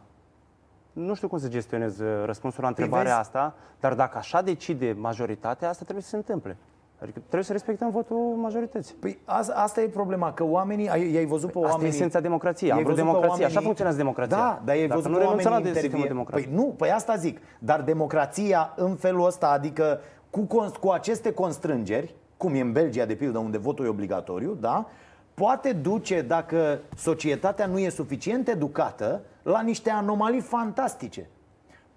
Nu 0.93 1.15
știu 1.15 1.29
cum 1.29 1.39
să 1.39 1.49
gestionez 1.49 1.99
uh, 1.99 2.23
răspunsul 2.25 2.63
la 2.63 2.69
întrebarea 2.69 3.05
vezi? 3.05 3.19
asta, 3.19 3.55
dar 3.81 3.95
dacă 3.95 4.19
așa 4.19 4.43
decide 4.43 4.93
majoritatea, 4.99 5.69
asta 5.69 5.83
trebuie 5.83 6.03
să 6.05 6.09
se 6.11 6.17
întâmple. 6.17 6.57
Adică 7.03 7.19
trebuie 7.19 7.43
să 7.45 7.53
respectăm 7.53 7.91
votul 7.91 8.17
majorității. 8.17 8.95
Păi 8.95 9.19
asta, 9.25 9.53
asta 9.57 9.81
e 9.81 9.87
problema, 9.89 10.33
că 10.33 10.45
oamenii, 10.45 10.89
ai, 10.89 11.13
i-ai 11.13 11.25
văzut 11.25 11.53
pe 11.53 11.59
Asta 11.59 11.69
e 11.69 11.73
oamenii... 11.73 11.93
esența 11.95 12.21
democrației. 12.21 12.71
Am 12.71 12.77
i-ai 12.77 12.85
vrut 12.85 12.97
văzut 12.97 13.11
pe 13.11 13.17
democrație. 13.19 13.45
Așa 13.45 13.55
oamenii- 13.55 13.65
funcționează 13.65 13.99
democrația. 13.99 14.37
Da, 14.37 14.63
dar 14.65 14.75
ai 14.75 14.87
Dacă 14.87 14.95
văzut 15.01 15.11
nu 15.11 15.17
pe 15.17 15.23
renunțăm 15.23 15.51
oamenii 15.53 15.69
la 15.69 15.73
de 15.75 15.81
sistemul 15.81 16.05
intervie... 16.07 16.09
democratic. 16.09 16.47
Păi 16.47 16.55
nu, 16.57 16.75
păi 16.77 16.91
asta 16.91 17.17
zic. 17.17 17.39
Dar 17.59 17.81
democrația 17.83 18.73
în 18.77 18.95
felul 18.97 19.27
ăsta, 19.27 19.51
adică 19.51 20.01
cu, 20.31 20.41
cons- 20.41 20.77
cu 20.77 20.89
aceste 20.89 21.33
constrângeri, 21.33 22.15
cum 22.37 22.55
e 22.55 22.61
în 22.61 22.73
Belgia, 22.73 23.05
de 23.05 23.15
pildă, 23.15 23.39
unde 23.39 23.59
votul 23.59 23.85
e 23.85 23.89
obligatoriu, 23.89 24.57
da? 24.61 24.87
Poate 25.35 25.73
duce, 25.73 26.23
dacă 26.23 26.79
societatea 26.97 27.67
nu 27.67 27.79
e 27.79 27.89
suficient 27.89 28.49
educată, 28.49 29.21
la 29.43 29.61
niște 29.61 29.91
anomalii 29.91 30.41
fantastice. 30.41 31.29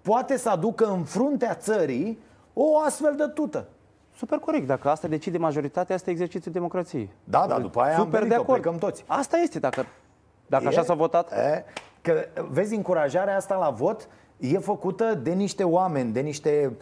Poate 0.02 0.36
să 0.36 0.48
aducă 0.50 0.86
în 0.86 1.02
fruntea 1.02 1.54
țării 1.54 2.18
o 2.52 2.78
astfel 2.86 3.14
de 3.16 3.24
tută. 3.34 3.66
Super 4.16 4.38
corect. 4.38 4.66
Dacă 4.66 4.88
asta 4.90 5.08
decide 5.08 5.38
majoritatea, 5.38 5.94
asta 5.94 6.10
e 6.10 6.12
exercițiul 6.12 6.52
democrației. 6.52 7.10
Da, 7.24 7.46
da, 7.48 7.58
după 7.58 7.80
aia 7.80 7.96
am 7.96 8.04
Super 8.04 8.12
venit, 8.18 8.28
de 8.28 8.34
că 8.34 8.40
acord. 8.40 8.60
plecăm 8.60 8.78
toți. 8.78 9.04
Asta 9.06 9.36
este, 9.36 9.58
dacă, 9.58 9.86
dacă 10.46 10.66
așa 10.66 10.80
E- 10.80 10.84
s-a 10.84 10.94
votat. 10.94 11.32
E, 11.32 11.64
că, 12.00 12.24
vezi, 12.50 12.74
încurajarea 12.74 13.36
asta 13.36 13.56
la 13.56 13.70
vot 13.70 14.08
e 14.36 14.58
făcută 14.58 15.14
de 15.14 15.32
niște 15.32 15.64
oameni, 15.64 16.12
de 16.12 16.20
niște 16.20 16.72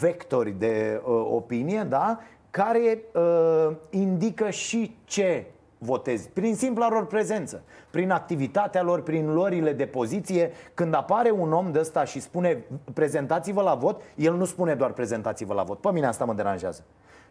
vectori 0.00 0.50
de 0.50 1.00
uh, 1.04 1.28
opinie, 1.30 1.82
da? 1.88 2.18
Care 2.50 2.98
uh, 3.14 3.76
indică 3.90 4.50
și 4.50 4.96
ce 5.04 5.46
votezi, 5.82 6.28
prin 6.28 6.54
simpla 6.54 6.88
lor 6.90 7.06
prezență, 7.06 7.62
prin 7.90 8.10
activitatea 8.10 8.82
lor, 8.82 9.02
prin 9.02 9.32
lorile 9.32 9.72
de 9.72 9.86
poziție. 9.86 10.50
Când 10.74 10.94
apare 10.94 11.30
un 11.30 11.52
om 11.52 11.72
de 11.72 11.78
ăsta 11.78 12.04
și 12.04 12.20
spune 12.20 12.64
prezentați-vă 12.94 13.62
la 13.62 13.74
vot, 13.74 14.00
el 14.14 14.34
nu 14.34 14.44
spune 14.44 14.74
doar 14.74 14.92
prezentați-vă 14.92 15.54
la 15.54 15.62
vot. 15.62 15.78
Pe 15.80 15.90
mine 15.92 16.06
asta 16.06 16.24
mă 16.24 16.34
deranjează. 16.34 16.84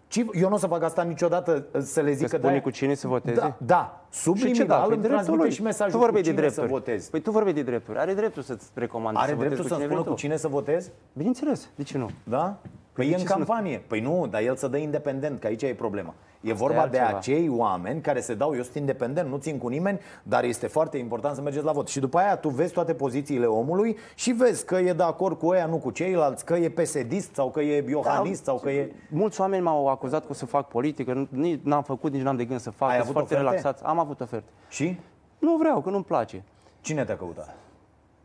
Ci, 0.08 0.26
eu 0.34 0.48
nu 0.50 0.56
o 0.56 0.58
să 0.58 0.68
fac 0.68 0.84
asta 0.84 1.02
niciodată 1.02 1.66
să 1.82 2.02
le 2.02 2.12
zic 2.12 2.22
Că 2.28 2.32
că, 2.32 2.38
spune 2.38 2.52
de-aia- 2.52 2.62
cu 2.64 2.70
cine 2.70 2.94
să 2.94 3.08
voteze? 3.08 3.40
Da, 3.40 3.56
da. 3.58 4.04
Și 4.12 4.18
ce 4.18 4.24
subliminal 4.24 4.68
da? 4.68 4.76
Păi 4.76 4.84
îmi 4.84 4.90
dreptul 4.92 5.10
transmite 5.10 5.42
lui. 5.42 5.52
și 5.52 5.62
mesajul 5.62 5.92
tu 5.92 5.98
cu 5.98 6.04
vorbeai 6.04 6.24
de 6.24 6.30
cine 6.30 6.42
drepturi. 6.42 6.68
să 6.68 6.74
votezi. 6.74 7.10
Păi 7.10 7.20
tu 7.20 7.32
vorbeai 7.32 7.54
de 7.56 7.62
drepturi. 7.62 7.98
Are 7.98 8.14
dreptul 8.14 8.42
să-ți 8.42 8.68
recomande 8.74 9.20
Are 9.20 9.30
să 9.30 9.36
votezi 9.36 9.54
dreptul 9.56 9.64
cu 9.64 9.68
să 9.68 9.74
cine 9.82 9.86
spună 9.86 10.02
vrei 10.02 10.14
cu 10.14 10.20
tu. 10.20 10.26
cine 10.26 10.38
să 10.38 10.48
votezi? 10.48 10.92
Bineînțeles. 11.14 11.70
De 11.76 11.84
ce 11.84 11.98
nu? 11.98 12.10
Da? 12.24 12.58
Păi 12.94 13.06
de 13.06 13.12
e 13.12 13.16
în 13.16 13.22
ce 13.22 13.28
să 13.28 13.34
nu- 13.38 13.46
campanie. 13.46 13.84
Păi 13.88 14.00
nu, 14.00 14.28
dar 14.30 14.42
el 14.42 14.56
să 14.56 14.68
dă 14.68 14.78
independent, 14.78 15.40
că 15.40 15.48
aici 15.48 15.62
e 15.62 15.74
problema. 15.74 16.14
E 16.42 16.54
vorba 16.54 16.88
de 16.88 16.98
altceva. 17.00 17.18
acei 17.18 17.50
oameni 17.50 18.02
care 18.02 18.20
se 18.22 18.34
dau, 18.34 18.56
eu 18.56 18.62
sunt 18.62 18.76
independent, 18.76 19.30
nu 19.30 19.38
țin 19.38 19.58
cu 19.58 19.68
nimeni, 19.68 20.00
dar 20.24 20.44
este 20.44 20.68
foarte 20.68 20.98
important 20.98 21.36
să 21.36 21.42
mergeți 21.42 21.66
la 21.66 21.72
vot. 21.72 21.88
Și 21.88 22.00
după 22.00 22.18
aia 22.18 22.36
tu 22.36 22.50
vezi 22.50 22.74
toate 22.74 22.94
pozițiile 22.94 23.46
omului 23.46 23.98
și 24.16 24.32
vezi 24.32 24.66
că 24.66 24.76
e 24.76 24.94
de 24.94 25.04
acord 25.04 25.38
cu 25.40 25.48
ăia, 25.48 25.66
nu 25.66 25.78
cu 25.78 25.92
ceilalți, 25.92 26.46
că 26.46 26.54
e 26.56 26.70
psd 26.70 27.30
sau 27.34 27.50
că 27.52 27.62
e 27.62 27.86
iohanist 27.90 28.44
sau 28.44 28.60
că 28.60 28.70
e... 28.70 28.92
Mulți 29.10 29.42
oameni 29.42 29.64
m-au 29.64 29.88
acuzat 29.88 30.22
că 30.22 30.28
o 30.30 30.34
să 30.34 30.46
fac 30.46 30.68
politică, 30.68 31.14
nu- 31.14 31.28
nici 31.30 31.60
n-am 31.64 31.84
făcut, 31.84 32.12
nici 32.12 32.22
n-am 32.22 32.36
de 32.36 32.46
gând 32.46 32.60
să 32.60 32.70
fac, 32.70 32.90
Ai 32.90 32.96
sunt 32.96 33.04
avut 33.10 33.16
foarte 33.16 33.34
oferte? 33.34 33.50
relaxat. 33.50 33.82
Am 33.90 34.00
avut 34.00 34.22
oferte. 34.22 34.50
Și? 34.70 35.00
Nu 35.40 35.56
vreau, 35.58 35.82
că 35.82 35.90
nu-mi 35.90 36.04
place. 36.04 36.44
Cine 36.82 37.04
te-a 37.06 37.18
căutat? 37.18 37.56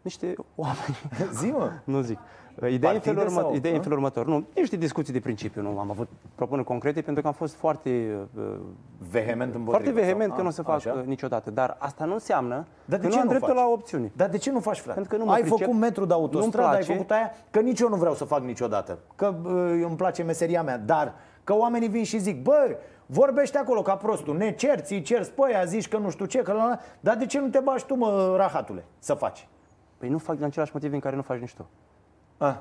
Niște 0.02 0.34
oameni, 0.54 0.98
Zi 1.40 1.46
mă! 1.46 1.70
nu 1.84 2.00
zic. 2.00 2.18
Ideea 2.68 2.92
e 2.92 2.94
în 2.94 3.00
felul, 3.00 3.18
Partide 3.18 3.20
urmă, 3.20 3.40
sau- 3.40 3.54
ideea 3.54 3.72
e 3.72 3.76
în 3.76 3.80
a? 3.80 3.84
felul 3.84 3.98
următor. 3.98 4.26
Nu, 4.26 4.44
niște 4.54 4.76
discuții 4.76 5.12
de 5.12 5.20
principiu, 5.20 5.62
nu 5.62 5.78
am 5.78 5.90
avut 5.90 6.08
propuneri 6.34 6.66
concrete 6.66 7.00
pentru 7.02 7.22
că 7.22 7.28
am 7.28 7.34
fost 7.34 7.54
foarte, 7.54 8.16
uh, 8.38 8.42
Vehement 9.10 9.54
împotriva. 9.54 9.70
foarte 9.70 9.90
vehement 10.06 10.26
sau- 10.28 10.36
că 10.36 10.40
nu 10.40 10.46
o 10.46 10.50
a, 10.50 10.52
să 10.52 10.62
fac 10.62 10.74
așa? 10.74 10.92
uh, 10.98 11.04
niciodată. 11.04 11.50
Dar 11.50 11.76
asta 11.78 12.04
nu 12.04 12.12
înseamnă 12.12 12.66
Dar 12.84 12.98
de 12.98 13.04
că 13.06 13.10
ce 13.10 13.14
nu 13.14 13.20
am 13.20 13.24
nu 13.24 13.30
dreptul 13.30 13.54
faci? 13.54 13.64
la 13.64 13.70
opțiuni. 13.70 14.12
Dar 14.16 14.28
de 14.28 14.38
ce 14.38 14.50
nu 14.50 14.60
faci, 14.60 14.78
frate? 14.78 14.94
Pentru 15.00 15.12
că 15.16 15.22
nu 15.22 15.28
mă 15.28 15.32
ai 15.34 15.40
pricep, 15.40 15.58
făcut 15.58 15.74
metru 15.80 16.04
de 16.04 16.12
autostradă, 16.12 16.56
nu-mi 16.66 16.74
ai 16.76 16.78
place. 16.84 16.92
făcut 16.98 17.10
aia, 17.10 17.30
că 17.50 17.60
nici 17.60 17.80
eu 17.80 17.88
nu 17.88 17.96
vreau 17.96 18.14
să 18.14 18.24
fac 18.24 18.40
niciodată. 18.42 18.98
Că 19.16 19.34
uh, 19.44 19.52
îmi 19.86 19.96
place 19.96 20.22
meseria 20.22 20.62
mea, 20.62 20.78
dar 20.78 21.14
că 21.44 21.54
oamenii 21.56 21.88
vin 21.88 22.04
și 22.04 22.18
zic, 22.18 22.42
bă, 22.42 22.76
vorbește 23.06 23.58
acolo 23.58 23.82
ca 23.82 23.94
prostul, 23.96 24.36
ne 24.36 24.50
cerți, 24.54 24.92
îi 24.92 25.02
cerți 25.02 25.30
pe 25.32 25.42
aia, 25.44 25.64
zici 25.64 25.88
că 25.88 25.96
nu 25.98 26.10
știu 26.10 26.24
ce, 26.24 26.38
că 26.38 26.52
la, 26.52 26.68
la, 26.68 26.78
dar 27.00 27.16
de 27.16 27.26
ce 27.26 27.40
nu 27.40 27.48
te 27.48 27.58
bași 27.58 27.86
tu, 27.86 27.94
mă, 27.94 28.34
rahatule, 28.36 28.84
să 28.98 29.14
faci? 29.14 29.48
Păi 29.98 30.08
nu 30.08 30.18
fac 30.18 30.36
din 30.36 30.44
același 30.44 30.70
motiv 30.74 30.90
din 30.90 31.00
care 31.00 31.16
nu 31.16 31.22
faci 31.22 31.38
nici 31.38 31.54
tu. 31.54 31.66
Ah. 32.38 32.56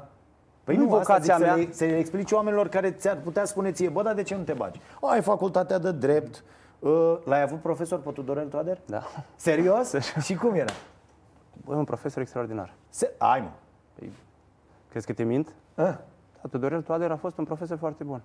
Păi 0.63 0.75
Nu 0.75 0.83
nu, 0.85 0.95
asta 0.95 1.19
zic, 1.19 1.31
vocația 1.31 1.37
să, 1.37 1.43
mea. 1.43 1.55
le, 1.55 1.71
să 1.71 1.85
le 1.85 1.97
explici 1.97 2.31
oamenilor 2.31 2.67
care 2.67 2.91
ți-ar 2.91 3.17
putea 3.17 3.45
spune 3.45 3.71
ție, 3.71 3.89
bă, 3.89 4.01
dar 4.01 4.13
de 4.13 4.23
ce 4.23 4.35
nu 4.35 4.43
te 4.43 4.53
bagi? 4.53 4.79
Ai 5.01 5.21
facultatea 5.21 5.77
de 5.77 5.91
drept, 5.91 6.43
uh, 6.79 7.17
l-ai 7.25 7.41
avut 7.41 7.59
profesor 7.59 7.99
pe 7.99 8.11
Tudorel 8.11 8.47
Toader? 8.47 8.79
Da. 8.85 9.03
Serios? 9.35 9.93
și 10.23 10.35
cum 10.35 10.53
era? 10.53 10.73
Bă, 11.65 11.75
un 11.75 11.83
profesor 11.83 12.21
extraordinar. 12.21 12.73
Se... 12.89 13.11
Ai, 13.17 13.41
mă. 13.41 13.49
Păi, 13.99 14.11
crezi 14.89 15.05
că 15.05 15.13
te 15.13 15.23
mint? 15.23 15.47
Ah. 15.75 15.83
Da, 16.41 16.49
Tudorel 16.51 16.81
Toader 16.81 17.11
a 17.11 17.15
fost 17.15 17.37
un 17.37 17.45
profesor 17.45 17.77
foarte 17.77 18.03
bun. 18.03 18.21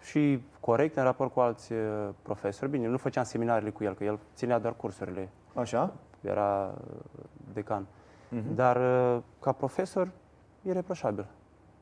Și 0.00 0.42
corect 0.60 0.96
în 0.96 1.02
raport 1.02 1.32
cu 1.32 1.40
alți 1.40 1.72
uh, 1.72 2.08
profesori. 2.22 2.70
Bine, 2.70 2.86
nu 2.86 2.96
făceam 2.96 3.24
seminariile 3.24 3.70
cu 3.70 3.84
el, 3.84 3.94
că 3.94 4.04
el 4.04 4.18
ținea 4.34 4.58
doar 4.58 4.74
cursurile. 4.74 5.28
Așa? 5.54 5.92
Era 6.20 6.74
uh, 6.74 7.24
decan. 7.52 7.86
Mhm. 8.28 8.54
Dar 8.54 8.76
uh, 8.76 9.22
ca 9.40 9.52
profesor, 9.52 10.08
e 10.68 10.72
reproșabil. 10.72 11.26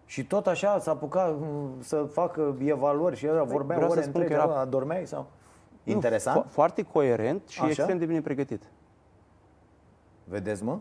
Și 0.05 0.27
tot 0.27 0.47
așa 0.47 0.79
s-a 0.79 0.91
apucat 0.91 1.35
mm, 1.39 1.71
să 1.81 2.03
facă 2.03 2.57
evaluări 2.59 3.17
și 3.17 3.27
el 3.27 3.45
vorbea 3.45 3.77
vreau 3.77 3.91
să 3.91 3.97
ore 3.97 4.07
spun 4.07 4.21
întregi, 4.21 4.41
că 4.41 4.47
era- 4.47 4.55
era... 4.55 4.65
dormeai 4.65 5.07
sau? 5.07 5.27
Nu, 5.83 5.93
Interesant? 5.93 6.45
fo- 6.45 6.49
foarte 6.51 6.83
coerent 6.83 7.49
și 7.49 7.61
Așa? 7.61 7.69
extrem 7.71 7.99
de 7.99 8.07
bine 8.07 8.21
pregătit. 8.21 8.63
Vedeți, 10.25 10.65
mă? 10.65 10.79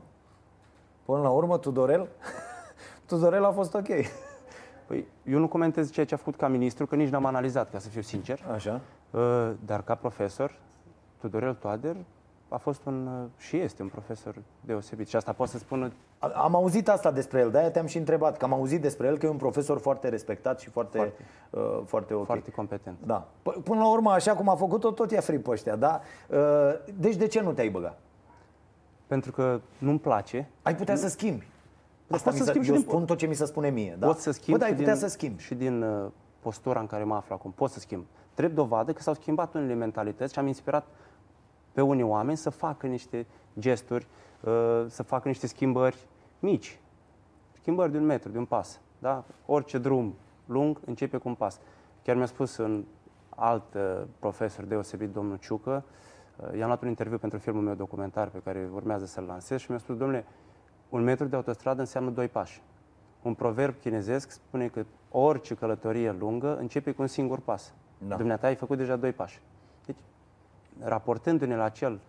Până 1.05 1.21
la 1.21 1.29
urmă, 1.29 1.57
Tudorel, 1.57 2.07
Tudorel 3.07 3.43
a 3.45 3.51
fost 3.51 3.73
ok. 3.73 3.87
Păi, 4.85 5.07
eu 5.23 5.39
nu 5.39 5.47
comentez 5.47 5.91
ceea 5.91 6.05
ce 6.05 6.13
a 6.13 6.17
făcut 6.17 6.35
ca 6.35 6.47
ministru, 6.47 6.85
că 6.85 6.95
nici 6.95 7.09
n-am 7.09 7.25
analizat, 7.25 7.69
ca 7.71 7.79
să 7.79 7.89
fiu 7.89 8.01
sincer. 8.01 8.39
Așa? 8.53 8.81
Uh, 9.11 9.51
Dar 9.65 9.83
ca 9.83 9.95
profesor, 9.95 10.57
Tudorel 11.17 11.53
Toader 11.53 11.95
a 12.49 12.57
fost 12.57 12.85
un, 12.85 13.07
uh, 13.07 13.29
și 13.37 13.57
este 13.57 13.81
un 13.81 13.87
profesor 13.87 14.35
deosebit. 14.61 15.07
Și 15.07 15.15
asta 15.15 15.33
pot 15.33 15.47
să 15.47 15.57
spun 15.57 15.83
A- 15.83 15.91
Am 16.33 16.55
auzit 16.55 16.89
asta 16.89 17.11
despre 17.11 17.39
el, 17.39 17.51
de-aia 17.51 17.71
te-am 17.71 17.85
și 17.85 17.97
întrebat, 17.97 18.37
că 18.37 18.45
am 18.45 18.53
auzit 18.53 18.81
despre 18.81 19.07
el 19.07 19.17
că 19.17 19.25
e 19.25 19.29
un 19.29 19.37
profesor 19.37 19.79
foarte 19.79 20.09
respectat 20.09 20.59
și 20.59 20.69
foarte, 20.69 20.97
foarte, 20.97 21.23
uh, 21.49 21.81
foarte 21.85 22.13
ok. 22.13 22.25
foarte 22.25 22.51
competent. 22.51 22.97
Da. 23.05 23.27
P- 23.41 23.63
Până 23.63 23.79
la 23.79 23.91
urmă, 23.91 24.11
așa 24.11 24.35
cum 24.35 24.49
a 24.49 24.55
făcut-o, 24.55 24.91
tot 24.91 25.11
i-a 25.11 25.21
frit 25.21 25.43
pe 25.43 25.49
ăștia, 25.49 25.75
da? 25.75 26.01
Uh, 26.29 26.37
deci 26.99 27.15
de 27.15 27.27
ce 27.27 27.41
nu 27.41 27.51
te-ai 27.51 27.69
băgat? 27.69 27.99
Pentru 29.07 29.31
că 29.31 29.59
nu-mi 29.77 29.99
place. 29.99 30.49
Ai 30.61 30.75
putea 30.75 30.95
să 30.95 31.07
schimbi. 31.09 31.47
Dar 32.07 32.17
Asta 32.17 32.29
pot 32.29 32.39
mi 32.39 32.45
să 32.45 32.45
se, 32.45 32.49
schimb 32.49 32.63
și 32.65 32.69
eu 32.71 32.75
din- 32.77 32.85
spun 32.87 33.05
tot 33.05 33.17
ce 33.17 33.25
mi 33.25 33.33
se 33.35 33.45
spune 33.45 33.69
mie, 33.69 33.95
da? 33.99 34.07
Pot 34.07 34.17
să 34.17 34.31
schimb 34.31 34.57
Bă, 34.57 34.63
dar 34.63 34.67
ai 34.67 34.73
și 34.73 34.79
putea 34.79 34.93
din, 34.95 35.01
să 35.03 35.09
schimbi. 35.09 35.41
Și 35.41 35.55
din 35.55 35.81
uh, 35.81 36.05
postura 36.39 36.79
în 36.79 36.85
care 36.87 37.03
mă 37.03 37.15
aflu 37.15 37.33
acum. 37.33 37.51
Pot 37.51 37.69
să 37.71 37.79
schimb. 37.79 38.03
Drept 38.35 38.53
dovadă 38.55 38.93
că 38.93 39.01
s-au 39.01 39.13
schimbat 39.13 39.53
unele 39.53 39.73
mentalități 39.73 40.33
și 40.33 40.39
am 40.39 40.47
inspirat 40.47 40.85
pe 41.71 41.81
unii 41.81 42.03
oameni 42.03 42.37
să 42.37 42.49
facă 42.49 42.87
niște 42.87 43.25
gesturi, 43.59 44.07
uh, 44.43 44.85
să 44.87 45.03
facă 45.03 45.27
niște 45.27 45.47
schimbări 45.47 45.97
mici. 46.45 46.79
Schimbări 47.59 47.91
de 47.91 47.97
un 47.97 48.05
metru, 48.05 48.29
de 48.31 48.37
un 48.37 48.45
pas. 48.45 48.79
Da? 48.99 49.23
Orice 49.45 49.77
drum 49.77 50.15
lung 50.45 50.79
începe 50.85 51.17
cu 51.17 51.27
un 51.27 51.35
pas. 51.35 51.59
Chiar 52.03 52.15
mi-a 52.15 52.25
spus 52.25 52.57
un 52.57 52.85
alt 53.29 53.73
uh, 53.73 54.01
profesor 54.19 54.65
deosebit, 54.65 55.09
domnul 55.09 55.37
Ciucă, 55.37 55.83
uh, 56.35 56.57
i-am 56.57 56.67
luat 56.67 56.81
un 56.81 56.87
interviu 56.87 57.17
pentru 57.17 57.39
filmul 57.39 57.61
meu 57.61 57.73
documentar 57.73 58.27
pe 58.27 58.41
care 58.43 58.69
urmează 58.73 59.05
să-l 59.05 59.23
lansez 59.23 59.59
și 59.59 59.69
mi-a 59.69 59.79
spus, 59.79 59.97
domnule, 59.97 60.25
un 60.89 61.03
metru 61.03 61.25
de 61.25 61.35
autostradă 61.35 61.79
înseamnă 61.79 62.09
doi 62.09 62.27
pași. 62.27 62.61
Un 63.21 63.33
proverb 63.33 63.75
chinezesc 63.79 64.31
spune 64.31 64.67
că 64.67 64.85
orice 65.09 65.55
călătorie 65.55 66.11
lungă 66.11 66.57
începe 66.57 66.91
cu 66.91 67.01
un 67.01 67.07
singur 67.07 67.39
pas. 67.39 67.73
Da. 67.97 68.15
Dumneata 68.15 68.47
ai 68.47 68.55
făcut 68.55 68.77
deja 68.77 68.95
doi 68.95 69.11
pași. 69.11 69.41
Deci, 69.85 69.95
raportându-ne 70.79 71.55
la 71.55 71.63
acel 71.63 71.99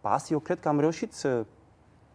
pas, 0.00 0.30
eu 0.30 0.38
cred 0.38 0.60
că 0.60 0.68
am 0.68 0.80
reușit 0.80 1.12
să 1.12 1.46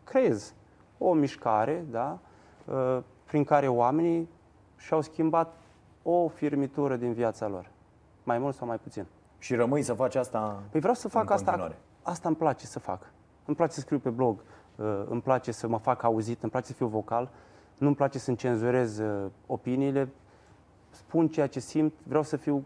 creez 0.04 0.54
o 0.98 1.14
mișcare, 1.14 1.86
da, 1.90 2.20
uh, 2.66 2.98
prin 3.26 3.44
care 3.44 3.68
oamenii 3.68 4.30
și-au 4.78 5.02
schimbat 5.02 5.54
o 6.04 6.28
firmitură 6.28 6.96
din 6.96 7.14
viața 7.14 7.48
lor. 7.48 7.70
Mai 8.24 8.38
mult 8.38 8.56
sau 8.56 8.68
mai 8.68 8.78
puțin. 8.78 9.06
Și 9.40 9.56
rămâi 9.56 9.82
să 9.82 9.94
faci 9.94 10.16
asta 10.16 10.64
Păi 10.70 10.80
vreau 10.80 10.96
să 10.96 11.08
fac 11.08 11.24
în 11.24 11.32
asta. 11.32 11.46
continuare. 11.46 11.78
Asta 12.02 12.28
îmi 12.28 12.38
place 12.38 12.66
să 12.66 12.80
fac. 12.80 13.10
Îmi 13.46 13.56
place 13.56 13.74
să 13.74 13.80
scriu 13.80 14.00
pe 14.00 14.10
blog, 14.10 14.44
uh, 14.76 15.04
îmi 15.10 15.22
place 15.22 15.52
să 15.52 15.68
mă 15.68 15.78
fac 15.78 16.04
auzit, 16.04 16.42
îmi 16.42 16.52
place 16.52 16.68
să 16.68 16.74
fiu 16.74 16.88
vocal, 16.88 17.30
nu 17.78 17.88
îmi 17.88 17.96
place 17.96 18.20
să-mi 18.20 18.38
cenzurez 18.38 18.98
uh, 18.98 19.26
opiniile, 19.46 20.10
spun 20.90 21.28
ceea 21.28 21.48
ce 21.48 21.60
simt, 21.60 21.94
vreau 22.04 22.24
să 22.24 22.38
fiu 22.38 22.66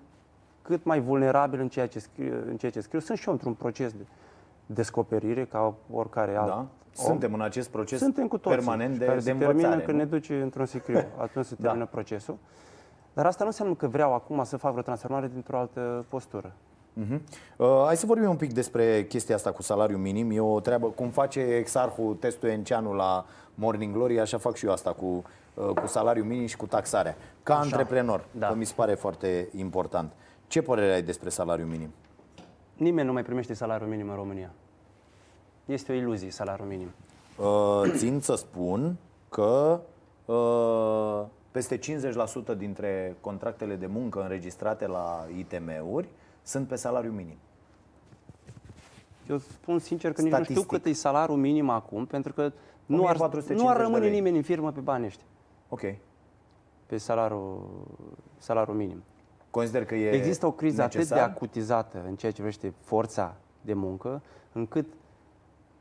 cât 0.62 0.84
mai 0.84 1.00
vulnerabil 1.00 1.60
în 1.60 1.68
ceea 1.70 1.88
ce 1.88 2.00
scriu. 2.00 2.44
În 2.48 2.58
ceea 2.58 2.72
ce 2.72 2.80
scriu. 2.80 3.00
Sunt 3.00 3.18
și 3.18 3.28
eu 3.28 3.34
într-un 3.34 3.54
proces 3.54 3.94
de 3.94 4.06
descoperire, 4.66 5.46
ca 5.46 5.74
oricare 5.92 6.36
alt 6.36 6.48
Da? 6.48 6.66
Om. 6.98 7.06
Suntem 7.06 7.34
în 7.34 7.42
acest 7.42 7.70
proces 7.70 8.00
Suntem 8.00 8.28
cu 8.28 8.38
toții, 8.38 8.58
permanent 8.58 8.94
și 8.94 9.00
de, 9.00 9.06
care 9.06 9.18
de 9.18 9.24
se 9.24 9.30
termină 9.32 9.50
învățare. 9.52 9.82
când 9.82 9.98
nu? 9.98 10.04
ne 10.04 10.10
duce 10.10 10.42
într-un 10.42 10.66
sicriu. 10.66 10.98
Atunci 11.18 11.46
se 11.46 11.56
Da. 11.60 11.64
termină 11.68 11.86
procesul. 11.92 12.38
Dar 13.14 13.26
asta 13.26 13.44
nu 13.44 13.50
înseamnă 13.50 13.74
că 13.76 13.88
vreau 13.88 14.14
acum 14.14 14.44
să 14.44 14.58
fac 14.58 14.72
vreo 14.72 14.84
transformare 14.84 15.30
dintr-o 15.34 15.58
altă 15.58 16.06
postură. 16.10 16.52
Mhm. 16.94 17.22
Uh, 17.58 17.68
hai 17.86 17.98
să 17.98 18.06
vorbim 18.06 18.30
un 18.30 18.36
pic 18.36 18.54
despre 18.54 19.06
chestia 19.06 19.36
asta 19.36 19.52
cu 19.52 19.62
salariul 19.62 20.00
minim. 20.00 20.32
E 20.32 20.40
o 20.40 20.60
treabă, 20.60 20.88
cum 20.88 21.10
face 21.10 21.40
exarhul 21.40 22.16
testul 22.16 22.50
Enceanu 22.50 22.94
la 22.94 23.26
Morning 23.56 23.94
Glory, 23.94 24.20
așa 24.20 24.38
fac 24.38 24.56
și 24.56 24.66
eu 24.66 24.72
asta 24.72 24.92
cu, 24.94 25.24
uh, 25.54 25.66
cu 25.66 25.88
salariul 25.88 26.26
minim 26.26 26.46
și 26.46 26.58
cu 26.58 26.66
taxarea. 26.66 27.16
Ca 27.44 27.54
Așa. 27.54 27.62
antreprenor, 27.64 28.26
Da. 28.32 28.48
că 28.48 28.56
mi 28.56 28.66
se 28.66 28.74
pare 28.76 28.94
foarte 28.94 29.50
important. 29.56 30.12
Ce 30.48 30.62
părere 30.62 30.94
ai 30.94 31.02
despre 31.02 31.30
salariul 31.30 31.68
minim? 31.68 31.90
Nimeni 32.76 33.08
nu 33.08 33.14
mai 33.14 33.24
primește 33.24 33.54
salariul 33.54 33.90
minim 33.90 34.10
în 34.10 34.16
România. 34.16 34.52
Este 35.66 35.92
o 35.92 35.96
iluzie 35.96 36.30
salariul 36.32 36.68
minim. 36.68 36.88
Uh, 37.38 37.92
țin 37.96 38.20
să 38.20 38.36
spun 38.36 38.96
că 39.30 39.80
uh, 40.26 41.22
peste 41.52 41.80
50% 42.54 42.58
dintre 42.58 43.16
contractele 43.22 43.76
de 43.76 43.86
muncă 43.86 44.22
înregistrate 44.22 44.88
la 44.88 45.26
ITM-uri 45.38 46.08
sunt 46.44 46.68
pe 46.68 46.76
salariu 46.76 47.12
minim. 47.12 47.38
Eu 49.30 49.38
spun 49.38 49.80
sincer 49.80 50.14
că 50.14 50.22
nici 50.22 50.32
nu 50.32 50.44
știu 50.44 50.54
Statistic. 50.56 50.82
cât 50.82 50.92
e 50.92 50.94
salariul 50.94 51.38
minim 51.38 51.70
acum, 51.70 52.06
pentru 52.06 52.34
că 52.34 52.52
nu 52.86 53.06
ar, 53.06 53.16
1450 53.16 53.58
nu 53.64 53.70
ar 53.70 53.76
de 53.76 53.82
rămâne 53.82 54.04
lei. 54.06 54.14
nimeni 54.14 54.38
în 54.38 54.44
firmă 54.44 54.72
pe 54.72 54.80
banii 54.80 55.08
ăștia, 55.08 55.26
Ok. 55.70 55.82
pe 56.86 56.98
salariul, 56.98 57.70
salariul 58.38 58.76
minim. 58.76 59.04
Consider 59.50 59.86
că 59.86 59.96
e 59.96 60.10
Există 60.12 60.46
o 60.46 60.52
criză 60.52 60.82
necesar? 60.82 61.18
atât 61.18 61.28
de 61.28 61.34
acutizată 61.34 62.02
în 62.08 62.16
ceea 62.16 62.32
ce 62.32 62.38
privește 62.38 62.74
forța 62.84 63.36
de 63.62 63.74
muncă, 63.74 64.22
încât 64.52 64.86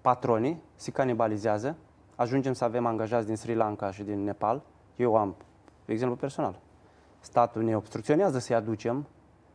patronii 0.00 0.62
se 0.74 0.90
canibalizează, 0.90 1.76
ajungem 2.14 2.52
să 2.52 2.64
avem 2.64 2.86
angajați 2.86 3.26
din 3.26 3.36
Sri 3.36 3.54
Lanka 3.54 3.90
și 3.90 4.02
din 4.02 4.24
Nepal. 4.24 4.62
Eu 4.96 5.16
am 5.16 5.34
exemplu 5.84 6.16
personal. 6.16 6.58
Statul 7.20 7.62
ne 7.62 7.76
obstrucționează 7.76 8.38
să-i 8.38 8.56
aducem, 8.56 9.06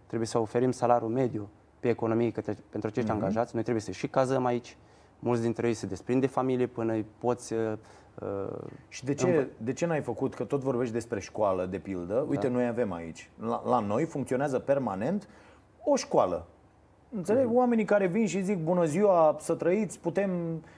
trebuie 0.07 0.27
să 0.27 0.39
oferim 0.39 0.71
salariul 0.71 1.09
mediu 1.09 1.49
pe 1.79 1.89
economie 1.89 2.31
către, 2.31 2.57
pentru 2.69 2.89
acești 2.89 3.11
Mhm. 3.11 3.19
angajați. 3.19 3.53
Noi 3.53 3.63
trebuie 3.63 3.83
să 3.83 3.91
și 3.91 4.07
cazăm 4.07 4.45
aici. 4.45 4.77
Mulți 5.19 5.41
dintre 5.41 5.67
ei 5.67 5.73
se 5.73 5.85
desprind 5.85 6.21
de 6.21 6.27
familie 6.27 6.67
până 6.67 6.93
îi 6.93 7.05
poți 7.17 7.53
uh, 7.53 7.73
uh, 8.21 8.27
Și 8.87 9.03
de 9.05 9.13
ce, 9.13 9.47
de 9.57 9.73
ce 9.73 9.85
n-ai 9.85 10.01
făcut, 10.01 10.33
că 10.33 10.43
tot 10.43 10.61
vorbești 10.61 10.93
despre 10.93 11.19
școală, 11.19 11.65
de 11.65 11.77
pildă, 11.77 12.25
uite, 12.29 12.47
noi 12.47 12.67
avem 12.67 12.93
aici, 12.93 13.29
la, 13.39 13.61
la 13.65 13.79
noi 13.79 14.05
funcționează 14.05 14.59
permanent 14.59 15.27
o 15.83 15.95
școală. 15.95 16.45
Înțeleg? 17.09 17.47
Oamenii 17.53 17.85
care 17.85 18.07
vin 18.07 18.27
și 18.27 18.41
zic 18.41 18.63
bună 18.63 18.85
ziua, 18.85 19.35
să 19.39 19.53
trăiți, 19.53 19.99
putem 19.99 20.31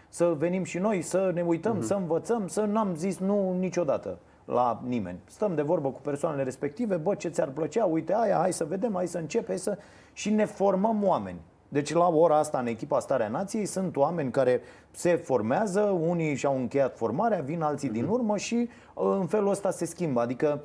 să 0.09 0.35
venim 0.37 0.63
și 0.63 0.77
noi, 0.77 1.01
să 1.01 1.31
ne 1.33 1.41
uităm, 1.41 1.81
să 1.81 1.93
învățăm, 1.93 2.47
să 2.47 2.61
n-am 2.61 2.95
zis 2.95 3.17
nu 3.17 3.55
niciodată. 3.59 4.19
la 4.45 4.81
nimeni. 4.87 5.19
Stăm 5.25 5.55
de 5.55 5.61
vorbă 5.61 5.89
cu 5.89 6.01
persoanele 6.01 6.43
respective, 6.43 6.95
bă, 6.95 7.15
ce 7.15 7.29
ți-ar 7.29 7.49
plăcea, 7.49 7.85
uite 7.85 8.13
aia, 8.15 8.37
hai 8.37 8.53
să 8.53 8.65
vedem, 8.65 8.93
hai 8.93 9.07
să 9.07 9.17
începem, 9.17 9.47
hai 9.47 9.57
să... 9.57 9.77
și 10.13 10.29
ne 10.29 10.45
formăm 10.45 11.03
oameni. 11.03 11.39
Deci 11.69 11.93
la 11.93 12.07
ora 12.07 12.37
asta, 12.37 12.59
în 12.59 12.67
echipa 12.67 12.99
Starea 12.99 13.27
Nației, 13.27 13.65
sunt 13.65 13.95
oameni 13.95 14.31
care 14.31 14.61
se 14.91 15.15
formează, 15.15 15.81
unii 15.81 16.35
și-au 16.35 16.55
încheiat 16.55 16.97
formarea, 16.97 17.39
vin 17.39 17.61
alții 17.61 17.89
din 17.89 18.05
urmă 18.05 18.37
și 18.37 18.69
uh, 18.93 19.17
în 19.19 19.25
felul 19.25 19.49
ăsta 19.49 19.71
se 19.71 19.85
schimbă. 19.85 20.21
Adică 20.21 20.61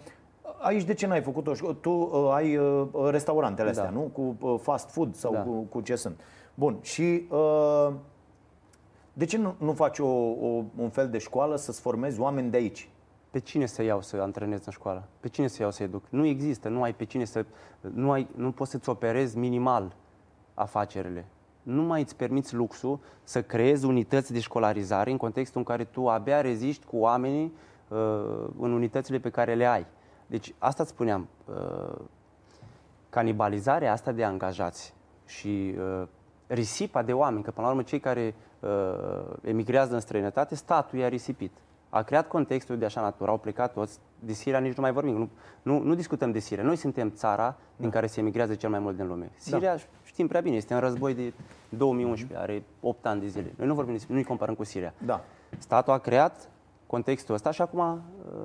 aici 0.61 0.82
de 0.82 0.95
ce 0.95 1.07
n-ai 1.07 1.22
făcut-o? 1.22 1.53
Tu 1.72 1.90
uh, 1.90 2.30
ai 2.34 2.57
uh, 2.57 2.86
restaurantele 3.11 3.68
astea, 3.68 3.84
Da. 3.84 3.90
nu? 3.90 4.01
Cu 4.01 4.36
uh, 4.40 4.55
fast 4.61 4.90
food 4.90 5.14
sau 5.14 5.32
Da. 5.32 5.40
cu, 5.43 5.51
cu 5.51 5.80
ce 5.80 5.95
sunt. 5.97 6.20
Bun, 6.55 6.78
și 6.80 7.26
uh, 7.30 7.93
de 9.12 9.24
ce 9.24 9.36
nu, 9.38 9.55
nu 9.59 9.72
faci 9.72 9.99
o, 9.99 10.07
o, 10.07 10.62
un 10.76 10.88
fel 10.90 11.09
de 11.09 11.18
școală 11.18 11.57
să-ți 11.57 11.80
formezi 11.80 12.20
oameni 12.20 12.51
de 12.51 12.57
aici? 12.57 12.88
Pe 13.30 13.38
cine 13.38 13.66
să 13.66 13.82
iau 13.82 14.03
să 14.03 14.16
antrenez 14.16 14.64
în 14.66 14.72
școală? 14.72 15.05
Pe 15.20 15.28
cine 15.28 15.47
să 15.47 15.62
iau 15.62 15.70
să 15.70 15.82
educ? 15.82 16.03
Nu 16.09 16.26
există, 16.26 16.68
nu 16.68 16.82
ai 16.82 16.95
pe 16.95 17.05
cine 17.05 17.24
să... 17.24 17.45
Nu, 17.80 18.11
ai, 18.11 18.28
nu 18.36 18.51
poți 18.51 18.70
să-ți 18.70 18.88
operezi 18.88 19.38
minimal 19.38 19.95
afacerile. 20.55 21.26
Nu 21.62 21.82
mai 21.82 22.01
îți 22.01 22.16
permiți 22.16 22.55
luxul 22.55 22.99
să 23.24 23.43
creezi 23.43 23.84
unități 23.84 24.32
de 24.32 24.40
școlarizare 24.40 25.11
în 25.11 25.16
contextul 25.16 25.59
în 25.59 25.64
care 25.66 25.84
tu 25.84 26.09
abia 26.09 26.40
reziști 26.40 26.86
cu 26.86 26.97
oamenii 26.97 27.53
uh, 27.88 27.99
în 28.61 28.72
unitățile 28.72 29.18
pe 29.18 29.30
care 29.30 29.55
le 29.55 29.66
ai. 29.66 29.86
Deci 30.33 30.55
asta 30.59 30.83
îți 30.83 30.93
spuneam, 30.93 31.28
uh, 31.45 31.99
canibalizarea 33.11 33.93
asta 33.93 34.12
de 34.12 34.24
angajați 34.24 34.95
și 35.26 35.74
uh, 35.78 36.07
risipa 36.47 37.03
de 37.03 37.12
oameni, 37.12 37.45
că 37.45 37.51
până 37.51 37.66
la 37.66 37.72
urmă 37.72 37.83
cei 37.83 38.01
care 38.01 38.35
uh, 38.61 38.70
emigrează 39.43 39.95
în 39.95 40.01
străinătate, 40.01 40.55
statul 40.55 40.99
i-a 40.99 41.09
risipit. 41.09 41.53
A 41.89 42.03
creat 42.03 42.28
contextul 42.28 42.78
de 42.78 42.85
așa 42.85 43.01
natură, 43.01 43.30
au 43.30 43.39
plecat 43.39 43.72
toți, 43.72 43.99
de 44.18 44.33
Siria 44.33 44.59
nici 44.59 44.76
nu 44.76 44.83
mai 44.83 44.93
vorbim, 44.93 45.14
nu, 45.16 45.28
nu, 45.62 45.78
nu 45.83 45.95
discutăm 45.95 46.33
de 46.33 46.39
Siria. 46.39 46.64
Noi 46.64 46.76
suntem 46.76 47.11
țara 47.11 47.57
din 47.76 47.91
care 47.91 48.07
se 48.07 48.20
emigrează 48.20 48.55
cel 48.55 48.70
mai 48.70 48.78
mult 48.78 48.97
din 48.97 49.07
lume. 49.07 49.30
Siria, 49.37 49.76
știm 50.05 50.26
prea 50.26 50.41
bine, 50.41 50.57
este 50.57 50.74
în 50.74 50.80
război 50.80 51.14
de 51.14 51.33
2011, 51.68 52.39
are 52.39 52.62
8 52.80 53.07
ani 53.07 53.20
de 53.20 53.26
zile. 53.26 53.53
Noi 53.57 53.66
nu 53.66 53.74
vorbim 53.74 53.93
despre, 53.93 54.14
nu-i 54.14 54.24
comparăm 54.24 54.55
cu 54.55 54.64
Siria. 54.64 54.95
Da. 55.05 55.24
Statul 55.59 55.93
a 55.93 55.99
creat 55.99 56.49
contextul 56.87 57.35
ăsta 57.35 57.51
și 57.51 57.62
acum 57.62 57.78
uh, 57.78 58.41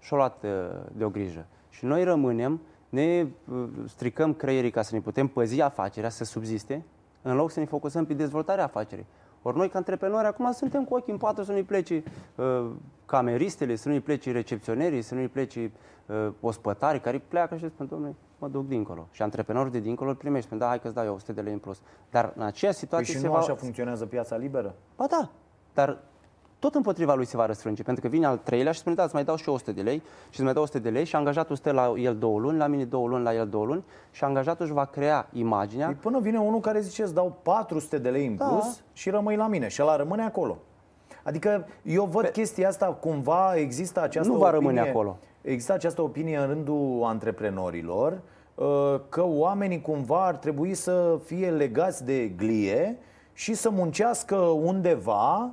și-a 0.00 0.16
luat 0.16 0.44
uh, 0.44 0.50
de 0.92 1.04
o 1.04 1.08
grijă. 1.08 1.46
Și 1.68 1.84
noi 1.84 2.04
rămânem, 2.04 2.60
ne 2.88 3.26
uh, 3.52 3.68
stricăm 3.86 4.34
creierii 4.34 4.70
ca 4.70 4.82
să 4.82 4.94
ne 4.94 5.00
putem 5.00 5.26
păzi 5.26 5.60
afacerea, 5.60 6.08
să 6.08 6.24
subziste, 6.24 6.84
în 7.22 7.34
loc 7.36 7.50
să 7.50 7.60
ne 7.60 7.66
focusăm 7.66 8.04
pe 8.04 8.14
dezvoltarea 8.14 8.64
afacerii. 8.64 9.06
Ori 9.42 9.56
noi, 9.56 9.68
ca 9.68 9.78
antreprenori, 9.78 10.26
acum 10.26 10.52
suntem 10.52 10.84
cu 10.84 10.94
ochii 10.94 11.12
în 11.12 11.18
patru 11.18 11.44
să 11.44 11.52
nu-i 11.52 11.62
plece 11.62 12.02
uh, 12.34 12.70
cameristele, 13.06 13.74
să 13.74 13.88
nu-i 13.88 14.00
plece 14.00 14.32
recepționerii, 14.32 15.02
să 15.02 15.14
nu-i 15.14 15.28
plece 15.28 15.72
uh, 16.06 16.32
ospătarii 16.40 17.00
care 17.00 17.18
pleacă 17.28 17.56
și 17.56 17.68
spun, 17.68 17.86
domnule, 17.90 18.14
mă 18.38 18.48
duc 18.48 18.66
dincolo. 18.66 19.08
Și 19.10 19.22
antreprenorul 19.22 19.70
de 19.70 19.78
dincolo 19.78 20.10
îl 20.10 20.16
primești, 20.16 20.46
spune, 20.46 20.60
da, 20.60 20.66
hai 20.66 20.80
că-ți 20.80 20.94
dau 20.94 21.04
eu 21.04 21.14
100 21.14 21.32
de 21.32 21.40
lei 21.40 21.52
în 21.52 21.58
plus. 21.58 21.80
Dar 22.10 22.32
în 22.36 22.42
aceea 22.42 22.70
Păi 22.70 22.80
situație 22.80 23.14
și 23.14 23.20
se 23.20 23.26
nu 23.26 23.32
va... 23.32 23.38
așa 23.38 23.54
funcționează 23.54 24.06
piața 24.06 24.36
liberă? 24.36 24.74
Ba 24.96 25.06
da, 25.10 25.30
dar 25.74 25.98
tot 26.60 26.74
împotriva 26.74 27.14
lui 27.14 27.24
se 27.24 27.36
va 27.36 27.46
răsfrânge, 27.46 27.82
pentru 27.82 28.02
că 28.02 28.08
vine 28.08 28.26
al 28.26 28.36
treilea 28.42 28.72
și 28.72 28.78
spune, 28.78 28.94
da, 28.94 29.02
îți 29.02 29.14
mai 29.14 29.24
dau 29.24 29.36
și 29.36 29.48
eu 29.48 29.54
100 29.54 29.72
de 29.72 29.82
lei 29.82 29.96
și 29.98 30.30
îți 30.30 30.42
mai 30.42 30.52
dau 30.52 30.62
100 30.62 30.78
de 30.78 30.88
lei 30.88 31.04
și 31.04 31.16
angajatul 31.16 31.56
stă 31.56 31.70
la 31.70 31.92
el 31.96 32.16
două 32.16 32.38
luni, 32.38 32.58
la 32.58 32.66
mine 32.66 32.84
două 32.84 33.08
luni, 33.08 33.22
la 33.24 33.34
el 33.34 33.48
două 33.48 33.64
luni 33.64 33.84
și 34.10 34.24
angajatul 34.24 34.64
își 34.64 34.74
va 34.74 34.84
crea 34.84 35.28
imaginea. 35.32 35.86
Păi 35.86 35.94
până 36.00 36.18
vine 36.18 36.38
unul 36.38 36.60
care 36.60 36.80
zice 36.80 37.02
îți 37.02 37.14
dau 37.14 37.36
400 37.42 37.98
de 37.98 38.10
lei 38.10 38.26
în 38.26 38.36
Da. 38.36 38.44
plus 38.46 38.82
și 38.92 39.10
rămâi 39.10 39.36
la 39.36 39.46
mine 39.46 39.68
și 39.68 39.82
ăla 39.82 39.96
rămâne 39.96 40.22
acolo. 40.22 40.56
Adică 41.22 41.66
eu 41.82 42.04
văd 42.04 42.28
chestia 42.28 42.68
asta, 42.68 42.86
cumva 42.86 43.54
există 43.56 44.02
această 44.02 44.32
Nu 44.32 44.38
va 44.38 44.46
opinie, 44.46 44.58
rămâne 44.68 44.88
acolo. 44.88 45.16
Există 45.40 45.72
această 45.72 46.02
opinie 46.02 46.36
în 46.36 46.46
rândul 46.46 47.02
antreprenorilor 47.04 48.20
uh, 48.54 48.66
că 49.08 49.24
oamenii 49.26 49.80
cumva 49.80 50.26
ar 50.26 50.36
trebui 50.36 50.74
să 50.74 51.18
fie 51.24 51.50
legați 51.50 52.04
de 52.04 52.28
glie 52.28 52.98
și 53.32 53.54
să 53.54 53.70
muncească 53.70 54.36
undeva 54.36 55.36
uh, 55.44 55.50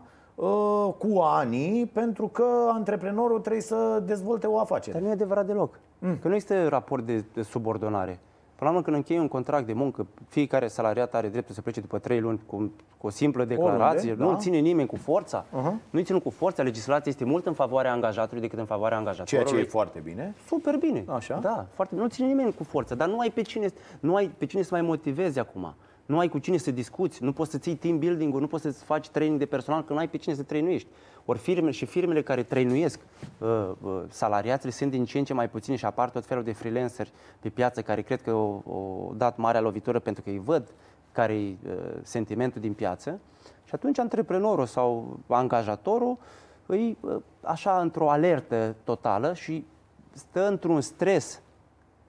cu 0.97 1.19
ani 1.19 1.89
pentru 1.93 2.27
că 2.27 2.45
antreprenorul 2.73 3.39
trebuie 3.39 3.61
să 3.61 4.03
dezvolte 4.05 4.47
o 4.47 4.59
afacere. 4.59 4.93
Dar 4.93 5.01
nu 5.01 5.07
e 5.07 5.11
adevărat 5.11 5.45
deloc. 5.45 5.79
Mm. 5.99 6.17
Că 6.21 6.27
nu 6.27 6.33
există 6.33 6.67
raport 6.67 7.05
de, 7.05 7.25
de 7.33 7.41
subordonare. 7.41 8.19
Până 8.55 8.69
la 8.69 8.75
urmă, 8.75 8.81
când 8.81 8.95
închei 8.95 9.19
un 9.19 9.27
contract 9.27 9.65
de 9.65 9.73
muncă, 9.73 10.07
fiecare 10.27 10.67
salariat 10.67 11.13
are 11.15 11.27
dreptul 11.27 11.55
să 11.55 11.61
plece 11.61 11.81
după 11.81 11.99
trei 11.99 12.19
luni 12.19 12.39
cu, 12.45 12.71
cu 12.97 13.07
o 13.07 13.09
simplă 13.09 13.45
declarație. 13.45 13.99
Oriunde, 13.99 14.23
nu 14.23 14.29
da. 14.29 14.35
îl 14.35 14.39
ține 14.39 14.57
nimeni 14.57 14.87
cu 14.87 14.95
forța. 14.95 15.45
Uh-huh. 15.45 15.73
Nu-i 15.89 16.03
ținut 16.03 16.23
cu 16.23 16.29
forța. 16.29 16.63
Legislația 16.63 17.11
este 17.11 17.25
mult 17.25 17.45
în 17.45 17.53
favoarea 17.53 17.91
angajatului 17.91 18.41
decât 18.41 18.59
în 18.59 18.65
favoarea 18.65 18.97
Ceea 18.97 19.09
angajatorului. 19.09 19.61
ce 19.61 19.67
e 19.67 19.69
foarte 19.69 19.99
bine. 19.99 20.35
Super 20.47 20.75
bine. 20.77 21.03
Așa? 21.07 21.39
Da, 21.41 21.65
foarte 21.73 21.93
bine. 21.93 22.05
Nu 22.05 22.13
ține 22.13 22.27
nimeni 22.27 22.53
cu 22.53 22.63
forță, 22.63 22.95
dar 22.95 23.07
nu 23.07 23.19
ai 23.19 23.29
pe 23.29 23.41
cine, 23.41 23.67
nu 23.99 24.15
ai 24.15 24.27
pe 24.37 24.45
cine 24.45 24.61
să 24.61 24.69
mai 24.71 24.81
motivezi 24.81 25.39
acum. 25.39 25.73
Nu 26.07 26.19
ai 26.19 26.27
cu 26.27 26.37
cine 26.37 26.57
să 26.57 26.71
discuți, 26.71 27.23
nu 27.23 27.33
poți 27.33 27.51
să 27.51 27.57
ții 27.57 27.75
team 27.75 27.99
building-ul, 27.99 28.39
nu 28.39 28.47
poți 28.47 28.63
să 28.63 28.71
faci 28.71 29.09
training 29.09 29.39
de 29.39 29.45
personal, 29.45 29.83
că 29.83 29.93
nu 29.93 29.99
ai 29.99 30.09
pe 30.09 30.17
cine 30.17 30.35
să 30.35 30.43
trăinuiești. 30.43 30.87
Ori 31.25 31.39
firme 31.39 31.71
și 31.71 31.85
firmele 31.85 32.21
care 32.21 32.43
trăinuiesc 32.43 32.99
uh, 33.37 33.47
uh, 33.81 34.03
salariații 34.09 34.71
sunt 34.71 34.91
din 34.91 35.05
ce 35.05 35.17
în 35.17 35.23
ce 35.23 35.33
mai 35.33 35.49
puține 35.49 35.75
și 35.75 35.85
apar 35.85 36.09
tot 36.09 36.25
felul 36.25 36.43
de 36.43 36.51
freelanceri 36.51 37.11
pe 37.39 37.49
piață 37.49 37.81
care 37.81 38.01
cred 38.01 38.21
că 38.21 38.29
au, 38.29 38.63
au 38.67 39.13
dat 39.17 39.37
marea 39.37 39.61
lovitură 39.61 39.99
pentru 39.99 40.23
că 40.23 40.29
îi 40.29 40.41
văd 40.43 40.71
care 41.11 41.33
e 41.33 41.55
uh, 41.67 41.73
sentimentul 42.01 42.61
din 42.61 42.73
piață. 42.73 43.19
Și 43.63 43.71
atunci 43.73 43.99
antreprenorul 43.99 44.65
sau 44.65 45.19
angajatorul 45.27 46.17
îi 46.65 46.97
uh, 46.99 47.15
așa 47.41 47.81
într-o 47.81 48.09
alertă 48.09 48.75
totală 48.83 49.33
și 49.33 49.65
stă 50.13 50.47
într-un 50.47 50.81
stres 50.81 51.41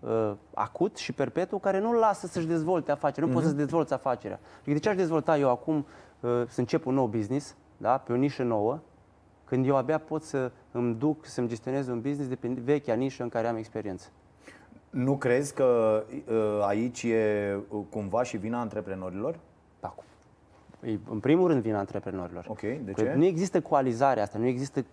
uh, 0.01 0.32
acut 0.55 0.96
și 0.96 1.12
perpetu 1.12 1.59
care 1.59 1.80
nu-l 1.80 1.96
lasă 1.96 2.26
să-și 2.26 2.46
dezvolte 2.46 2.90
afacerea. 2.90 3.28
Nu 3.28 3.34
poți 3.34 3.46
să-ți 3.46 3.59
dezvolți 3.59 3.92
afacerea. 3.92 4.40
Adică 4.57 4.72
de 4.72 4.78
ce 4.78 4.88
aș 4.88 4.96
dezvolta 4.96 5.38
eu 5.38 5.51
acum 5.51 5.86
uh, 6.20 6.30
să 6.49 6.61
încep 6.61 6.86
un 6.86 6.94
nou 6.94 7.07
business, 7.07 7.57
da, 7.76 7.99
pe 7.99 8.12
o 8.12 8.16
nișă 8.16 8.42
nouă, 8.42 8.78
când 9.44 9.66
eu 9.66 9.76
abia 9.76 9.99
pot 9.99 10.22
să 10.22 10.51
îmi 10.72 10.94
duc, 10.94 11.26
să-mi 11.26 11.49
gestionez 11.49 11.88
un 11.88 12.01
business 12.01 12.28
de 12.28 12.34
pe 12.34 12.49
vechea 12.49 12.94
nișă 12.94 13.22
în 13.22 13.28
care 13.28 13.46
am 13.46 13.57
experiență. 13.57 14.09
Nu 14.90 15.16
crezi 15.16 15.55
că 15.55 16.03
uh, 16.28 16.64
aici 16.66 17.03
e 17.03 17.57
uh, 17.68 17.80
cumva 17.90 18.22
și 18.22 18.36
vina 18.36 18.61
antreprenorilor? 18.61 19.38
Da, 19.80 19.88
cu- 19.88 20.05
e, 20.86 20.99
în 21.11 21.20
primul 21.20 21.49
rând 21.49 21.62
vina 21.62 21.78
antreprenorilor. 21.78 22.44
Ok, 22.49 22.61
de 22.61 22.92
Că 22.94 23.03
ce? 23.03 23.14
Nu 23.16 23.24
există 23.24 23.61
coalizarea 23.61 24.22
asta, 24.22 24.38
nu 24.38 24.46
există 24.46 24.84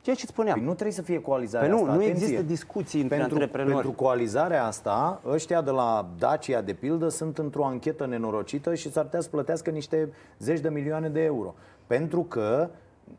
ceea 0.00 0.16
ce 0.16 0.26
spuneam. 0.26 0.56
Păi 0.56 0.64
nu 0.66 0.72
trebuie 0.72 0.92
să 0.92 1.02
fie 1.02 1.20
coalizarea 1.20 1.68
Păi 1.68 1.76
nu, 1.78 1.82
asta. 1.84 1.94
nu 1.96 2.00
atenție. 2.02 2.24
există 2.24 2.42
discuții 2.42 3.00
între 3.00 3.16
pentru, 3.16 3.34
antreprenori. 3.34 3.74
Pentru 3.74 3.92
coalizarea 3.92 4.64
asta, 4.66 5.20
ăștia 5.26 5.62
de 5.62 5.70
la 5.70 6.08
Dacia, 6.18 6.60
de 6.60 6.72
pildă, 6.72 7.08
sunt 7.08 7.38
într-o 7.38 7.64
anchetă 7.64 8.06
nenorocită 8.06 8.74
și 8.74 8.90
s-ar 8.92 9.04
putea 9.04 9.20
să 9.20 9.28
plătească 9.28 9.70
niște 9.70 10.12
zeci 10.38 10.60
de 10.60 10.68
milioane 10.68 11.08
de 11.08 11.20
euro. 11.22 11.54
Pentru 11.86 12.22
că 12.22 12.70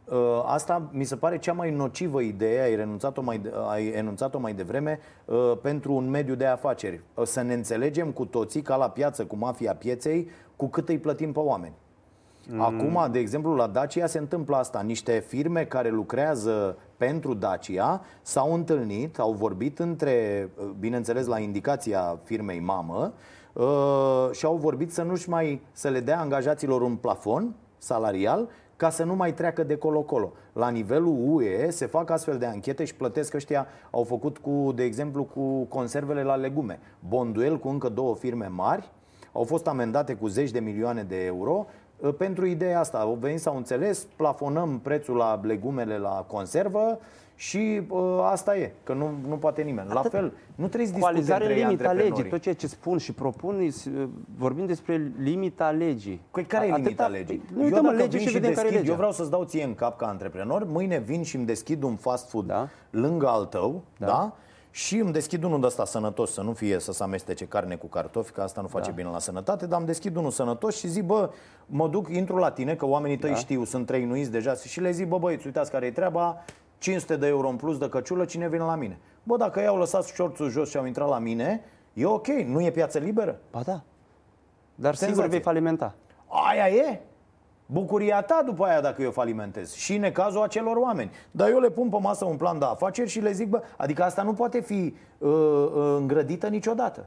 uh, 0.06 0.18
asta 0.46 0.90
mi 0.92 1.04
se 1.04 1.16
pare 1.16 1.38
cea 1.38 1.54
mai 1.54 1.72
nocivă 1.72 2.22
idee, 2.22 2.62
ai, 2.62 2.76
renunțat-o 2.76 3.22
mai, 3.22 3.38
de- 3.38 3.54
ai 3.70 3.88
enunțat-o 3.88 4.40
mai 4.40 4.54
devreme, 4.54 5.00
uh, 5.26 5.54
pentru 5.62 5.94
un 5.94 6.10
mediu 6.10 6.36
de 6.36 6.46
afaceri. 6.46 7.02
Uh, 7.14 7.26
Să 7.26 7.42
ne 7.42 7.54
înțelegem 7.54 8.12
cu 8.12 8.26
toții, 8.26 8.62
ca 8.62 8.76
la 8.76 8.90
piață, 8.90 9.26
cu 9.26 9.36
mafia 9.36 9.76
pieței, 9.76 10.30
cu 10.56 10.68
cât 10.68 10.90
îi 10.90 10.98
plătim 10.98 11.32
pe 11.32 11.40
oameni. 11.40 11.74
Acum, 12.58 13.08
de 13.12 13.20
exemplu, 13.20 13.54
la 13.54 13.68
Dacia 13.68 14.06
se 14.06 14.18
întâmplă 14.18 14.56
asta. 14.56 14.82
Niște 14.82 15.24
firme 15.28 15.66
care 15.66 15.90
lucrează 15.90 16.78
pentru 16.98 17.34
Dacia 17.34 18.02
s-au 18.22 18.54
întâlnit, 18.54 19.20
au 19.20 19.32
vorbit 19.32 19.80
între, 19.80 20.50
bineînțeles, 20.80 21.26
la 21.26 21.40
indicația 21.40 22.20
firmei 22.24 22.60
mamă, 22.60 23.14
uh, 23.54 24.30
și 24.32 24.46
au 24.46 24.56
vorbit 24.56 24.94
să 24.94 25.02
nu-și 25.02 25.30
mai, 25.30 25.62
să 25.72 25.90
le 25.90 26.00
dea 26.00 26.20
angajaților 26.20 26.82
un 26.82 26.96
plafon 26.96 27.54
salarial 27.78 28.50
ca 28.76 28.90
să 28.90 29.04
nu 29.04 29.16
mai 29.16 29.34
treacă 29.34 29.64
de 29.64 29.76
colo-colo. 29.76 30.32
La 30.54 30.70
nivelul 30.70 31.16
UE 31.26 31.70
se 31.70 31.86
fac 31.86 32.10
astfel 32.10 32.38
de 32.38 32.46
anchete 32.46 32.86
și 32.86 32.96
plătesc 32.96 33.34
ăștia, 33.34 33.68
au 33.92 34.04
făcut 34.04 34.38
cu, 34.38 34.72
de 34.76 34.84
exemplu, 34.84 35.24
cu 35.24 35.64
conservele 35.64 36.24
la 36.24 36.36
legume. 36.36 36.80
Bonduel 37.08 37.60
cu 37.60 37.68
încă 37.68 37.90
două 37.90 38.16
firme 38.16 38.48
mari, 38.48 38.92
au 39.34 39.44
fost 39.44 39.68
amendate 39.68 40.14
cu 40.14 40.28
zeci 40.28 40.52
de 40.52 40.60
milioane 40.60 41.04
de 41.04 41.26
euro 41.26 41.66
uh, 41.68 41.74
pentru 42.18 42.46
ideea 42.46 42.80
asta. 42.80 42.98
Au 43.00 43.18
venit, 43.22 43.40
s-au 43.40 43.56
înțeles, 43.56 44.08
plafonăm 44.16 44.80
prețul 44.80 45.16
la 45.16 45.40
legumele 45.44 45.98
la 45.98 46.26
conservă 46.28 47.00
și 47.36 47.82
uh, 47.90 48.00
asta 48.32 48.58
e, 48.58 48.72
că 48.84 48.94
nu, 48.94 49.10
nu 49.28 49.36
poate 49.36 49.62
nimeni. 49.62 49.88
La 49.94 50.00
Atât. 50.00 50.12
fel, 50.12 50.34
nu 50.56 50.68
trebuie 50.68 50.88
să 50.88 50.94
discute 50.94 51.00
Coalizare 51.02 51.44
între 51.44 51.54
în 51.60 51.62
ei 51.62 51.66
limita 51.68 51.84
antreprenorii. 51.90 52.24
legii. 52.24 52.32
Tot 52.32 52.42
ceea 52.42 52.56
ce 52.56 52.68
spun 52.68 52.98
și 52.98 53.14
propun, 53.14 53.62
is- 53.62 53.88
vorbim 54.38 54.66
despre 54.66 55.12
limita 55.20 55.70
legii. 55.70 56.22
Păi 56.32 56.44
care 56.46 56.66
e 56.68 56.72
Atâta- 56.72 56.76
limita 56.84 57.08
legii? 57.08 57.42
Nu 57.54 57.64
uităm 57.64 57.78
în 57.78 57.84
dacă 57.86 57.96
lege 57.96 58.18
vin 58.18 58.28
și 58.28 58.34
vedem 58.34 58.50
care 58.54 58.60
e 58.68 58.70
deschid, 58.70 58.80
legea. 58.80 58.90
Eu 58.92 58.96
vreau 58.98 59.12
să-ți 59.12 59.30
dau 59.30 59.44
ție 59.44 59.64
în 59.64 59.76
cap 59.76 59.98
ca 59.98 60.06
antreprenor, 60.08 60.64
mâine 60.66 61.00
vin 61.00 61.24
și 61.24 61.36
îmi 61.36 61.46
deschid 61.46 61.84
un 61.84 61.96
fast 61.96 62.30
food 62.30 62.46
Da. 62.46 62.68
lângă 62.90 63.28
al 63.28 63.46
tău, 63.46 63.82
da. 63.98 64.06
Da. 64.06 64.34
Și 64.74 64.98
îmi 64.98 65.12
deschid 65.12 65.44
unul 65.44 65.60
de 65.60 65.66
ăsta 65.66 65.86
sănătos, 65.86 66.32
să 66.34 66.42
nu 66.42 66.54
fie 66.54 66.80
să 66.80 66.92
se 66.92 67.04
amestece 67.04 67.46
carne 67.46 67.76
cu 67.76 67.88
cartofi, 67.88 68.32
că 68.32 68.42
asta 68.42 68.62
nu 68.62 68.68
face 68.68 68.90
Da. 68.90 68.96
bine 68.96 69.10
la 69.10 69.20
sănătate, 69.20 69.66
dar 69.68 69.78
îmi 69.78 69.88
deschid 69.88 70.16
unul 70.16 70.32
sănătos 70.32 70.78
și 70.78 70.88
zic, 70.88 71.04
bă, 71.04 71.30
mă 71.66 71.88
duc, 71.88 72.10
intru 72.10 72.36
la 72.38 72.52
tine, 72.52 72.76
că 72.76 72.86
oamenii 72.86 73.18
tăi 73.18 73.30
Da. 73.30 73.36
știu, 73.36 73.64
sunt 73.64 73.86
trăinuiți 73.86 74.32
deja 74.32 74.54
și 74.54 74.80
le 74.80 74.92
zic, 74.92 75.08
bă, 75.08 75.18
băieți, 75.18 75.46
uitați 75.46 75.72
care 75.72 75.86
e 75.86 75.92
treaba, 75.92 76.44
500 76.78 77.16
de 77.16 77.28
euro 77.28 77.48
în 77.48 77.56
plus 77.56 77.78
de 77.78 77.90
căciulă, 77.90 78.26
cine 78.26 78.48
vine 78.48 78.64
la 78.64 78.76
mine? 78.76 79.00
Bă, 79.24 79.38
dacă 79.38 79.60
ei 79.60 79.68
au 79.68 79.78
lăsat 79.78 80.06
șorțul 80.06 80.50
jos 80.50 80.70
și 80.70 80.78
au 80.78 80.86
intrat 80.86 81.10
la 81.10 81.20
mine, 81.20 81.64
e 81.94 82.06
ok, 82.06 82.28
nu 82.28 82.62
e 82.62 82.72
piață 82.72 82.98
liberă? 83.00 83.40
Ba 83.52 83.62
da. 83.62 83.82
Dar 84.76 84.94
sigur 84.94 85.08
Senzație. 85.08 85.30
vei 85.32 85.40
falimenta. 85.42 85.96
Aia 86.50 86.68
e? 86.70 87.00
Bucuria 87.72 88.22
ta 88.22 88.42
după 88.46 88.66
aia 88.66 88.82
dacă 88.82 89.02
eu 89.02 89.12
falimentez 89.12 89.74
și 89.74 89.98
necazul 89.98 90.42
acelor 90.42 90.76
oameni. 90.78 91.12
Dar 91.32 91.50
eu 91.50 91.60
le 91.60 91.70
pun 91.70 91.90
pe 91.90 91.98
masă 92.02 92.26
un 92.26 92.36
plan 92.38 92.60
de 92.60 92.66
afaceri 92.66 93.10
și 93.10 93.20
le 93.20 93.32
zic, 93.32 93.50
bă, 93.50 93.62
adică 93.78 94.04
asta 94.04 94.22
nu 94.22 94.34
poate 94.34 94.60
fi 94.60 94.94
uh, 95.18 95.30
uh, 95.30 95.96
îngrădită 95.98 96.48
niciodată. 96.48 97.06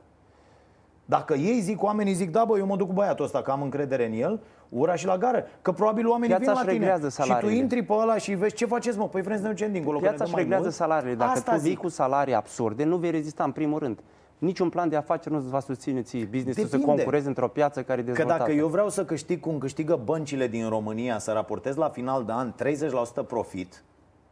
Dacă 1.04 1.34
ei 1.34 1.60
zic, 1.60 1.82
oamenii 1.82 2.12
zic, 2.12 2.30
da 2.30 2.44
bă, 2.44 2.58
eu 2.58 2.66
mă 2.66 2.76
duc 2.76 2.86
cu 2.86 2.92
băiatul 2.92 3.24
ăsta, 3.24 3.42
că 3.42 3.50
am 3.50 3.62
încredere 3.62 4.06
în 4.06 4.12
el, 4.12 4.40
ura 4.68 4.94
și 4.94 5.06
la 5.06 5.18
gară. 5.18 5.44
Că 5.62 5.72
probabil 5.72 6.08
oamenii 6.08 6.36
Piața 6.36 6.44
vin 6.44 6.52
la 6.54 6.58
își 6.60 6.68
tine 6.68 6.78
reglează 6.86 7.08
și 7.08 7.16
tu 7.16 7.22
salariile. 7.26 7.54
intri 7.56 7.82
pe 7.82 7.92
ăla 7.92 8.16
și 8.16 8.32
vezi 8.34 8.54
ce 8.54 8.66
faceți, 8.66 8.98
mă, 8.98 9.08
păi 9.08 9.22
vrem 9.22 9.36
să 9.36 9.42
ne 9.42 9.48
ducem 9.48 9.72
dincolo. 9.72 9.98
că 9.98 10.02
ne 10.04 10.08
Piața 10.08 10.18
dă 10.18 10.24
își 10.24 10.32
mai 10.32 10.40
reglează 10.42 10.64
mult. 10.64 10.76
salariile. 10.76 11.14
Dacă 11.14 11.30
Asta 11.30 11.52
tu 11.54 11.58
vii 11.60 11.70
zic. 11.70 11.78
cu 11.78 11.88
salarii 11.88 12.34
absurde, 12.34 12.84
nu 12.84 12.96
vei 12.96 13.10
rezista 13.10 13.44
în 13.44 13.50
primul 13.52 13.78
rând. 13.78 13.98
Niciun 14.38 14.68
plan 14.68 14.88
de 14.88 14.96
afaceri 14.96 15.34
nu 15.34 15.40
îți 15.40 15.48
va 15.50 15.60
susține 15.60 16.02
ție 16.02 16.24
business-ul 16.24 16.64
să 16.64 16.70
Depinde. 16.76 16.94
concurezi 16.94 17.26
într-o 17.26 17.48
piață 17.48 17.82
care 17.82 18.00
e 18.00 18.04
Că 18.04 18.10
dezvoltată. 18.10 18.38
dacă 18.38 18.52
eu 18.52 18.68
vreau 18.68 18.88
să 18.88 19.04
câștig 19.04 19.40
cum 19.40 19.58
câștigă 19.58 20.00
băncile 20.04 20.46
din 20.46 20.68
România, 20.68 21.18
să 21.18 21.32
raportez 21.32 21.76
la 21.76 21.88
final 21.88 22.24
de 22.24 22.32
an 22.32 22.52
30% 22.52 23.22
profit, 23.26 23.82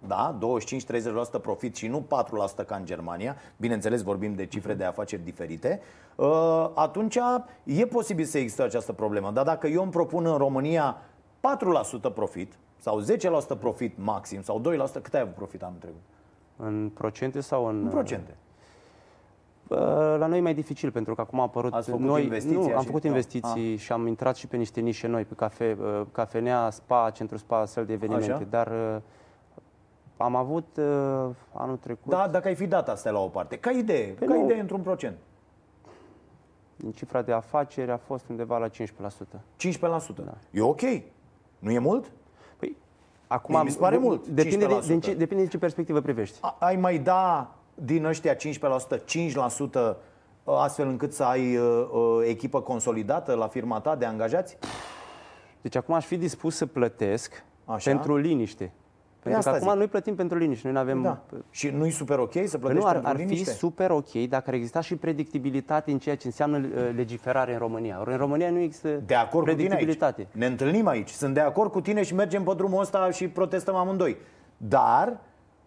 da, 0.06 0.38
25-30% 0.38 1.38
profit 1.42 1.76
și 1.76 1.86
nu 1.86 2.00
4% 2.00 2.64
ca 2.66 2.76
în 2.76 2.84
Germania, 2.84 3.36
bineînțeles 3.56 4.02
vorbim 4.02 4.34
de 4.34 4.46
cifre 4.46 4.74
de 4.74 4.84
afaceri 4.84 5.22
diferite, 5.24 5.80
uh, 6.16 6.70
atunci 6.74 7.18
e 7.64 7.86
posibil 7.86 8.24
să 8.24 8.38
existe 8.38 8.62
această 8.62 8.92
problemă. 8.92 9.30
Dar 9.30 9.44
dacă 9.44 9.66
eu 9.66 9.82
îmi 9.82 9.90
propun 9.90 10.26
în 10.26 10.36
România 10.36 10.96
4% 11.40 12.10
profit 12.14 12.52
sau 12.76 13.00
10% 13.00 13.54
profit 13.58 13.94
maxim 13.98 14.42
sau 14.42 14.60
2%, 14.60 15.00
cât 15.02 15.14
ai 15.14 15.20
avut 15.20 15.34
profit 15.34 15.62
anul 15.62 15.78
trecut? 15.80 16.00
În 16.56 16.90
procente 16.94 17.40
sau 17.40 17.66
în... 17.66 17.80
În 17.84 17.88
procente. 17.88 18.36
Bă, 19.74 20.16
La 20.18 20.26
noi 20.26 20.38
e 20.38 20.40
mai 20.40 20.54
dificil 20.54 20.90
pentru 20.90 21.14
că 21.14 21.20
acum 21.20 21.40
a 21.40 21.42
apărut 21.42 21.72
Ați 21.74 21.90
făcut 21.90 22.04
noi, 22.04 22.22
investiții 22.22 22.56
nu, 22.68 22.74
am 22.74 22.80
și- 22.80 22.86
făcut 22.86 23.02
da. 23.02 23.08
investiții 23.08 23.76
și 23.76 23.92
am 23.92 24.06
intrat 24.06 24.36
și 24.36 24.46
pe 24.46 24.56
niște 24.56 24.80
nișe 24.80 25.06
noi, 25.06 25.24
pe 25.24 25.34
cafe, 25.34 25.76
uh, 25.80 26.02
cafenea, 26.12 26.70
spa, 26.70 27.10
centru 27.14 27.36
spa, 27.36 27.58
astfel 27.58 27.84
de 27.84 27.92
evenimente, 27.92 28.32
Așa. 28.32 28.44
dar 28.50 28.66
uh, 28.66 28.96
am 30.16 30.36
avut 30.36 30.76
uh, 30.76 30.84
anul 31.52 31.76
trecut 31.80 32.10
Da, 32.12 32.28
dacă 32.28 32.48
ai 32.48 32.54
fi 32.54 32.66
dat 32.66 32.88
astea 32.88 33.10
la 33.12 33.18
o 33.18 33.28
parte, 33.28 33.56
ca 33.58 33.70
idee, 33.70 34.06
Păi 34.18 34.26
ca 34.26 34.34
nu. 34.34 34.44
idee 34.44 34.60
într-un 34.60 34.80
procent. 34.80 35.16
din 36.76 36.92
cifra 36.92 37.22
de 37.22 37.32
afaceri 37.32 37.90
a 37.90 37.96
fost 37.96 38.28
undeva 38.28 38.58
la 38.58 38.68
15%. 38.68 38.70
15%. 39.56 40.38
E 40.50 40.60
ok. 40.60 40.80
Nu 41.58 41.70
e 41.70 41.78
mult? 41.78 42.12
Păi, 42.56 42.76
acum 43.26 43.54
Mie 43.54 43.62
mi 43.64 43.70
se 43.70 43.78
pare 43.78 43.96
mult, 43.96 44.26
Depinde 44.26 44.66
de, 44.66 44.74
15%. 44.74 44.86
din 44.86 45.00
ce, 45.00 45.14
depinde 45.14 45.42
de 45.42 45.48
ce 45.48 45.58
perspectivă 45.58 46.00
privești. 46.00 46.38
A- 46.40 46.56
ai 46.60 46.76
mai 46.76 46.98
da 46.98 47.54
din 47.74 48.04
ăștia 48.04 48.34
15%, 48.34 48.38
5% 48.38 49.96
astfel 50.44 50.88
încât 50.88 51.12
să 51.12 51.22
ai 51.22 51.56
uh, 51.56 51.88
uh, 51.92 52.26
echipă 52.28 52.60
consolidată 52.60 53.34
la 53.34 53.46
firma 53.46 53.80
ta 53.80 53.96
de 53.96 54.04
angajați? 54.04 54.58
Deci 55.60 55.76
acum 55.76 55.94
aș 55.94 56.04
fi 56.04 56.16
dispus 56.16 56.56
să 56.56 56.66
plătesc 56.66 57.44
Așa. 57.64 57.90
pentru 57.90 58.16
liniște. 58.16 58.72
Pentru 59.22 59.42
că 59.42 59.48
asta 59.48 59.60
acum 59.60 59.68
zic. 59.68 59.78
noi 59.78 59.88
plătim 59.88 60.14
pentru 60.14 60.38
liniște, 60.38 60.70
noi 60.70 60.72
nu 60.74 60.80
avem... 60.82 61.02
Da. 61.02 61.20
Și 61.50 61.68
nu-i 61.68 61.90
super 61.90 62.18
ok 62.18 62.32
să 62.32 62.38
Păi 62.38 62.58
plătești 62.58 62.82
nu, 62.82 62.86
ar, 62.86 62.92
pentru 62.92 63.10
ar 63.10 63.16
fi 63.16 63.22
liniște? 63.22 63.50
super 63.52 63.90
ok 63.90 64.12
dacă 64.12 64.44
ar 64.46 64.54
exista 64.54 64.80
și 64.80 64.96
predictibilitate 64.96 65.90
în 65.90 65.98
ceea 65.98 66.16
ce 66.16 66.26
înseamnă 66.26 66.56
uh, 66.56 66.90
legiferare 66.94 67.52
în 67.52 67.58
România. 67.58 67.98
Ori 68.00 68.10
în 68.10 68.16
România 68.16 68.50
nu 68.50 68.58
există 68.58 68.88
De 68.88 69.14
acord 69.14 69.46
cu 69.46 69.52
tine 69.52 69.62
aici. 69.62 69.68
predictibilitate. 69.68 70.26
Ne 70.32 70.46
întâlnim 70.46 70.86
aici. 70.86 71.08
Sunt 71.08 71.34
de 71.34 71.40
acord 71.40 71.70
cu 71.70 71.80
tine 71.80 72.02
și 72.02 72.14
mergem 72.14 72.42
pe 72.42 72.54
drumul 72.54 72.80
ăsta 72.80 73.10
și 73.10 73.28
protestăm 73.28 73.74
amândoi. 73.74 74.16
Dar 74.56 75.20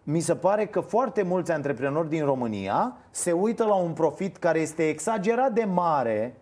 mi 0.08 0.20
se 0.20 0.34
pare 0.34 0.66
că 0.66 0.80
foarte 0.80 1.22
mulți 1.22 1.52
antreprenori 1.52 2.08
din 2.08 2.24
România 2.24 2.96
se 3.10 3.32
uită 3.32 3.64
la 3.64 3.74
un 3.74 3.92
profit 3.92 4.36
care 4.36 4.60
este 4.60 4.88
exagerat 4.88 5.52
de 5.52 5.64
mare. 5.64 6.40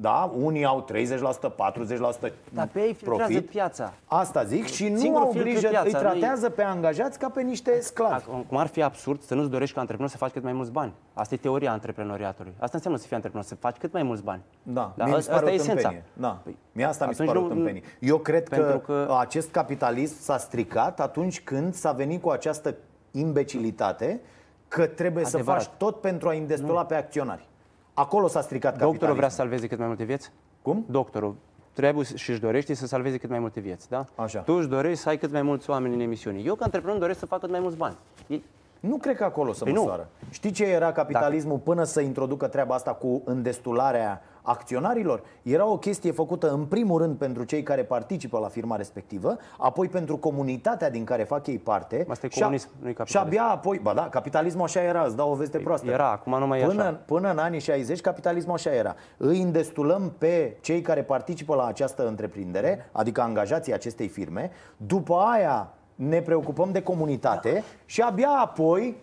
Da, 0.00 0.32
unii 0.42 0.64
au 0.64 0.84
30%, 0.84 1.50
40% 1.54 2.32
Dar 2.52 2.68
pe 2.72 2.80
ei 2.80 2.94
filtrează 2.94 3.32
profit. 3.32 3.48
piața. 3.50 3.92
Asta 4.06 4.44
zic 4.44 4.66
și 4.66 4.88
nu 4.88 4.98
Singurul 4.98 5.26
au 5.26 5.32
filtru 5.32 5.48
e 5.48 5.52
grijă, 5.52 5.68
piața, 5.68 5.86
îi 5.86 5.92
nu-i- 5.92 6.00
tratează 6.00 6.50
pe 6.50 6.62
angajați 6.62 7.18
ca 7.18 7.28
pe 7.28 7.42
niște 7.42 7.80
sclavi. 7.80 8.22
Ac- 8.24 8.46
Cum 8.48 8.56
ar 8.56 8.66
fi 8.66 8.82
absurd 8.82 9.22
să 9.22 9.34
nu-ți 9.34 9.50
dorești 9.50 9.74
ca 9.74 9.80
antreprenor 9.80 10.12
să 10.12 10.18
faci 10.18 10.30
cât 10.32 10.42
mai 10.42 10.52
mulți 10.52 10.70
bani. 10.70 10.92
Asta 11.12 11.34
e 11.34 11.38
teoria 11.38 11.72
antreprenoriatului. 11.72 12.52
Asta 12.58 12.70
înseamnă 12.76 12.98
să 13.00 13.06
fii 13.06 13.14
antreprenor, 13.16 13.46
să 13.48 13.54
faci 13.54 13.76
cât 13.76 13.92
mai 13.92 14.02
mulți 14.02 14.22
bani. 14.22 14.42
Da, 14.62 14.92
Dar 14.96 15.06
mie 15.06 15.16
mi 15.16 15.22
se 15.22 15.30
asta 15.30 15.40
pare 15.40 15.46
e 15.46 15.58
o 15.58 15.62
esența. 15.62 15.74
tâmpenie. 15.88 16.04
Da. 16.12 16.40
Păi, 16.44 16.56
Mie 16.72 16.84
asta 16.84 17.06
mi 17.06 17.14
se 17.14 17.22
atunci 17.22 17.36
pare 17.36 17.46
o 17.46 17.48
nu- 17.48 17.54
tâmpenie. 17.54 17.82
Eu 18.00 18.18
cred 18.18 18.48
că, 18.48 18.54
Pentru 18.56 18.78
că- 18.78 19.14
acest 19.18 19.50
capitalism 19.50 20.14
s-a 20.20 20.38
stricat 20.38 21.00
atunci 21.00 21.40
când 21.40 21.74
s-a 21.74 21.92
venit 21.92 22.22
cu 22.22 22.28
această 22.30 22.74
imbecilitate 23.10 24.20
că 24.68 24.86
trebuie 24.86 25.24
Adevărat. 25.24 25.60
să 25.62 25.66
faci 25.68 25.76
tot 25.78 26.00
pentru 26.00 26.28
a 26.28 26.34
indestula 26.34 26.84
pe 26.84 26.94
acționari. 26.94 27.48
Acolo 27.94 28.26
s-a 28.28 28.40
stricat 28.40 28.70
Doctorul 28.72 28.90
vrea 28.96 29.06
capitalismul. 29.06 29.30
să 29.30 29.36
salveze 29.36 29.66
cât 29.66 29.78
mai 29.78 29.86
multe 29.86 30.04
vieți? 30.04 30.30
Cum? 30.62 30.84
Doctorul 30.88 31.34
trebuie 31.72 32.04
și 32.14 32.30
își 32.30 32.40
dorește 32.40 32.74
să 32.74 32.86
salveze 32.86 33.16
cât 33.16 33.30
mai 33.30 33.38
multe 33.38 33.60
vieți, 33.60 33.88
da? 33.88 34.06
Așa. 34.14 34.38
Tu 34.40 34.52
își 34.52 34.68
dorești 34.68 34.98
să 35.02 35.08
ai 35.08 35.16
cât 35.18 35.32
mai 35.32 35.42
mulți 35.42 35.70
oameni 35.70 35.94
în 35.94 36.00
emisiune. 36.00 36.38
Eu, 36.38 36.54
ca 36.54 36.64
antreprenor, 36.64 36.98
doresc 36.98 37.18
să 37.18 37.26
fac 37.26 37.40
cât 37.40 37.50
mai 37.50 37.60
mulți 37.60 37.76
bani. 37.76 37.96
E, 38.26 38.36
Nu 38.80 38.96
cred 38.96 39.16
că 39.16 39.24
acolo 39.24 39.52
să 39.52 39.64
Păi 39.64 39.72
nu. 39.72 39.80
măsoară. 39.80 40.08
Știi 40.30 40.50
ce 40.50 40.64
era 40.64 40.92
capitalismul 40.92 41.58
până 41.58 41.84
să 41.84 42.00
introducă 42.00 42.46
treaba 42.46 42.74
asta 42.74 42.90
cu 42.92 43.22
îndestularea 43.24 44.22
acționarilor? 44.46 45.22
Era 45.42 45.66
o 45.66 45.78
chestie 45.78 46.12
făcută 46.12 46.50
în 46.52 46.64
primul 46.64 47.00
rând 47.00 47.16
pentru 47.16 47.44
cei 47.44 47.62
care 47.62 47.82
participă 47.84 48.38
la 48.38 48.48
firma 48.48 48.76
respectivă, 48.76 49.36
apoi 49.58 49.88
pentru 49.88 50.16
comunitatea 50.16 50.90
din 50.90 51.04
care 51.04 51.22
fac 51.24 51.46
ei 51.46 51.58
parte. 51.58 52.06
Asta 52.08 52.26
e 52.26 52.28
și 52.28 52.38
a- 52.38 52.42
comunism, 52.42 52.68
nu 52.80 52.86
e 52.86 52.90
Și 52.90 52.96
capitalism. 52.96 53.26
abia 53.26 53.44
apoi, 53.52 53.78
ba 53.82 53.92
da, 53.94 54.08
capitalismul 54.08 54.64
așa 54.64 54.80
era, 54.82 55.02
îți 55.04 55.16
dau 55.16 55.30
o 55.30 55.34
veste 55.34 55.58
proastă. 55.58 55.90
era, 55.90 56.10
acum 56.10 56.38
nu 56.38 56.46
mai 56.46 56.60
e 56.60 56.64
până, 56.66 56.82
așa. 56.82 57.00
Până 57.06 57.30
în 57.30 57.38
anii 57.38 57.60
60, 57.60 58.00
capitalismul 58.00 58.54
așa 58.54 58.70
era. 58.74 58.94
Îi 59.16 59.40
îndestulăm 59.42 60.12
pe 60.18 60.56
cei 60.60 60.80
care 60.80 61.02
participă 61.02 61.54
la 61.54 61.66
această 61.66 62.06
întreprindere, 62.06 62.88
adică 62.92 63.20
angajații 63.20 63.72
acestei 63.72 64.08
firme, 64.08 64.50
după 64.76 65.14
aia 65.14 65.72
ne 65.94 66.20
preocupăm 66.20 66.70
de 66.72 66.82
comunitate 66.82 67.62
și 67.84 68.00
abia 68.00 68.28
apoi 68.42 69.02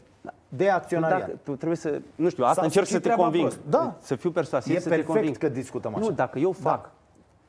de 0.54 0.70
acționariat. 0.70 1.20
Dacă, 1.20 1.32
tu 1.44 1.56
trebuie 1.56 1.78
să, 1.78 2.02
nu 2.16 2.30
știu, 2.30 2.44
asta 2.44 2.56
S-a 2.60 2.66
încerc 2.66 2.86
să 2.86 2.92
făcut 2.92 3.04
te 3.08 3.14
treaba 3.14 3.24
conving. 3.30 3.48
prost. 3.48 3.60
Da. 3.70 3.96
Să 4.00 4.16
fiu 4.16 4.32
persuasiv, 4.32 4.76
E 4.76 4.80
să 4.80 4.84
te 4.84 4.90
perfect 4.90 5.08
conving. 5.14 5.38
că 5.38 5.50
discutăm 5.50 5.96
așa. 5.96 6.06
Nu, 6.06 6.12
dacă 6.12 6.40
eu 6.40 6.52
fac 6.52 6.92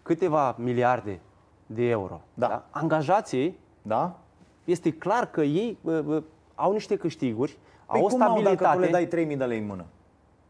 câteva 0.02 0.54
miliarde 0.58 1.20
de 1.66 1.88
euro, 1.88 2.20
Da. 2.34 2.46
da. 2.46 2.64
angajații, 2.70 3.58
Da? 3.82 4.18
este 4.64 4.92
clar 4.92 5.30
că 5.30 5.40
ei 5.42 5.78
uh, 5.82 5.98
uh, 6.06 6.22
au 6.54 6.72
niște 6.72 6.96
câștiguri, 6.96 7.58
Păi 7.86 8.00
au 8.00 8.04
o 8.06 8.08
cum 8.08 8.22
au 8.22 8.28
stabilitate. 8.28 8.62
dacă 8.62 8.74
tu 8.76 8.80
le 8.84 8.90
dai 8.90 9.06
3000 9.06 9.36
de 9.36 9.44
lei 9.44 9.58
în 9.58 9.66
mână? 9.66 9.84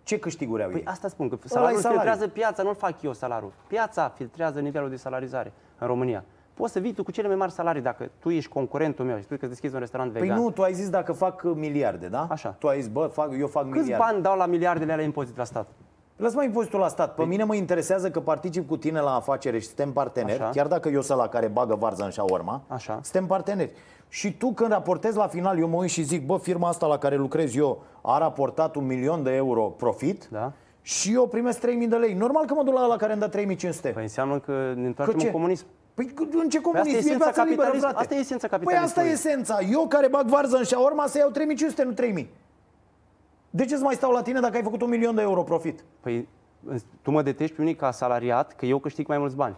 Ce 0.03 0.18
câștiguri 0.18 0.62
au 0.62 0.68
Păi 0.70 0.78
ei? 0.78 0.86
asta 0.86 1.09
spun, 1.09 1.28
că 1.28 1.34
Ăla 1.34 1.44
e 1.44 1.48
salariul 1.48 1.80
salariu. 1.80 2.00
filtrează 2.00 2.32
piața, 2.32 2.62
nu-l 2.62 2.74
fac 2.74 3.03
eu 3.03 3.12
salariul. 3.12 3.53
Piața 3.66 4.09
filtrează 4.16 4.61
nivelul 4.61 4.88
de 4.90 4.96
salarizare 4.96 5.53
în 5.78 5.86
România. 5.86 6.24
Poți 6.55 6.72
să 6.72 6.78
vii 6.78 6.92
tu 6.92 7.03
cu 7.03 7.11
cele 7.11 7.26
mai 7.26 7.36
mari 7.36 7.53
salarii 7.53 7.82
dacă 7.82 8.11
tu 8.18 8.30
ești 8.30 8.50
concurentul 8.50 9.05
meu 9.05 9.18
și 9.18 9.24
tu 9.26 9.36
că 9.36 9.46
deschizi 9.46 9.74
un 9.74 9.80
restaurant 9.80 10.12
Păi 10.12 10.20
vegan. 10.20 10.36
nu, 10.38 10.50
tu 10.50 10.62
ai 10.62 10.72
zis 10.72 10.88
dacă 10.90 11.12
fac 11.12 11.42
uh, 11.44 11.53
miliarde, 11.55 12.07
da? 12.07 12.26
Așa. 12.30 12.48
Tu 12.59 12.68
ai 12.68 12.80
zis, 12.80 12.88
bă, 12.90 13.11
fac, 13.12 13.30
eu 13.38 13.46
fac 13.46 13.62
Câți 13.70 13.78
miliarde. 13.80 14.05
bani 14.11 14.22
dau 14.22 14.36
la 14.36 14.46
miliardele 14.46 14.92
alea 14.92 15.05
impozit 15.05 15.36
la 15.36 15.44
stat? 15.44 15.68
Lăs-mă 16.16 16.42
impozitul 16.44 16.78
la 16.80 16.88
stat. 16.88 17.14
Pe 17.14 17.24
mine 17.24 17.44
mă 17.44 17.55
interesează 17.55 18.11
că 18.11 18.20
particip 18.20 18.68
cu 18.68 18.76
tine 18.76 19.00
la 19.00 19.14
afacere 19.14 19.59
și 19.59 19.66
suntem 19.66 19.92
parteneri, 19.92 20.40
Așa. 20.40 20.50
chiar 20.50 20.66
dacă 20.66 20.88
eu 20.88 21.00
sunt 21.00 21.18
la 21.18 21.28
care 21.28 21.46
bagă 21.46 21.74
varză 21.74 22.05
în 22.05 22.11
șaorma, 22.11 22.62
Așa. 22.68 22.98
suntem 23.03 23.26
parteneri. 23.26 23.70
Și 24.09 24.32
tu 24.36 24.53
când 24.53 24.70
raportezi 24.70 25.16
la 25.16 25.26
final, 25.26 25.59
eu 25.59 25.68
mă 25.68 25.76
uit 25.76 25.90
și 25.90 26.03
zic, 26.03 26.26
bă, 26.26 26.36
firma 26.36 26.68
asta 26.68 26.86
la 26.86 26.98
care 26.98 27.16
lucrez 27.16 27.55
eu 27.57 27.82
a 28.03 28.18
raportat 28.18 28.74
un 28.74 28.86
milion 28.86 29.22
de 29.22 29.30
euro 29.34 29.62
profit 29.62 30.28
Da. 30.30 30.53
și 30.82 31.12
eu 31.14 31.26
primesc 31.26 31.61
3000 31.61 31.86
de 31.86 31.96
lei. 31.96 32.14
Normal 32.14 32.44
că 32.44 32.55
mă 32.55 32.62
duc 32.62 32.74
la 32.74 32.84
ăla 32.84 32.96
care 32.96 33.12
îmi 33.12 33.20
dă 33.20 33.28
3500. 33.28 33.88
Păi 33.88 34.03
înseamnă 34.03 34.38
că 34.38 34.53
ne 34.76 34.86
întoarcem 34.86 35.18
ce? 35.18 35.26
în 35.26 35.32
comunism. 35.32 35.66
Păi 35.95 36.14
în 36.32 36.49
ce 36.49 36.61
comunism? 36.61 36.86
asta 36.88 36.90
e 36.90 36.95
e 36.95 36.99
esența 36.99 37.24
piața 37.24 37.43
liberă, 37.45 37.68
capitalism- 37.68 37.80
frate. 37.80 37.99
asta 38.03 38.14
e 38.14 38.18
esența 38.18 38.47
Păi 38.49 38.59
asta 38.59 38.72
e 38.72 38.76
capitalismului. 38.76 39.11
esența. 39.11 39.61
Eu 39.80 39.86
care 39.88 40.09
bag 40.09 40.26
varză 40.26 40.57
în 40.57 40.64
șaorma 40.64 41.07
să 41.07 41.18
iau 41.18 41.30
3500, 41.30 41.82
nu 41.84 41.93
3000. 41.93 42.30
De 43.51 43.64
ce 43.64 43.76
să 43.76 43.82
mai 43.82 43.95
stau 43.95 44.12
la 44.12 44.22
tine 44.22 44.40
dacă 44.40 44.57
ai 44.57 44.62
făcut 44.62 44.82
un 44.82 44.88
milion 44.88 45.14
de 45.14 45.22
euro 45.22 45.43
profit? 45.43 45.84
Păi 46.01 46.28
tu 47.03 47.11
mă 47.11 47.22
detești 47.22 47.55
pe 47.57 47.62
unii 47.62 47.74
ca 47.74 47.90
salariat 47.90 48.53
că 48.53 48.66
eu 48.66 48.78
câștig 48.78 49.07
mai 49.07 49.18
mulți 49.18 49.36
bani. 49.36 49.55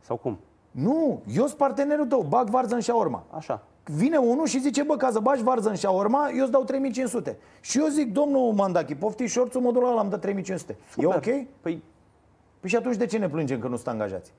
Sau 0.00 0.16
cum? 0.16 0.38
Nu, 0.70 1.22
eu 1.34 1.46
sunt 1.46 1.58
partenerul 1.58 2.06
tău, 2.06 2.22
bag 2.28 2.48
varză 2.48 2.74
în 2.74 2.80
șaorma. 2.80 3.24
Așa. 3.30 3.62
Vine 3.84 4.16
unul 4.16 4.46
și 4.46 4.60
zice, 4.60 4.82
bă, 4.82 4.96
ca 4.96 5.10
să 5.10 5.18
bagi 5.20 5.42
varză 5.42 5.68
în 5.68 5.74
șaorma, 5.74 6.30
eu 6.36 6.42
îți 6.42 6.50
dau 6.50 6.64
3500. 6.64 7.36
Și 7.60 7.78
eu 7.78 7.86
zic, 7.86 8.12
domnul 8.12 8.52
Mandachi, 8.52 8.94
pofti 8.94 9.26
șorțul, 9.26 9.60
mă 9.60 9.72
duc 9.72 9.82
la 9.82 9.88
ăla, 9.90 10.00
îmi 10.00 10.10
dă 10.10 10.16
3500. 10.16 10.76
E 10.96 11.06
ok? 11.06 11.46
Păi 11.60 11.82
Păi 12.60 12.70
și 12.70 12.76
atunci 12.76 12.96
de 12.96 13.06
ce 13.06 13.18
ne 13.18 13.28
plângem 13.28 13.58
că 13.58 13.68
nu 13.68 13.74
sunt 13.76 13.88
angajați? 13.88 14.32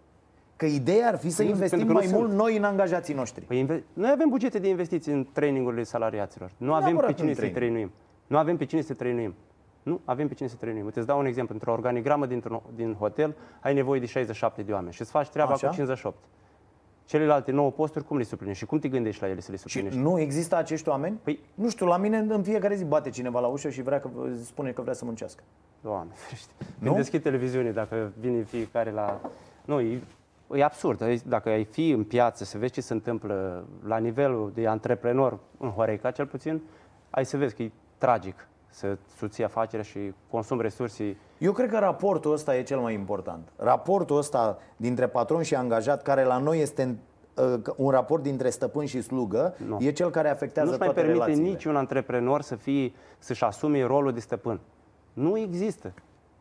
Că 0.63 0.69
ideea 0.69 1.07
ar 1.07 1.17
fi 1.17 1.29
să 1.29 1.41
Nu, 1.43 1.49
investim 1.49 1.77
pentru 1.77 1.95
că 1.95 2.01
mai 2.03 2.11
nu 2.11 2.17
mult 2.19 2.31
noi 2.31 2.57
în 2.57 2.63
angajații 2.63 3.13
noștri. 3.13 3.45
Păi 3.45 3.57
inve- 3.59 3.83
noi 3.93 4.09
avem 4.11 4.29
bugete 4.29 4.59
de 4.59 4.67
investiții 4.67 5.13
în 5.13 5.27
trainingurile 5.31 5.83
salariaților. 5.83 6.51
Nu 6.57 6.73
avem 6.73 6.85
Neapărat 6.87 7.09
pe 7.09 7.15
cine 7.17 7.27
în 7.29 7.33
să 7.33 7.39
training. 7.39 7.63
trăinuim. 7.63 7.91
Nu 8.27 8.37
avem 8.37 8.57
pe 8.57 8.65
cine 8.65 8.81
să 8.81 8.93
trăinuim. 8.93 9.33
Nu 9.83 10.01
avem 10.05 10.27
pe 10.27 10.33
cine 10.33 10.47
să 10.47 10.55
trăinuim. 10.55 10.85
Uite, 10.85 10.97
îți 10.99 11.07
dau 11.07 11.19
un 11.19 11.25
exemplu. 11.25 11.53
Într-o 11.53 11.71
organigramă 11.71 12.25
dintr-un, 12.25 12.61
din 12.75 12.93
hotel 12.93 13.35
ai 13.61 13.73
nevoie 13.73 13.99
de 13.99 14.05
67 14.05 14.61
de 14.61 14.71
oameni 14.71 14.93
și 14.93 15.01
îți 15.01 15.11
faci 15.11 15.29
treaba 15.29 15.51
Așa. 15.53 15.67
cu 15.67 15.73
58. 15.73 16.17
Celelalte 17.05 17.51
9 17.51 17.71
posturi, 17.71 18.05
cum 18.05 18.17
le 18.17 18.23
suplinești 18.23 18.59
și 18.61 18.65
cum 18.69 18.79
te 18.79 18.87
gândești 18.87 19.21
la 19.21 19.29
ele 19.29 19.39
să 19.39 19.51
le 19.51 19.57
Și 19.57 19.63
suplinești? 19.63 19.99
nu 19.99 20.19
există 20.19 20.55
acești 20.55 20.89
oameni? 20.89 21.19
Păi- 21.31 21.39
nu 21.53 21.69
știu, 21.69 21.85
la 21.85 21.97
mine 21.97 22.17
în 22.17 22.43
fiecare 22.43 22.75
zi 22.75 22.83
bate 22.85 23.09
cineva 23.09 23.39
la 23.39 23.47
ușă 23.47 23.69
și 23.69 23.81
vrea 23.81 23.99
că, 23.99 24.09
spune 24.43 24.71
că 24.71 24.81
vrea 24.81 24.93
să 24.93 25.05
muncească. 25.05 25.43
Doamne, 25.81 26.11
ferește. 26.23 26.51
Nu? 26.59 26.85
Când 26.85 26.95
deschid 26.95 27.21
televiziune, 27.21 27.71
dacă 27.71 28.11
vine 28.19 28.41
fiecare 28.43 28.91
la... 28.91 29.21
Nu, 29.65 29.81
e, 30.51 30.57
e 30.57 30.63
absurd. 30.63 31.21
Dacă 31.21 31.49
ai 31.49 31.63
fi 31.63 31.89
în 31.89 32.03
piață 32.03 32.43
să 32.43 32.57
vezi 32.57 32.71
ce 32.73 32.81
se 32.81 32.93
întâmplă 32.93 33.63
la 33.85 33.97
nivelul 33.97 34.51
de 34.53 34.67
antreprenor 34.67 35.39
în 35.59 35.69
Horeca, 35.69 36.11
cel 36.11 36.25
puțin, 36.25 36.61
ai 37.09 37.25
să 37.25 37.37
vezi 37.37 37.55
că 37.55 37.63
e 37.63 37.71
tragic 37.97 38.47
să 38.69 38.97
susții 39.17 39.43
afacerea 39.43 39.83
și 39.83 40.13
consumi 40.29 40.61
resurse. 40.61 41.17
Eu 41.37 41.51
cred 41.51 41.69
că 41.69 41.77
raportul 41.77 42.31
ăsta 42.33 42.55
e 42.55 42.63
cel 42.63 42.79
mai 42.79 42.93
important. 42.93 43.47
Raportul 43.55 44.17
ăsta 44.17 44.57
dintre 44.77 45.07
patron 45.07 45.41
și 45.41 45.55
angajat, 45.55 46.01
care 46.01 46.23
la 46.23 46.37
noi 46.37 46.59
este 46.61 46.97
uh, 47.35 47.53
un 47.75 47.89
raport 47.89 48.23
dintre 48.23 48.49
stăpân 48.49 48.85
și 48.85 49.01
slugă, 49.01 49.55
Nu. 49.67 49.77
e 49.81 49.91
cel 49.91 50.09
care 50.09 50.29
afectează 50.29 50.67
Nu-și 50.69 50.79
mai 50.79 50.87
toate 50.87 51.01
permite 51.01 51.23
relațiile. 51.25 51.49
niciun 51.49 51.75
antreprenor 51.75 52.41
să 52.41 52.55
fie, 52.55 52.91
să-și 53.19 53.43
asume 53.43 53.83
rolul 53.83 54.11
de 54.13 54.19
stăpân. 54.19 54.59
Nu 55.13 55.37
există. 55.37 55.93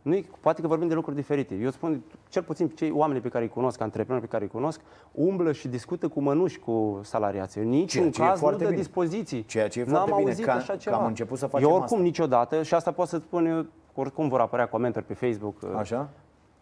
Nu, 0.03 0.15
e- 0.15 0.25
poate 0.41 0.61
că 0.61 0.67
vorbim 0.67 0.89
de 0.89 0.95
lucruri 0.95 1.17
diferite. 1.17 1.55
Eu 1.55 1.71
spun, 1.71 2.03
cel 2.29 2.43
puțin 2.43 2.69
cei 2.69 2.91
oameni 2.91 3.21
pe 3.21 3.29
care 3.29 3.45
îi 3.45 3.51
cunosc, 3.51 3.81
antreprenorii 3.81 4.27
pe 4.29 4.33
care 4.33 4.45
îi 4.45 4.51
cunosc, 4.51 4.81
umblă 5.13 5.53
și 5.53 5.69
discută 5.69 6.09
cu 6.09 6.21
mănuși 6.21 6.59
cu 6.59 7.01
salariații. 7.03 7.61
În 7.61 7.69
niciun 7.69 7.87
Ceea 8.01 8.11
ce 8.11 8.23
e 8.23 8.25
caz 8.25 8.35
nu 8.35 8.41
foarte 8.41 8.63
dă 8.63 8.69
bine. 8.69 8.81
dispoziții. 8.81 9.45
Ceea 9.45 9.69
ce 9.69 9.81
e 9.81 9.85
N-am 9.85 9.93
foarte 9.95 10.13
bine, 10.17 10.29
auzit 10.29 10.45
că- 10.45 10.51
așa 10.51 10.73
că 10.73 10.79
ceva. 10.79 10.97
am 10.97 11.07
început 11.07 11.39
să 11.39 11.47
facem 11.47 11.67
Eu 11.69 11.75
oricum 11.75 11.97
asta. 11.97 12.07
niciodată, 12.07 12.63
și 12.63 12.75
asta 12.75 12.93
pot 12.93 13.09
să 13.09 13.17
spun 13.17 13.47
eu, 13.47 13.67
oricum 13.95 14.29
vor 14.29 14.41
apărea 14.41 14.69
comentarii 14.69 15.09
pe 15.17 15.27
Facebook. 15.27 15.63
uh, 15.63 15.69
Așa? 15.77 16.09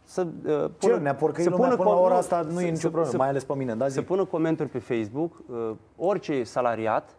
Să, 0.03 0.26
uh, 0.47 0.70
Ce, 0.78 0.97
ne-a 0.97 1.14
porcăit 1.14 1.49
lumea 1.51 1.68
până 1.68 1.91
la 1.91 1.97
com- 1.97 2.03
ora 2.03 2.12
nu, 2.12 2.18
asta, 2.18 2.41
nu 2.41 2.51
să- 2.55 2.61
e 2.62 2.64
nicio 2.64 2.74
să- 2.76 2.86
problemă, 2.86 3.11
să- 3.11 3.16
mai 3.16 3.28
ales 3.28 3.45
pe 3.45 3.55
mine, 3.55 3.74
da, 3.74 3.84
să 3.84 3.91
zi. 3.91 4.03
pună 4.03 4.24
comentarii 4.24 4.72
pe 4.72 4.78
Facebook 4.95 5.32
uh, 5.51 5.70
orice 5.97 6.43
salariat 6.43 7.16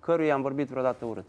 căruia 0.00 0.34
am 0.34 0.42
vorbit 0.42 0.68
vreodată 0.68 1.04
urât. 1.04 1.24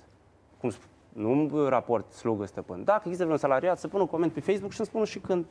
Cum 0.59 0.69
sp- 0.71 0.89
nu 1.15 1.31
în 1.31 1.67
raport 1.67 2.11
slugă 2.11 2.45
stăpân. 2.45 2.83
Dacă 2.83 3.01
există 3.03 3.23
vreun 3.23 3.39
salariat, 3.39 3.79
să 3.79 3.87
pună 3.87 4.01
un 4.01 4.07
coment 4.09 4.31
pe 4.31 4.39
Facebook 4.39 4.71
și 4.71 4.77
să 4.77 4.83
spună 4.83 5.05
și 5.05 5.19
când 5.19 5.45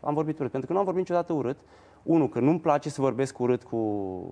am 0.00 0.14
vorbit 0.14 0.38
urât. 0.38 0.50
Pentru 0.50 0.66
că 0.68 0.72
nu 0.72 0.78
am 0.78 0.84
vorbit 0.84 1.02
niciodată 1.02 1.32
urât. 1.32 1.56
Unul, 2.02 2.28
că 2.28 2.40
nu-mi 2.40 2.60
place 2.60 2.88
să 2.90 3.00
vorbesc 3.00 3.38
urât 3.38 3.62
cu 3.62 3.78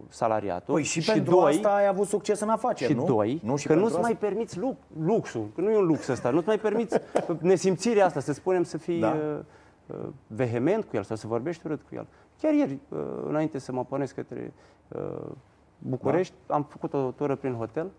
salariatul. 0.09 0.75
Păi 0.75 0.83
și, 0.83 1.13
pentru 1.13 1.35
doi, 1.35 1.51
asta 1.51 1.75
ai 1.75 1.87
avut 1.87 2.07
succes 2.07 2.41
în 2.41 2.49
afaceri, 2.49 2.91
și 2.91 2.97
nu? 2.97 3.05
doi, 3.05 3.41
nu 3.45 3.57
și 3.57 3.67
că 3.67 3.73
pentru 3.73 3.77
nu-ți 3.77 3.99
asta? 3.99 4.01
mai 4.01 4.17
permiți 4.17 4.59
lux, 4.59 4.77
luxul, 4.99 5.47
că 5.55 5.61
nu 5.61 5.71
e 5.71 5.77
un 5.77 5.85
lux 5.87 6.09
ăsta, 6.09 6.31
nu-ți 6.31 6.47
mai 6.47 6.59
permiți 6.59 6.99
nesimțirea 7.41 8.05
asta, 8.05 8.21
să 8.21 8.33
spunem, 8.33 8.63
să 8.63 8.79
fii 8.79 9.01
Da. 9.01 9.09
uh, 9.09 9.39
uh, 9.87 10.09
vehement 10.27 10.85
cu 10.85 10.97
el 10.97 11.03
sau 11.03 11.17
să 11.17 11.27
vorbești 11.27 11.67
urât 11.67 11.81
cu 11.89 11.95
el. 11.95 12.07
Chiar 12.41 12.53
ieri, 12.53 12.79
uh, 12.89 12.99
înainte 13.27 13.59
să 13.59 13.73
mă 13.73 13.85
pornesc 13.85 14.15
către 14.15 14.53
uh, 14.89 15.01
București, 15.79 16.35
Da. 16.47 16.55
am 16.55 16.63
făcut 16.63 16.95
o 16.95 17.11
tură 17.11 17.37
prin 17.37 17.55
hotel 17.55 17.91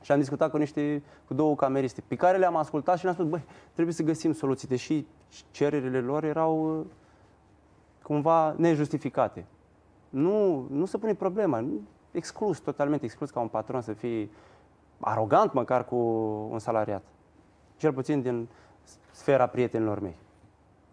și 0.00 0.12
am 0.12 0.18
discutat 0.18 0.50
cu 0.50 0.56
niște, 0.56 1.02
cu 1.26 1.34
două 1.34 1.54
cameriste, 1.54 2.02
pe 2.08 2.14
care 2.16 2.38
le-am 2.38 2.56
ascultat 2.56 2.96
și 2.98 3.02
le-am 3.04 3.14
spus, 3.16 3.26
băi, 3.28 3.44
trebuie 3.72 3.94
să 3.94 4.02
găsim 4.02 4.32
soluții, 4.32 4.68
deși 4.68 5.06
cererile 5.50 6.00
lor 6.00 6.24
erau 6.24 6.78
uh, 6.78 6.86
cumva 8.02 8.54
nejustificate. 8.56 9.44
Nu, 10.08 10.66
nu 10.70 10.84
se 10.84 10.98
pune 10.98 11.14
problema. 11.14 11.60
Nu- 11.60 11.80
Exclus, 12.12 12.58
totalmente 12.58 13.04
exclus 13.04 13.30
ca 13.30 13.40
un 13.40 13.48
patron 13.48 13.80
să 13.80 13.92
fie 13.92 14.28
arogant 15.00 15.52
măcar 15.52 15.84
cu 15.84 15.96
un 16.50 16.58
salariat. 16.58 17.02
Cel 17.76 17.92
puțin 17.92 18.22
din 18.22 18.48
sfera 19.10 19.46
prietenilor 19.46 20.00
mei. 20.00 20.16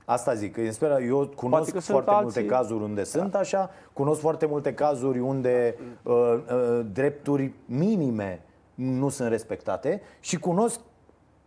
Asta 0.05 0.33
zic, 0.33 0.53
că 0.53 0.71
sper, 0.71 1.01
eu 1.01 1.27
cunosc 1.35 1.63
că 1.71 1.79
sunt 1.79 1.83
foarte 1.83 2.09
alții- 2.09 2.23
multe 2.41 2.45
cazuri 2.55 2.83
unde 2.83 3.03
sunt 3.03 3.35
așa, 3.35 3.69
cunosc 3.93 4.19
foarte 4.19 4.45
multe 4.45 4.73
cazuri 4.73 5.19
unde 5.19 5.75
uh, 6.03 6.13
uh, 6.13 6.85
drepturi 6.93 7.53
minime 7.65 8.41
nu 8.77 9.09
sunt 9.09 9.29
respectate 9.29 10.01
și 10.19 10.39
cunosc 10.39 10.79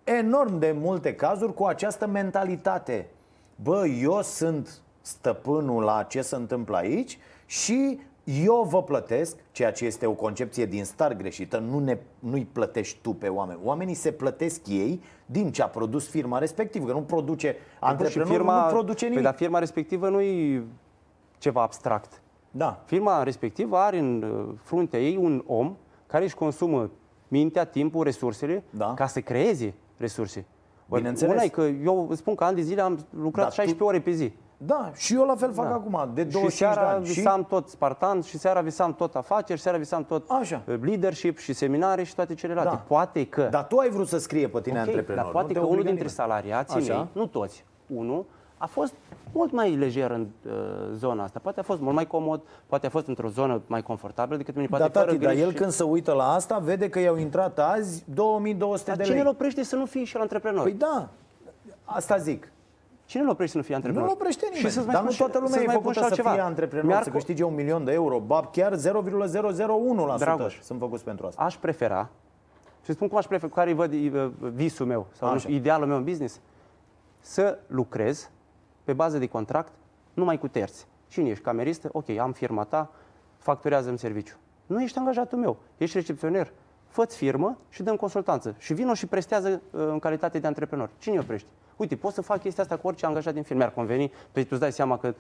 enorm 0.05 0.59
de 0.59 0.75
multe 0.79 1.15
cazuri 1.15 1.55
cu 1.55 1.65
această 1.65 2.07
mentalitate. 2.07 3.09
Bă, 3.63 3.87
eu 3.87 4.23
sunt 4.23 4.81
stăpânul 5.01 5.83
la 5.83 6.03
ce 6.03 6.23
se 6.23 6.37
întâmplă 6.37 6.77
aici 6.77 7.19
și 7.47 8.01
eu 8.25 8.67
vă 8.71 8.83
plătesc, 8.83 9.37
ceea 9.53 9.73
ce 9.73 9.85
este 9.85 10.07
o 10.07 10.13
concepție 10.13 10.67
din 10.67 10.85
start 10.85 11.17
greșită, 11.17 11.59
nu 11.59 11.79
ne, 11.79 11.99
nu-i 12.19 12.49
plătești 12.53 12.99
tu 13.03 13.13
pe 13.13 13.29
oameni. 13.29 13.59
Oamenii 13.65 13.95
se 13.95 14.13
plătesc 14.13 14.69
ei 14.69 15.03
din 15.27 15.53
ce 15.53 15.63
a 15.63 15.67
produs 15.67 16.09
firma 16.09 16.39
respectivă, 16.39 16.87
că 16.87 16.93
nu 16.93 17.01
produce 17.01 17.57
antreprenorul, 17.81 18.45
nu 18.45 18.69
produce 18.69 19.05
păi, 19.05 19.09
nimic. 19.09 19.25
dar 19.25 19.35
firma 19.35 19.59
respectivă 19.59 20.09
nu 20.09 20.21
e 20.21 20.63
ceva 21.39 21.63
abstract. 21.63 22.21
Da. 22.51 22.83
Firma 22.85 23.23
respectivă 23.23 23.77
are 23.77 23.99
în 23.99 24.23
uh, 24.23 24.55
fruntea 24.63 25.01
ei 25.01 25.17
un 25.17 25.43
om 25.47 25.77
care 26.07 26.25
își 26.25 26.35
consumă 26.35 26.91
mintea, 27.31 27.65
timpul, 27.65 28.05
resursele 28.05 28.63
Da. 28.71 28.95
ca 28.95 29.07
să 29.07 29.21
creeze 29.21 29.75
resurse. 29.97 30.45
Ori 30.89 31.01
Bineînțeles. 31.01 31.35
Una 31.35 31.43
e 31.43 31.49
că 31.49 31.61
eu 31.63 32.07
îți 32.11 32.19
spun 32.19 32.35
că 32.35 32.45
ani 32.45 32.57
de 32.57 32.63
zile 32.63 32.81
am 32.81 32.99
lucrat 33.11 33.45
Dar 33.45 33.49
tu- 33.49 33.55
16 33.55 33.85
ore 33.85 34.01
pe 34.01 34.11
zi. 34.11 34.33
Da, 34.63 34.91
și 34.95 35.15
eu 35.15 35.25
la 35.25 35.35
fel 35.37 35.53
fac 35.53 35.69
Da. 35.69 35.75
acum, 35.75 36.11
de 36.15 36.21
Și 36.23 36.29
25 36.29 36.53
seara 36.53 36.89
de 36.91 36.95
ani. 36.97 37.07
Și 37.07 37.13
visam 37.13 37.45
tot 37.45 37.69
Spartan, 37.69 38.21
și 38.23 38.39
seara 38.39 38.61
visam 38.61 38.95
tot 38.95 39.15
afaceri, 39.15 39.57
și 39.59 39.63
seara 39.65 39.79
visam 39.79 40.05
tot 40.05 40.31
Așa. 40.31 40.63
uh, 40.67 40.75
leadership 40.83 41.39
și 41.39 41.53
seminarii 41.53 42.05
și 42.05 42.15
toate 42.15 42.35
celelalte. 42.35 42.71
Da. 42.71 42.77
Poate 42.77 43.27
că... 43.27 43.49
Dar 43.51 43.67
tu 43.67 43.77
ai 43.77 43.89
vrut 43.91 44.09
să 44.09 44.19
scrie 44.19 44.49
pe 44.49 44.61
tine 44.61 44.81
Ok, 44.81 44.87
antreprenor. 44.87 45.23
dar 45.23 45.33
poate 45.33 45.47
nu 45.47 45.53
te 45.53 45.59
că 45.59 45.65
unul 45.67 45.79
obligă 45.79 45.95
dintre 45.95 46.09
nimeni. 46.15 46.31
salariații 46.31 46.81
Așa. 46.81 46.95
mei, 46.97 47.09
nu 47.13 47.27
toți, 47.27 47.65
unul, 47.87 48.25
a 48.63 48.67
fost 48.67 48.95
mult 49.33 49.53
mai 49.53 49.77
lejer 49.77 50.11
în 50.11 50.27
uh, 50.47 50.53
zona 50.95 51.23
asta. 51.23 51.39
Poate 51.43 51.61
a 51.61 51.63
fost 51.63 51.81
mult 51.81 51.95
mai 51.95 52.07
comod, 52.07 52.41
poate 52.67 52.87
a 52.87 52.91
fost 52.91 53.07
într-o 53.07 53.29
zonă 53.29 53.61
mai 53.67 53.83
confortabilă 53.83 54.37
decât 54.37 54.55
mine. 54.55 54.67
Poate 54.67 54.85
Da, 54.85 54.91
fără 54.91 55.05
tati, 55.11 55.19
dar 55.19 55.31
griji 55.31 55.45
el 55.45 55.51
și- 55.51 55.57
când 55.57 55.71
se 55.71 55.83
uită 55.83 56.13
la 56.13 56.33
asta, 56.33 56.59
vede 56.59 56.89
că 56.89 56.99
i-au 56.99 57.17
intrat 57.17 57.59
azi 57.59 58.05
2200 58.15 58.89
Dar 58.91 58.97
de 58.97 59.03
cine 59.03 59.15
lei. 59.15 59.25
îl 59.25 59.31
oprește 59.31 59.63
să 59.63 59.77
nu 59.77 59.85
fie 59.87 60.05
și 60.05 60.15
el 60.17 60.23
antreprenor? 60.23 60.63
Păi 60.63 60.73
da, 60.73 61.09
asta 61.85 62.17
zic. 62.17 62.53
Cine 63.05 63.23
îl 63.23 63.29
oprește 63.29 63.53
să 63.53 63.59
nu 63.59 63.65
fie 63.65 63.75
antreprenor? 63.75 64.09
Nu-l 64.09 64.17
oprește 64.21 64.45
nimeni. 64.45 64.65
Și 64.67 64.71
să-ți 64.73 64.87
mai 64.87 64.95
Dar 64.95 65.05
nu 65.05 65.11
spun 65.11 65.27
toată 65.31 65.39
și- 65.39 65.43
lumea 65.43 65.59
să-ți 65.59 65.65
e 65.65 65.67
mai 65.67 65.75
spun 65.75 65.93
făcută 65.93 65.99
și 65.99 66.15
să 66.15 66.21
altceva. 66.21 66.31
fie 66.31 66.41
antreprenor, 66.51 66.87
Mi-ar 66.87 67.03
să 67.03 67.09
co- 67.11 67.13
câștige 67.13 67.45
un 67.45 67.55
milion 67.55 67.85
de 67.85 67.93
euro. 67.93 68.19
Ba, 68.21 68.49
chiar 68.53 68.75
0,001% 68.75 70.19
Dragoș. 70.19 70.61
sunt 70.61 70.79
făcuți 70.79 71.05
pentru 71.05 71.27
asta. 71.27 71.43
Aș 71.43 71.57
prefera, 71.57 72.09
și 72.85 72.93
spun 72.93 73.09
cum 73.09 73.17
aș 73.19 73.27
prefera, 73.27 73.53
care 73.55 73.73
văd 73.73 73.93
uh, 73.93 74.31
visul 74.39 74.87
meu 74.87 75.07
sau 75.13 75.29
nu 75.29 75.35
Așa. 75.35 75.43
știu, 75.43 75.55
idealul 75.55 75.87
meu 75.87 75.97
în 75.97 76.05
business, 76.05 76.41
să 77.21 77.59
lucrez 77.67 78.31
pe 78.85 78.93
bază 78.93 79.19
de 79.19 79.27
contract 79.27 79.73
numai 80.15 80.39
cu 80.39 80.49
terți. 80.49 80.87
Cine 81.09 81.29
ești? 81.29 81.45
Cameristă? 81.45 81.89
Ok, 81.93 82.09
am 82.09 82.33
firma 82.33 82.65
ta, 82.65 82.91
facturează-mi 83.39 83.99
serviciu. 83.99 84.37
Nu 84.67 84.83
ești 84.83 84.99
angajatul 84.99 85.39
meu, 85.39 85.57
ești 85.77 85.97
recepționer. 85.97 86.53
Fă-ți 86.89 87.17
firmă 87.17 87.59
și 87.69 87.83
dăm 87.83 87.97
consultanță. 87.97 88.55
Și 88.59 88.75
vino 88.75 88.95
și 88.95 89.07
prestează 89.07 89.49
uh, 89.49 89.61
în 89.71 89.99
calitate 89.99 90.39
de 90.39 90.47
antreprenor. 90.47 90.91
Cine 90.99 91.15
îi 91.15 91.21
oprește? 91.21 91.49
Uite, 91.81 91.97
pot 91.97 92.13
să 92.13 92.23
fac 92.23 92.41
chestia 92.41 92.63
asta 92.63 92.77
cu 92.77 92.87
orice 92.87 93.07
angajat 93.07 93.33
din 93.35 93.43
firmă. 93.43 93.59
Mi-ar 93.59 93.73
conveni, 93.75 94.13
păi 94.33 94.43
tu 94.43 94.49
îți 94.51 94.61
dai 94.61 94.73
seama 94.73 94.99
că 94.99 95.15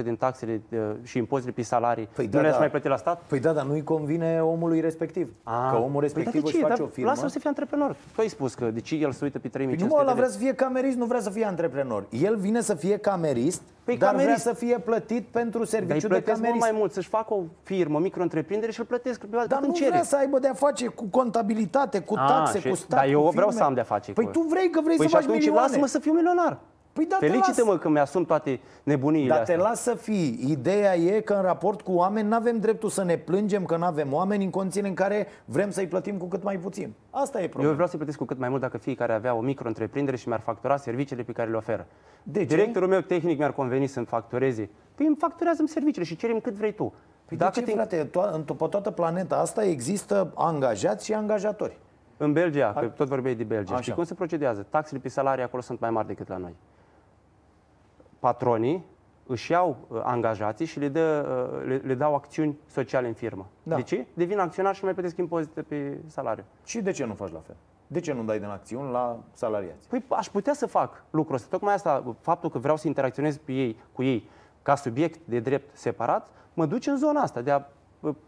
70% 0.00 0.02
din 0.02 0.16
taxele 0.16 0.62
uh, 0.72 0.78
și 1.02 1.18
impozitele 1.18 1.54
pe 1.56 1.62
salarii 1.62 2.08
Păi 2.14 2.24
nu 2.24 2.30
da, 2.30 2.38
le-ați 2.40 2.54
da. 2.54 2.60
mai 2.60 2.70
plătit 2.70 2.90
la 2.90 2.96
stat? 2.96 3.22
Păi 3.26 3.40
da, 3.40 3.52
dar 3.52 3.64
nu-i 3.64 3.82
convine 3.82 4.40
omului 4.42 4.80
respectiv. 4.80 5.32
Ah. 5.42 5.52
Că 5.70 5.76
omul 5.76 6.00
respectiv 6.00 6.32
păi, 6.32 6.40
dar 6.42 6.50
de 6.50 6.56
își 6.56 6.56
ce? 6.56 6.60
face 6.66 6.80
Dar 6.80 6.86
o 6.86 6.90
firmă. 6.92 7.10
Lasă-l 7.10 7.28
să 7.28 7.38
fie 7.38 7.48
antreprenor. 7.48 7.96
Tu 8.14 8.20
ai 8.20 8.28
spus 8.28 8.54
că 8.54 8.64
de 8.64 8.80
ce 8.80 8.94
el 8.94 9.12
se 9.12 9.24
uită 9.24 9.38
pe 9.38 9.48
3500 9.48 9.76
Păi 9.76 9.86
nu 9.88 9.94
mă, 9.94 10.00
ăla 10.00 10.08
de 10.08 10.14
vrea 10.14 10.24
lei? 10.28 10.32
să 10.34 10.38
fie 10.42 10.54
camerist, 10.54 10.96
nu 10.96 11.04
vrea 11.04 11.20
să 11.20 11.30
fie 11.30 11.44
antreprenor. 11.44 12.04
El 12.10 12.36
vine 12.36 12.60
să 12.60 12.74
fie 12.74 12.96
camerist, 12.96 13.62
Păi 13.84 13.96
dar 13.96 14.10
camerist. 14.10 14.42
vrea 14.42 14.52
să 14.52 14.58
fie 14.58 14.78
plătit 14.78 15.24
pentru 15.26 15.58
Dar 15.58 15.60
îi 15.60 15.66
serviciu 15.66 16.00
de 16.00 16.14
plătesc 16.14 16.26
mult 16.36 16.42
camerist. 16.42 16.66
mai 16.70 16.78
mult 16.78 16.92
să-și 16.92 17.08
facă 17.08 17.34
o 17.34 17.40
firmă, 17.62 17.96
o 17.96 18.00
micro-întreprindere 18.00 18.72
și 18.72 18.80
îl 18.80 18.86
plătesc 18.86 19.20
pe 19.20 19.26
Dar 19.30 19.46
cât 19.46 19.58
nu 19.60 19.66
îmi 19.66 19.74
cere. 19.74 19.88
vrea 19.90 20.02
să 20.02 20.16
aibă 20.16 20.38
de-a 20.38 20.52
face 20.54 20.86
cu 20.86 21.04
contabilitate, 21.04 21.98
cu 22.00 22.14
Ah, 22.18 22.26
taxe, 22.28 22.58
și- 22.60 22.68
cu 22.68 22.74
stat, 22.74 22.98
dar 22.98 23.08
eu 23.08 23.22
cu 23.22 23.28
vreau 23.30 23.46
firme. 23.48 23.60
să 23.62 23.66
am 23.68 23.74
de-a 23.74 23.82
face 23.82 24.12
Păi 24.12 24.24
cu- 24.24 24.30
tu 24.30 24.40
vrei 24.40 24.70
că 24.70 24.80
vrei 24.80 24.96
Păi 24.96 25.04
să 25.08 25.10
și 25.10 25.16
faci 25.16 25.24
atunci 25.24 25.38
milioane. 25.44 25.65
Lasă-mă 25.66 25.86
să 25.86 25.98
fiu 25.98 26.12
milionar. 26.12 26.58
Păi 26.92 27.06
da, 27.06 27.16
te 27.16 27.26
Felicită-mă 27.26 27.78
că 27.78 27.88
mi-asum 27.88 28.24
toate 28.24 28.60
nebuniile 28.82 29.28
Dar 29.28 29.40
astea. 29.40 29.56
te 29.56 29.62
las 29.62 29.82
să 29.82 29.94
fii. 29.94 30.44
Ideea 30.48 30.96
e 30.96 31.20
că 31.20 31.32
în 31.34 31.42
raport 31.42 31.80
cu 31.82 31.92
oameni 31.92 32.28
nu 32.28 32.34
avem 32.34 32.58
dreptul 32.58 32.88
să 32.88 33.04
ne 33.04 33.16
plângem 33.16 33.64
că 33.64 33.76
nu 33.76 33.84
avem 33.84 34.12
oameni 34.12 34.44
în 34.44 34.50
condiții 34.50 34.80
în 34.82 34.94
care 34.94 35.26
vrem 35.44 35.70
să-i 35.70 35.86
plătim 35.86 36.16
cu 36.16 36.26
cât 36.26 36.42
mai 36.42 36.56
puțin. 36.58 36.92
Asta 37.10 37.38
e 37.38 37.42
Eu 37.42 37.48
problema. 37.48 37.72
vreau 37.72 37.88
să-i 37.88 37.96
plătesc 37.98 38.18
cu 38.18 38.24
cât 38.24 38.38
mai 38.38 38.48
mult 38.48 38.60
dacă 38.60 38.78
fiecare 38.78 39.12
avea 39.12 39.34
o 39.34 39.40
micro-întreprindere 39.40 40.16
și 40.16 40.28
mi-ar 40.28 40.40
factura 40.40 40.76
serviciile 40.76 41.22
pe 41.22 41.32
care 41.32 41.50
le 41.50 41.56
oferă. 41.56 41.86
De 42.22 42.38
ce? 42.38 42.44
Directorul 42.44 42.88
meu 42.88 43.00
tehnic 43.00 43.38
mi-ar 43.38 43.52
conveni 43.52 43.86
să-mi 43.86 44.06
factureze. 44.06 44.70
Păi 44.94 45.06
îmi 45.06 45.16
facturează-mi 45.18 45.68
serviciile 45.68 46.04
și 46.06 46.16
cerem 46.16 46.40
cât 46.40 46.54
vrei 46.54 46.72
tu. 46.74 46.94
Păi 47.24 47.36
de 47.36 47.48
ce, 47.52 47.62
te- 47.62 47.70
frate, 47.72 48.06
to- 48.08 48.32
în 48.32 48.42
to- 48.44 48.56
pe 48.58 48.66
toată 48.70 48.90
planeta 48.90 49.36
asta 49.36 49.64
există 49.64 50.32
angajați 50.34 51.04
și 51.04 51.12
angajatori. 51.14 51.78
În 52.16 52.32
Belgia, 52.32 52.72
că 52.72 52.86
tot 52.86 53.08
vorbeai 53.08 53.34
de 53.34 53.44
Belgia, 53.44 53.72
Așa. 53.72 53.82
știi 53.82 53.94
cum 53.94 54.04
se 54.04 54.14
procedează? 54.14 54.66
Taxele 54.68 55.00
pe 55.00 55.08
salarii 55.08 55.44
acolo 55.44 55.62
sunt 55.62 55.80
mai 55.80 55.90
mari 55.90 56.06
decât 56.06 56.28
la 56.28 56.36
noi. 56.36 56.54
Patronii 58.18 58.84
își 59.26 59.50
iau 59.50 59.76
uh, 59.88 60.00
angajații 60.04 60.66
și 60.66 60.78
le, 60.78 60.88
dă, 60.88 61.26
uh, 61.54 61.66
le, 61.66 61.76
le 61.84 61.94
dau 61.94 62.14
acțiuni 62.14 62.58
sociale 62.66 63.06
în 63.06 63.14
firmă. 63.14 63.46
Da. 63.62 63.76
De 63.76 63.82
ce? 63.82 64.06
Devin 64.14 64.38
acționar 64.38 64.74
și 64.74 64.80
nu 64.80 64.86
mai 64.86 64.94
plătesc 64.94 65.16
impozite 65.16 65.62
pe 65.62 65.98
salariu. 66.06 66.44
Și 66.64 66.80
de 66.80 66.90
ce 66.90 67.04
nu 67.04 67.14
faci 67.14 67.32
la 67.32 67.40
fel? 67.46 67.56
De 67.86 68.00
ce 68.00 68.12
nu 68.12 68.22
dai 68.22 68.38
din 68.38 68.48
acțiuni 68.48 68.90
la 68.90 69.18
salariați? 69.32 69.88
Păi 69.88 70.04
aș 70.08 70.28
putea 70.28 70.52
să 70.52 70.66
fac 70.66 71.04
lucrul 71.10 71.34
ăsta. 71.34 71.48
Tocmai 71.50 71.74
asta, 71.74 72.14
faptul 72.20 72.50
că 72.50 72.58
vreau 72.58 72.76
să 72.76 72.86
interacționez 72.86 73.36
pe 73.36 73.52
ei, 73.52 73.76
cu 73.92 74.02
ei 74.02 74.28
ca 74.62 74.74
subiect 74.74 75.20
de 75.24 75.38
drept 75.38 75.76
separat, 75.76 76.28
mă 76.54 76.66
duci 76.66 76.86
în 76.86 76.96
zona 76.96 77.20
asta 77.20 77.40
de 77.40 77.50
a 77.50 77.62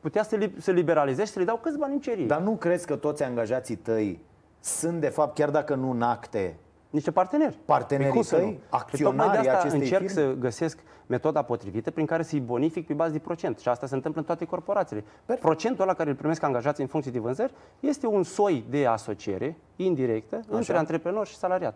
putea 0.00 0.22
să, 0.22 0.36
li, 0.36 0.54
să 0.58 0.70
liberalizezi, 0.70 1.32
să 1.32 1.38
le 1.38 1.44
dau 1.44 1.56
câți 1.56 1.78
bani 1.78 1.92
în 1.92 2.00
cerie. 2.00 2.26
Dar 2.26 2.40
nu 2.40 2.56
crezi 2.56 2.86
că 2.86 2.96
toți 2.96 3.22
angajații 3.22 3.76
tăi 3.76 4.20
sunt, 4.60 5.00
de 5.00 5.08
fapt, 5.08 5.34
chiar 5.34 5.50
dacă 5.50 5.74
nu 5.74 5.90
în 5.90 6.02
acte, 6.02 6.56
niște 6.90 7.10
parteneri. 7.10 7.56
Partenerii 7.64 8.12
Păi 8.12 8.20
cum 8.20 8.28
să 8.28 8.36
tăi, 8.36 8.44
nu? 8.44 8.50
Păi 8.50 8.60
acționarii 8.68 9.18
tocmai 9.18 9.42
de 9.42 9.48
asta 9.48 9.60
acestei 9.60 9.80
încerc 9.80 10.06
firme? 10.06 10.22
să 10.22 10.34
găsesc 10.38 10.78
metoda 11.06 11.42
potrivită 11.42 11.90
prin 11.90 12.06
care 12.06 12.22
să-i 12.22 12.40
bonific 12.40 12.86
pe 12.86 12.92
bază 12.92 13.12
de 13.12 13.18
procent. 13.18 13.58
Și 13.58 13.68
asta 13.68 13.86
se 13.86 13.94
întâmplă 13.94 14.20
în 14.20 14.26
toate 14.26 14.44
corporațiile. 14.44 15.04
Perfect. 15.24 15.46
Procentul 15.46 15.82
ăla 15.82 15.94
care 15.94 16.10
îl 16.10 16.16
primesc 16.16 16.42
angajații 16.42 16.82
în 16.82 16.88
funcție 16.88 17.12
de 17.12 17.18
vânzări 17.18 17.52
este 17.80 18.06
un 18.06 18.22
soi 18.22 18.64
de 18.70 18.86
asociere 18.86 19.56
indirectă 19.76 20.40
între 20.48 20.76
antreprenor 20.76 21.26
și 21.26 21.36
salariat. 21.36 21.74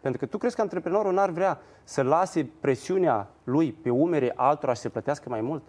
Pentru 0.00 0.20
că 0.20 0.26
tu 0.26 0.38
crezi 0.38 0.54
că 0.54 0.60
antreprenorul 0.60 1.12
n-ar 1.12 1.30
vrea 1.30 1.60
să 1.84 2.02
lase 2.02 2.50
presiunea 2.60 3.28
lui 3.44 3.72
pe 3.72 3.90
umere 3.90 4.32
altora 4.36 4.72
și 4.72 4.80
să 4.80 4.88
plătească 4.88 5.28
mai 5.28 5.40
mult? 5.40 5.62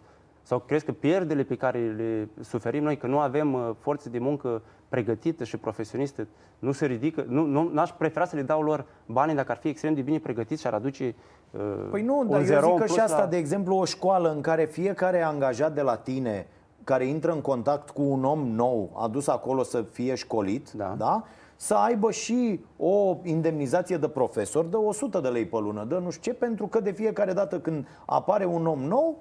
Sau 0.43 0.59
crezi 0.59 0.85
că 0.85 0.91
pierdele 0.91 1.43
pe 1.43 1.55
care 1.55 1.79
le 1.97 2.29
suferim 2.41 2.83
noi, 2.83 2.97
că 2.97 3.07
nu 3.07 3.19
avem 3.19 3.53
uh, 3.53 3.69
forță 3.79 4.09
de 4.09 4.19
muncă 4.19 4.61
pregătită 4.89 5.43
și 5.43 5.57
profesionistă, 5.57 6.27
nu 6.59 6.71
se 6.71 6.85
ridică? 6.85 7.25
Nu, 7.27 7.45
nu, 7.45 7.69
n-aș 7.73 7.91
prefera 7.91 8.25
să 8.25 8.35
le 8.35 8.41
dau 8.41 8.61
lor 8.61 8.85
banii 9.05 9.35
dacă 9.35 9.51
ar 9.51 9.57
fi 9.57 9.67
extrem 9.67 9.93
de 9.93 10.01
bine 10.01 10.19
pregătiți 10.19 10.61
și 10.61 10.67
ar 10.67 10.73
aduce 10.73 11.15
uh, 11.51 11.61
Păi 11.89 12.01
nu, 12.01 12.19
un 12.19 12.29
dar 12.29 12.39
eu 12.39 12.45
zero 12.45 12.61
zic 12.61 12.71
în 12.71 12.77
că 12.77 12.83
plus 12.83 12.95
și 12.95 12.99
asta, 12.99 13.21
la... 13.21 13.27
de 13.27 13.37
exemplu, 13.37 13.75
o 13.75 13.85
școală 13.85 14.31
în 14.31 14.41
care 14.41 14.65
fiecare 14.65 15.21
angajat 15.21 15.73
de 15.73 15.81
la 15.81 15.95
tine 15.95 16.47
care 16.83 17.05
intră 17.05 17.31
în 17.31 17.41
contact 17.41 17.89
cu 17.89 18.01
un 18.01 18.23
om 18.23 18.47
nou, 18.47 18.91
adus 18.93 19.27
acolo 19.27 19.63
să 19.63 19.81
fie 19.91 20.15
școlit, 20.15 20.71
Da. 20.71 20.95
da? 20.97 21.23
să 21.55 21.73
aibă 21.73 22.11
și 22.11 22.59
o 22.77 23.17
indemnizație 23.23 23.97
de 23.97 24.07
profesor 24.07 24.65
de 24.65 24.75
100 24.75 25.19
de 25.19 25.27
lei 25.27 25.45
pe 25.45 25.57
lună, 25.59 25.83
de 25.83 25.99
nu 26.03 26.09
știu 26.09 26.31
ce, 26.31 26.37
pentru 26.37 26.67
că 26.67 26.79
de 26.79 26.91
fiecare 26.91 27.33
dată 27.33 27.59
când 27.59 27.87
apare 28.05 28.45
un 28.45 28.65
om 28.65 28.79
nou, 28.79 29.17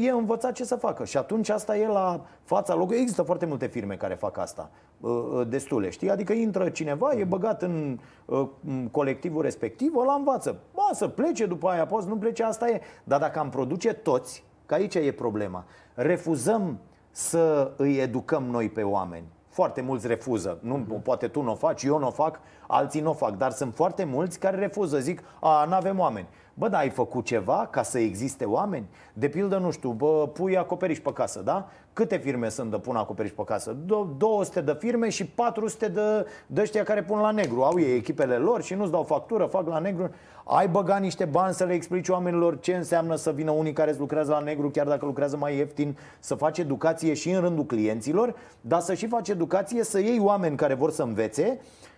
e 0.00 0.10
învățat 0.10 0.52
ce 0.52 0.64
să 0.64 0.76
facă. 0.76 1.04
Și 1.04 1.16
atunci 1.16 1.48
asta 1.48 1.76
e 1.76 1.86
la 1.86 2.20
fața 2.42 2.74
locului. 2.74 3.00
Există 3.00 3.22
foarte 3.22 3.46
multe 3.46 3.66
firme 3.66 3.96
care 3.96 4.14
fac 4.14 4.38
asta, 4.38 4.70
uh, 5.00 5.12
destule, 5.48 5.90
știi? 5.90 6.10
Adică 6.10 6.32
intră 6.32 6.68
cineva, 6.68 7.12
e 7.12 7.24
băgat 7.24 7.62
în 7.62 7.98
uh, 8.24 8.48
în 8.66 8.88
colectivul 8.90 9.42
respectiv, 9.42 9.96
ăla 9.96 10.14
învață. 10.14 10.60
Ba, 10.74 10.88
să 10.92 11.08
plece 11.08 11.46
după 11.46 11.68
aia, 11.68 11.86
poți, 11.86 12.08
nu 12.08 12.16
plece, 12.16 12.42
asta 12.42 12.68
e. 12.68 12.80
Dar 13.04 13.20
dacă 13.20 13.38
am 13.38 13.48
produce 13.48 13.92
toți, 13.92 14.44
că 14.66 14.74
aici 14.74 14.94
e 14.94 15.12
problema, 15.12 15.64
refuzăm 15.94 16.78
să 17.10 17.70
îi 17.76 17.98
educăm 17.98 18.42
noi 18.42 18.68
pe 18.68 18.82
oameni. 18.82 19.24
Foarte 19.48 19.80
mulți 19.80 20.06
refuză. 20.06 20.58
Nu, 20.60 20.76
poate 21.02 21.28
tu 21.28 21.42
nu 21.42 21.50
o 21.50 21.54
faci, 21.54 21.82
eu 21.82 21.98
nu 21.98 22.06
o 22.06 22.10
fac, 22.10 22.40
alții 22.66 23.00
nu 23.00 23.10
o 23.10 23.14
fac, 23.14 23.36
dar 23.36 23.50
sunt 23.50 23.74
foarte 23.74 24.04
mulți 24.04 24.38
care 24.38 24.56
refuză. 24.56 24.98
Zic, 24.98 25.22
a, 25.40 25.64
nu 25.68 25.74
avem 25.74 25.98
oameni. 25.98 26.26
Bă, 26.54 26.68
dar 26.68 26.80
ai 26.80 26.90
făcut 26.90 27.24
ceva 27.24 27.68
ca 27.70 27.82
să 27.82 27.98
existe 27.98 28.44
oameni? 28.44 28.86
De 29.12 29.28
pildă, 29.28 29.58
nu 29.58 29.70
știu, 29.70 29.90
bă, 29.90 30.28
pui 30.32 30.56
acoperiș 30.56 30.98
pe 30.98 31.12
casă, 31.12 31.40
da? 31.40 31.68
Câte 31.92 32.16
firme 32.16 32.48
sunt 32.48 32.70
de 32.70 32.76
pun 32.78 32.96
acoperiș 32.96 33.30
pe 33.30 33.42
casă? 33.44 33.76
Do- 33.84 34.16
200 34.16 34.60
de 34.60 34.76
firme 34.78 35.08
și 35.08 35.26
400 35.26 35.88
de, 35.88 36.26
de 36.46 36.60
ăștia 36.60 36.82
care 36.82 37.02
pun 37.02 37.18
la 37.20 37.30
negru. 37.30 37.62
Au 37.62 37.80
ei 37.80 37.96
echipele 37.96 38.34
lor 38.36 38.62
și 38.62 38.74
nu-ți 38.74 38.90
dau 38.90 39.02
factură, 39.02 39.44
fac 39.44 39.66
la 39.68 39.78
negru. 39.78 40.10
Ai 40.44 40.68
băgat 40.68 41.00
niște 41.00 41.24
bani 41.24 41.54
să 41.54 41.64
le 41.64 41.72
explici 41.72 42.08
oamenilor 42.08 42.58
ce 42.60 42.74
înseamnă 42.74 43.14
să 43.14 43.30
vină 43.30 43.50
unii 43.50 43.72
care 43.72 43.90
îți 43.90 43.98
lucrează 43.98 44.30
la 44.30 44.38
negru, 44.38 44.70
chiar 44.70 44.86
dacă 44.86 45.04
lucrează 45.04 45.36
mai 45.36 45.56
ieftin, 45.56 45.98
să 46.20 46.34
faci 46.34 46.58
educație 46.58 47.14
și 47.14 47.30
în 47.30 47.40
rândul 47.40 47.64
clienților, 47.64 48.34
dar 48.60 48.80
să 48.80 48.94
și 48.94 49.06
faci 49.06 49.28
educație 49.28 49.84
să 49.84 49.98
iei 50.00 50.18
oameni 50.20 50.56
care 50.56 50.74
vor 50.74 50.90
să 50.90 51.02
învețe 51.02 51.60
î- 51.60 51.91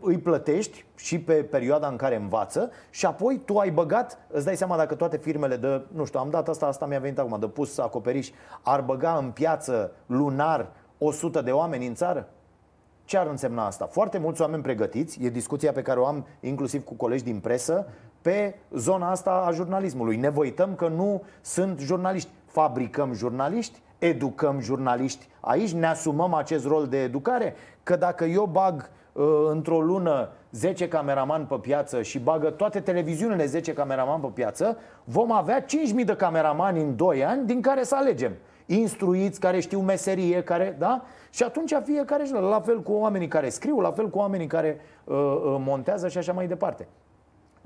îi 0.00 0.18
plătești 0.18 0.84
și 0.96 1.20
pe 1.20 1.34
perioada 1.34 1.88
în 1.88 1.96
care 1.96 2.16
învață 2.16 2.70
și 2.90 3.06
apoi 3.06 3.40
tu 3.44 3.58
ai 3.58 3.70
băgat, 3.70 4.18
îți 4.28 4.44
dai 4.44 4.56
seama 4.56 4.76
dacă 4.76 4.94
toate 4.94 5.16
firmele 5.16 5.56
de, 5.56 5.82
nu 5.92 6.04
știu, 6.04 6.20
am 6.20 6.30
dat 6.30 6.48
asta, 6.48 6.66
asta 6.66 6.86
mi-a 6.86 6.98
venit 6.98 7.18
acum, 7.18 7.38
de 7.40 7.46
pus 7.46 7.78
acoperiș, 7.78 8.30
ar 8.62 8.80
băga 8.80 9.16
în 9.16 9.30
piață 9.30 9.92
lunar 10.06 10.72
100 10.98 11.40
de 11.40 11.50
oameni 11.50 11.86
în 11.86 11.94
țară? 11.94 12.28
Ce 13.04 13.18
ar 13.18 13.26
însemna 13.26 13.66
asta? 13.66 13.86
Foarte 13.86 14.18
mulți 14.18 14.40
oameni 14.40 14.62
pregătiți, 14.62 15.22
e 15.22 15.28
discuția 15.28 15.72
pe 15.72 15.82
care 15.82 16.00
o 16.00 16.06
am 16.06 16.26
inclusiv 16.40 16.84
cu 16.84 16.94
colegi 16.94 17.24
din 17.24 17.38
presă, 17.38 17.86
pe 18.22 18.54
zona 18.70 19.10
asta 19.10 19.30
a 19.30 19.50
jurnalismului. 19.50 20.16
Ne 20.16 20.28
vă 20.28 20.40
uităm 20.40 20.74
că 20.74 20.88
nu 20.88 21.22
sunt 21.40 21.78
jurnaliști. 21.80 22.30
Fabricăm 22.46 23.12
jurnaliști, 23.12 23.82
educăm 23.98 24.60
jurnaliști. 24.60 25.28
Aici 25.40 25.72
ne 25.72 25.86
asumăm 25.86 26.34
acest 26.34 26.66
rol 26.66 26.86
de 26.86 27.02
educare, 27.02 27.54
că 27.82 27.96
dacă 27.96 28.24
eu 28.24 28.44
bag 28.44 28.74
uh, 28.74 29.03
într-o 29.50 29.80
lună 29.80 30.28
10 30.50 30.88
cameraman 30.88 31.44
pe 31.46 31.54
piață 31.54 32.02
și 32.02 32.18
bagă 32.18 32.50
toate 32.50 32.80
televiziunile 32.80 33.46
10 33.46 33.72
cameraman 33.72 34.20
pe 34.20 34.26
piață, 34.34 34.78
vom 35.04 35.32
avea 35.32 35.64
5.000 35.64 36.04
de 36.04 36.16
cameramani 36.16 36.80
în 36.80 36.96
2 36.96 37.24
ani 37.24 37.46
din 37.46 37.60
care 37.60 37.82
să 37.82 37.94
alegem 37.96 38.32
instruiți, 38.66 39.40
care 39.40 39.60
știu 39.60 39.80
meserie, 39.80 40.42
care, 40.42 40.76
da? 40.78 41.02
Și 41.30 41.42
atunci 41.42 41.72
fiecare, 41.84 42.22
își- 42.22 42.32
la 42.32 42.60
fel 42.60 42.82
cu 42.82 42.92
oamenii 42.92 43.28
care 43.28 43.48
scriu, 43.48 43.80
la 43.80 43.90
fel 43.92 44.10
cu 44.10 44.18
oamenii 44.18 44.46
care 44.46 44.80
uh, 45.04 45.14
uh, 45.16 45.56
montează 45.58 46.08
și 46.08 46.18
așa 46.18 46.32
mai 46.32 46.46
departe. 46.46 46.88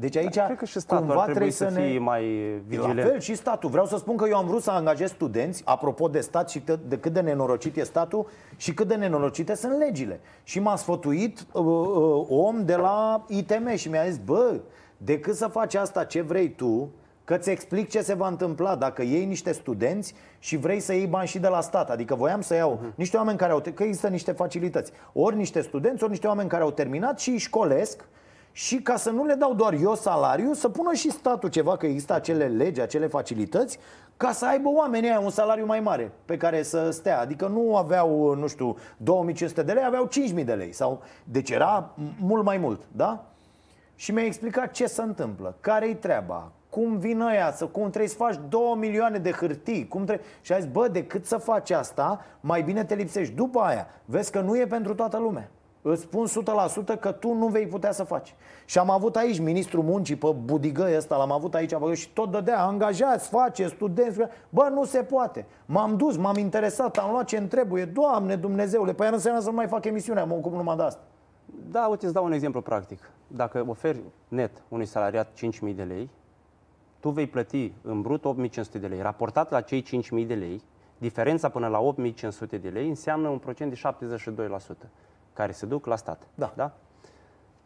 Deci 0.00 0.16
aici 0.16 0.34
Cred 0.38 0.56
că 0.56 0.64
și 0.64 0.80
statul 0.80 1.06
cumva 1.06 1.22
ar 1.22 1.30
trebui 1.30 1.50
trebuie 1.50 1.68
să 1.70 1.74
să 1.74 1.80
fie 1.80 1.92
ne... 1.92 1.98
mai 1.98 2.22
La 2.52 2.60
vigilent. 2.66 3.08
fel 3.08 3.20
și 3.20 3.34
statul. 3.34 3.70
Vreau 3.70 3.86
să 3.86 3.96
spun 3.96 4.16
că 4.16 4.28
eu 4.28 4.36
am 4.36 4.46
vrut 4.46 4.62
să 4.62 4.70
angajez 4.70 5.10
studenți, 5.10 5.62
apropo 5.64 6.08
de 6.08 6.20
stat 6.20 6.50
și 6.50 6.58
cât- 6.60 6.88
de 6.88 6.98
cât 6.98 7.12
de 7.12 7.20
nenorocit 7.20 7.76
e 7.76 7.82
statul 7.82 8.26
și 8.56 8.74
cât 8.74 8.88
de 8.88 8.94
nenorocite 8.94 9.54
sunt 9.54 9.78
legile. 9.78 10.20
Și 10.42 10.60
m-a 10.60 10.76
sfătuit 10.76 11.46
uh, 11.52 11.62
uh, 11.64 12.26
om 12.28 12.64
de 12.64 12.74
la 12.76 13.24
ITM 13.28 13.74
și 13.74 13.88
mi-a 13.88 14.04
zis, 14.08 14.18
bă, 14.24 14.60
decât 14.96 15.34
să 15.36 15.46
faci 15.46 15.74
asta 15.74 16.04
ce 16.04 16.20
vrei 16.20 16.48
tu, 16.50 16.88
că 17.24 17.36
ți 17.36 17.50
explic 17.50 17.88
ce 17.90 18.00
se 18.02 18.14
va 18.14 18.28
întâmpla 18.28 18.76
dacă 18.76 19.02
iei 19.02 19.24
niște 19.24 19.52
studenți 19.52 20.14
și 20.38 20.56
vrei 20.56 20.80
să 20.80 20.92
iei 20.92 21.06
bani 21.06 21.28
și 21.28 21.38
de 21.38 21.48
la 21.48 21.60
stat. 21.60 21.90
Adică 21.90 22.14
voiam 22.14 22.40
să 22.40 22.54
iau 22.54 22.78
Mhm. 22.82 22.92
niște 22.94 23.16
oameni 23.16 23.38
care 23.38 23.52
au, 23.52 23.62
că 23.74 23.82
există 23.82 24.08
niște 24.08 24.32
facilități. 24.32 24.92
Ori 25.12 25.36
niște 25.36 25.60
studenți, 25.60 26.02
ori 26.02 26.10
niște 26.12 26.26
oameni 26.26 26.48
care 26.48 26.62
au 26.62 26.70
terminat 26.70 27.18
și 27.18 27.30
își 27.30 27.44
școlesc 27.46 28.04
și 28.58 28.76
ca 28.76 28.96
să 28.96 29.10
nu 29.10 29.24
le 29.24 29.34
dau 29.34 29.54
doar 29.54 29.72
eu 29.72 29.94
salariu, 29.94 30.52
să 30.52 30.68
pună 30.68 30.92
și 30.92 31.10
statul 31.10 31.48
ceva, 31.48 31.76
că 31.76 31.86
există 31.86 32.14
acele 32.14 32.46
legi, 32.46 32.80
acele 32.80 33.06
facilități, 33.06 33.78
ca 34.16 34.32
să 34.32 34.46
aibă 34.46 34.68
oamenii 34.68 35.08
aia 35.08 35.20
un 35.20 35.30
salariu 35.30 35.66
mai 35.66 35.80
mare 35.80 36.12
pe 36.24 36.36
care 36.36 36.62
să 36.62 36.90
stea. 36.90 37.20
Adică 37.20 37.46
nu 37.46 37.76
aveau, 37.76 38.34
nu 38.34 38.46
știu, 38.46 38.76
2500 38.96 39.62
de 39.62 39.72
lei, 39.72 39.84
aveau 39.84 40.06
5000 40.06 40.44
de 40.44 40.52
lei. 40.52 40.72
Sau, 40.72 41.02
deci 41.24 41.50
era 41.50 41.90
m- 41.94 42.18
mult 42.20 42.44
mai 42.44 42.56
mult, 42.56 42.80
da? 42.92 43.24
Și 43.94 44.12
mi-a 44.12 44.24
explicat 44.24 44.70
ce 44.70 44.86
se 44.86 45.02
întâmplă, 45.02 45.56
care-i 45.60 45.94
treaba, 45.94 46.52
cum 46.70 46.98
vin 46.98 47.20
ăia, 47.20 47.52
să, 47.52 47.64
cum 47.66 47.88
trebuie 47.88 48.08
să 48.08 48.16
faci 48.16 48.40
2 48.48 48.74
milioane 48.76 49.18
de 49.18 49.30
hârtii, 49.30 49.88
cum 49.88 50.04
trebuie... 50.04 50.26
Și 50.40 50.52
a 50.52 50.58
zis, 50.58 50.70
bă, 50.70 50.88
decât 50.88 51.26
să 51.26 51.36
faci 51.36 51.70
asta, 51.70 52.24
mai 52.40 52.62
bine 52.62 52.84
te 52.84 52.94
lipsești. 52.94 53.34
După 53.34 53.60
aia, 53.60 53.86
vezi 54.04 54.30
că 54.30 54.40
nu 54.40 54.58
e 54.58 54.66
pentru 54.66 54.94
toată 54.94 55.18
lumea. 55.18 55.50
Îți 55.90 56.02
spun 56.02 56.26
100% 56.94 57.00
că 57.00 57.12
tu 57.12 57.32
nu 57.32 57.46
vei 57.46 57.66
putea 57.66 57.92
să 57.92 58.04
faci. 58.04 58.34
Și 58.64 58.78
am 58.78 58.90
avut 58.90 59.16
aici 59.16 59.38
ministrul 59.38 59.82
muncii 59.82 60.16
pe 60.16 60.34
budigă 60.44 60.88
ăsta, 60.96 61.16
l-am 61.16 61.32
avut 61.32 61.54
aici 61.54 61.76
bă, 61.76 61.94
și 61.94 62.08
tot 62.08 62.30
dădea, 62.30 62.62
angajați, 62.62 63.28
face, 63.28 63.66
studenți. 63.66 64.18
Bă, 64.48 64.68
nu 64.72 64.84
se 64.84 65.02
poate. 65.02 65.46
M-am 65.66 65.96
dus, 65.96 66.16
m-am 66.16 66.36
interesat, 66.36 66.96
am 66.96 67.10
luat 67.10 67.24
ce 67.24 67.36
îmi 67.36 67.48
trebuie. 67.48 67.84
Doamne 67.84 68.36
Dumnezeule, 68.36 68.92
păi 68.92 69.06
aia 69.06 69.14
înseamnă 69.14 69.40
să 69.40 69.48
nu 69.48 69.54
mai 69.54 69.66
fac 69.66 69.84
emisiunea, 69.84 70.24
mă 70.24 70.34
ocup 70.34 70.52
numai 70.52 70.76
de 70.76 70.82
asta. 70.82 71.00
Da, 71.70 71.86
uite, 71.86 72.04
îți 72.04 72.14
dau 72.14 72.24
un 72.24 72.32
exemplu 72.32 72.60
practic. 72.60 73.10
Dacă 73.26 73.64
oferi 73.68 74.00
net 74.28 74.62
unui 74.68 74.86
salariat 74.86 75.28
5.000 75.68 75.74
de 75.74 75.82
lei, 75.82 76.10
tu 77.00 77.08
vei 77.08 77.26
plăti 77.26 77.72
în 77.82 78.00
brut 78.00 78.24
8.500 78.48 78.80
de 78.80 78.86
lei. 78.86 79.00
Raportat 79.00 79.50
la 79.50 79.60
cei 79.60 79.82
5.000 79.82 80.26
de 80.26 80.34
lei, 80.34 80.62
diferența 80.98 81.48
până 81.48 81.66
la 81.66 81.94
8.500 81.94 82.60
de 82.60 82.68
lei 82.68 82.88
înseamnă 82.88 83.28
un 83.28 83.38
procent 83.38 83.70
de 83.72 84.06
72% 84.84 84.88
care 85.38 85.52
se 85.52 85.66
duc 85.66 85.86
la 85.86 85.96
stat. 85.96 86.22
Da. 86.34 86.52
da? 86.56 86.72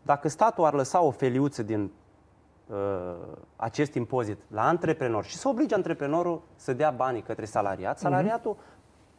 Dacă 0.03 0.29
statul 0.29 0.64
ar 0.64 0.73
lăsa 0.73 1.03
o 1.03 1.11
feliuță 1.11 1.62
din 1.62 1.91
uh, 2.66 2.77
acest 3.57 3.95
impozit 3.95 4.39
la 4.49 4.66
antreprenor 4.66 5.25
și 5.25 5.37
să 5.37 5.49
oblige 5.49 5.75
antreprenorul 5.75 6.43
să 6.57 6.73
dea 6.73 6.91
banii 6.91 7.23
către 7.23 7.45
salariat, 7.45 7.99
salariatul, 7.99 8.57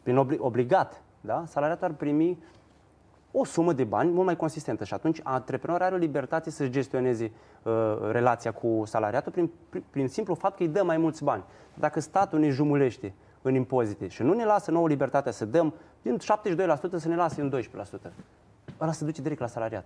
prin 0.04 0.26
obli- 0.26 0.38
obligat, 0.40 1.02
da? 1.22 1.44
salariatul 1.48 1.86
ar 1.86 1.94
primi 1.94 2.44
o 3.32 3.46
sumă 3.46 3.74
de 3.74 3.84
bani 3.84 4.12
mult 4.12 4.26
mai 4.26 4.36
consistentă 4.36 4.84
și 4.84 4.94
atunci 4.94 5.20
antreprenorul 5.24 5.86
are 5.86 5.96
o 5.96 5.98
libertate 5.98 6.50
să 6.50 6.68
gestioneze 6.68 7.32
uh, 7.64 7.74
relația 8.12 8.52
cu 8.52 8.84
salariatul 8.86 9.32
prin, 9.32 9.52
prin, 9.70 9.84
prin 9.90 10.08
simplu 10.08 10.34
fapt 10.34 10.58
că 10.58 10.64
îi 10.64 10.70
dă 10.70 10.84
mai 10.84 10.98
mulți 10.98 11.24
bani. 11.24 11.44
Dacă 11.74 12.00
statul 12.00 12.40
ne 12.40 12.50
jumulește 12.50 13.14
în 13.42 13.56
impozite 13.56 14.08
și 14.08 14.24
nu 14.24 14.34
ne 14.34 14.46
lasă 14.46 14.72
nouă 14.72 14.88
libertatea 14.88 15.32
să 15.32 15.46
dăm 15.46 15.74
din 16.02 16.18
72% 16.18 16.22
să 16.96 17.08
ne 17.08 17.16
lase 17.16 17.42
în 17.42 17.54
12%, 18.08 18.12
ăla 18.84 18.92
se 18.92 19.06
duce 19.06 19.22
direct 19.22 19.40
la 19.40 19.48
salariat. 19.48 19.86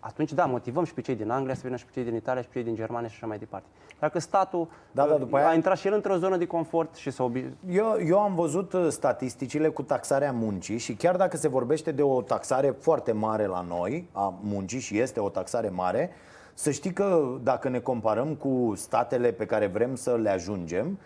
Atunci, 0.00 0.32
da, 0.32 0.44
motivăm 0.44 0.84
și 0.84 0.94
pe 0.94 1.00
cei 1.00 1.14
din 1.14 1.30
Anglia 1.30 1.54
să 1.54 1.60
vină 1.64 1.76
și 1.76 1.84
pe 1.84 1.90
cei 1.92 2.04
din 2.04 2.14
Italia 2.14 2.42
și 2.42 2.48
pe 2.48 2.54
cei 2.54 2.64
din 2.64 2.74
Germania 2.74 3.08
și 3.08 3.14
așa 3.16 3.26
mai 3.26 3.38
departe. 3.38 3.66
Dacă 3.98 4.18
statul 4.18 4.68
Da, 4.90 5.06
da, 5.06 5.12
uh, 5.12 5.18
după 5.18 5.36
a 5.38 5.50
aia- 5.50 5.54
intrat 5.54 5.76
și 5.78 5.86
el 5.86 5.92
într-o 5.94 6.16
zonă 6.16 6.36
de 6.36 6.46
confort 6.46 6.94
și 6.94 7.10
să 7.10 7.22
obi... 7.22 7.44
Eu, 7.68 7.96
eu 8.06 8.18
am 8.18 8.34
văzut 8.34 8.72
uh, 8.72 8.86
statisticile 8.88 9.68
cu 9.68 9.82
taxarea 9.82 10.32
muncii 10.32 10.78
și 10.78 10.94
chiar 10.94 11.16
dacă 11.16 11.36
se 11.36 11.48
vorbește 11.48 11.92
de 11.92 12.02
o 12.02 12.22
taxare 12.22 12.70
foarte 12.70 13.12
mare 13.12 13.46
la 13.46 13.60
noi, 13.60 14.08
a 14.12 14.34
muncii 14.40 14.80
și 14.80 14.98
este 14.98 15.20
o 15.20 15.28
taxare 15.28 15.68
mare, 15.68 16.10
să 16.54 16.70
știi 16.70 16.92
că 16.92 17.38
dacă 17.42 17.68
ne 17.68 17.78
comparăm 17.78 18.34
cu 18.34 18.72
statele 18.76 19.32
pe 19.32 19.46
care 19.46 19.66
vrem 19.66 19.94
să 19.94 20.16
le 20.16 20.30
ajungem, 20.30 20.98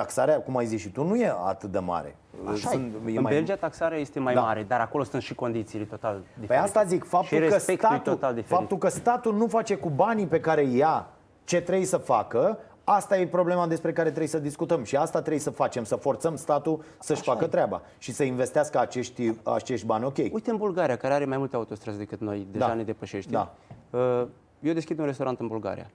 taxarea, 0.00 0.40
cum 0.40 0.56
ai 0.56 0.66
zis 0.66 0.80
și 0.80 0.88
tu, 0.88 1.04
nu 1.04 1.16
e 1.16 1.34
atât 1.46 1.70
de 1.70 1.78
mare. 1.78 2.16
Așa 2.50 2.68
Sunt, 2.70 2.92
e. 3.06 3.16
În 3.16 3.22
mai... 3.22 3.32
Belgia 3.32 3.56
taxarea 3.56 3.98
este 3.98 4.20
mai 4.20 4.34
da. 4.34 4.40
mare, 4.40 4.64
dar 4.68 4.80
acolo 4.80 5.04
sunt 5.04 5.22
și 5.22 5.34
condițiile 5.34 5.84
total 5.84 6.20
diferite. 6.24 6.46
Păi 6.46 6.56
asta 6.56 6.84
zic, 6.84 7.04
faptul, 7.04 7.38
că 7.38 7.58
statul, 7.58 7.98
total 7.98 8.34
diferit. 8.34 8.58
faptul 8.58 8.78
că 8.78 8.88
statul 8.88 9.34
nu 9.34 9.46
face 9.46 9.74
cu 9.76 9.88
banii 9.88 10.26
pe 10.26 10.40
care 10.40 10.62
ia 10.62 11.06
ce 11.44 11.60
trebuie 11.60 11.86
să 11.86 11.96
facă, 11.96 12.58
Asta 12.90 13.18
e 13.18 13.26
problema 13.26 13.66
despre 13.66 13.92
care 13.92 14.08
trebuie 14.08 14.28
să 14.28 14.38
discutăm 14.38 14.84
și 14.84 14.96
asta 14.96 15.18
trebuie 15.18 15.40
să 15.40 15.50
facem, 15.50 15.84
să 15.84 15.96
forțăm 15.96 16.36
statul 16.36 16.84
să-și 17.00 17.20
Așa 17.20 17.32
facă 17.32 17.44
e. 17.44 17.48
treaba 17.48 17.82
și 17.98 18.12
să 18.12 18.22
investească 18.22 18.78
acești, 18.78 19.34
acești 19.42 19.86
bani 19.86 20.04
ok. 20.04 20.16
Uite 20.16 20.50
în 20.50 20.56
Bulgaria, 20.56 20.96
care 20.96 21.14
are 21.14 21.24
mai 21.24 21.38
multe 21.38 21.56
autostrăzi 21.56 21.98
decât 21.98 22.20
noi, 22.20 22.46
deja 22.50 22.66
da. 22.66 22.74
ne 22.74 22.82
depășește. 22.82 23.30
Da. 23.30 23.54
Uh, 23.90 24.26
eu 24.60 24.72
deschid 24.72 24.98
un 24.98 25.04
restaurant 25.04 25.40
în 25.40 25.46
Bulgaria. 25.46 25.90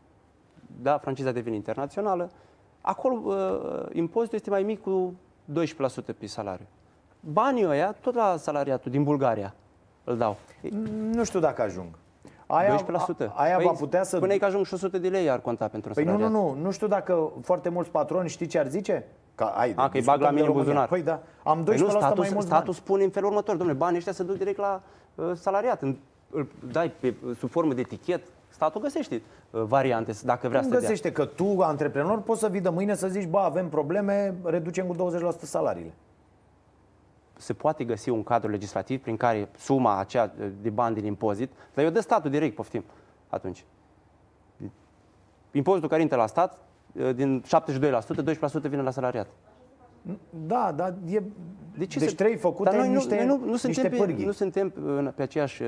Da, 0.82 0.98
franciza 0.98 1.32
devine 1.32 1.56
internațională. 1.56 2.30
Acolo 2.86 3.22
uh, 3.24 3.96
impozitul 3.96 4.38
este 4.38 4.50
mai 4.50 4.64
mic 4.64 4.82
cu 4.82 5.14
12% 5.52 5.56
pe 6.18 6.26
salariu. 6.26 6.66
Banii 7.20 7.66
ăia, 7.66 7.96
tot 8.02 8.16
la 8.16 8.36
salariatul 8.38 8.92
din 8.92 9.04
Bulgaria, 9.04 9.56
îl 10.04 10.18
dau. 10.18 10.38
Nu 11.12 11.24
știu 11.24 11.40
dacă 11.40 11.62
ajung. 11.62 11.88
Aia, 12.48 12.76
12%. 12.76 13.32
Aia 13.34 13.56
păi 13.56 13.66
va 13.66 13.72
putea 13.72 14.04
să... 14.04 14.20
Până 14.20 14.36
că 14.36 14.46
ajung 14.46 14.66
și 14.66 14.74
100 14.74 14.98
de 14.98 15.08
lei 15.08 15.30
ar 15.30 15.40
conta 15.40 15.68
pentru 15.68 15.94
Păi 15.94 16.04
nu, 16.04 16.18
nu, 16.18 16.28
nu. 16.28 16.58
Nu 16.62 16.72
știu 16.72 16.88
dacă 16.88 17.32
foarte 17.42 17.70
mulți 17.70 17.90
patroni 17.90 18.30
știi 18.30 18.46
ce 18.46 18.60
ar 18.60 18.68
zice? 18.68 19.06
Că 19.36 19.44
ai, 19.44 19.74
A, 19.76 19.90
că 19.90 19.98
îi 19.98 20.04
bag 20.04 20.22
la 20.22 20.30
mine 20.30 20.50
buzunar. 20.50 20.88
Păi 20.88 21.02
da, 21.02 21.20
am 21.44 21.62
12% 21.62 21.66
păi 21.66 21.78
nu, 21.78 21.90
statul, 21.90 22.20
mai 22.24 22.30
mult 22.34 22.46
Statul 22.46 22.74
spune 22.74 23.04
în 23.04 23.10
felul 23.10 23.30
următor, 23.30 23.56
domnule, 23.56 23.78
banii 23.78 23.98
ăștia 23.98 24.14
se 24.14 24.24
duc 24.24 24.38
direct 24.38 24.58
la 24.58 24.82
uh, 25.16 25.32
salariat. 25.34 25.82
Îl 25.82 26.48
dai 26.72 26.92
pe, 27.00 27.14
sub 27.38 27.50
formă 27.50 27.74
de 27.74 27.82
etichet, 27.82 28.22
statul 28.54 28.82
găsește 28.82 29.22
uh, 29.52 29.62
variante 29.62 30.14
dacă 30.24 30.48
vrea 30.48 30.62
nu 30.62 30.68
să 30.68 30.74
găsește 30.80 31.10
dea. 31.10 31.26
că 31.26 31.32
tu, 31.32 31.62
antreprenor, 31.62 32.22
poți 32.22 32.40
să 32.40 32.48
vii 32.48 32.62
de 32.62 32.70
mâine 32.70 32.96
să 32.96 33.08
zici, 33.08 33.28
bă, 33.28 33.40
avem 33.40 33.70
probleme, 33.70 34.36
reducem 34.44 34.86
cu 34.86 34.96
20% 34.96 35.40
salariile 35.42 35.94
se 37.38 37.54
poate 37.54 37.84
găsi 37.84 38.10
un 38.10 38.24
cadru 38.24 38.50
legislativ 38.50 39.02
prin 39.02 39.18
care 39.18 39.50
suma 39.58 40.00
aceea 40.00 40.34
de 40.62 40.70
bani 40.70 40.96
din 40.96 41.06
impozit, 41.06 41.52
dar 41.74 41.86
eu 41.86 41.92
dă 41.92 42.00
statul 42.00 42.30
direct, 42.30 42.56
poftim, 42.56 42.84
atunci. 43.30 43.66
Impozitul 45.52 45.90
care 45.90 46.02
intră 46.02 46.18
la 46.18 46.28
stat, 46.28 46.58
din 47.16 47.44
72%, 47.78 47.94
12% 48.60 48.62
vine 48.62 48.82
la 48.82 48.92
salariat. 48.92 49.28
Da, 50.30 50.72
dar 50.76 50.96
e... 51.08 51.22
De 51.78 51.86
ce 51.86 52.00
deci 52.00 52.10
se... 52.10 52.16
trei 52.16 52.36
făcute 52.36 52.70
dar 52.70 52.80
noi 52.80 52.88
nu, 52.88 52.94
niște, 52.94 53.16
noi 53.16 53.26
nu, 53.26 53.46
nu, 53.46 53.56
suntem 53.56 53.90
pe, 53.90 54.16
nu 54.26 54.32
suntem 54.32 54.74
pe 55.16 55.22
aceeași 55.22 55.64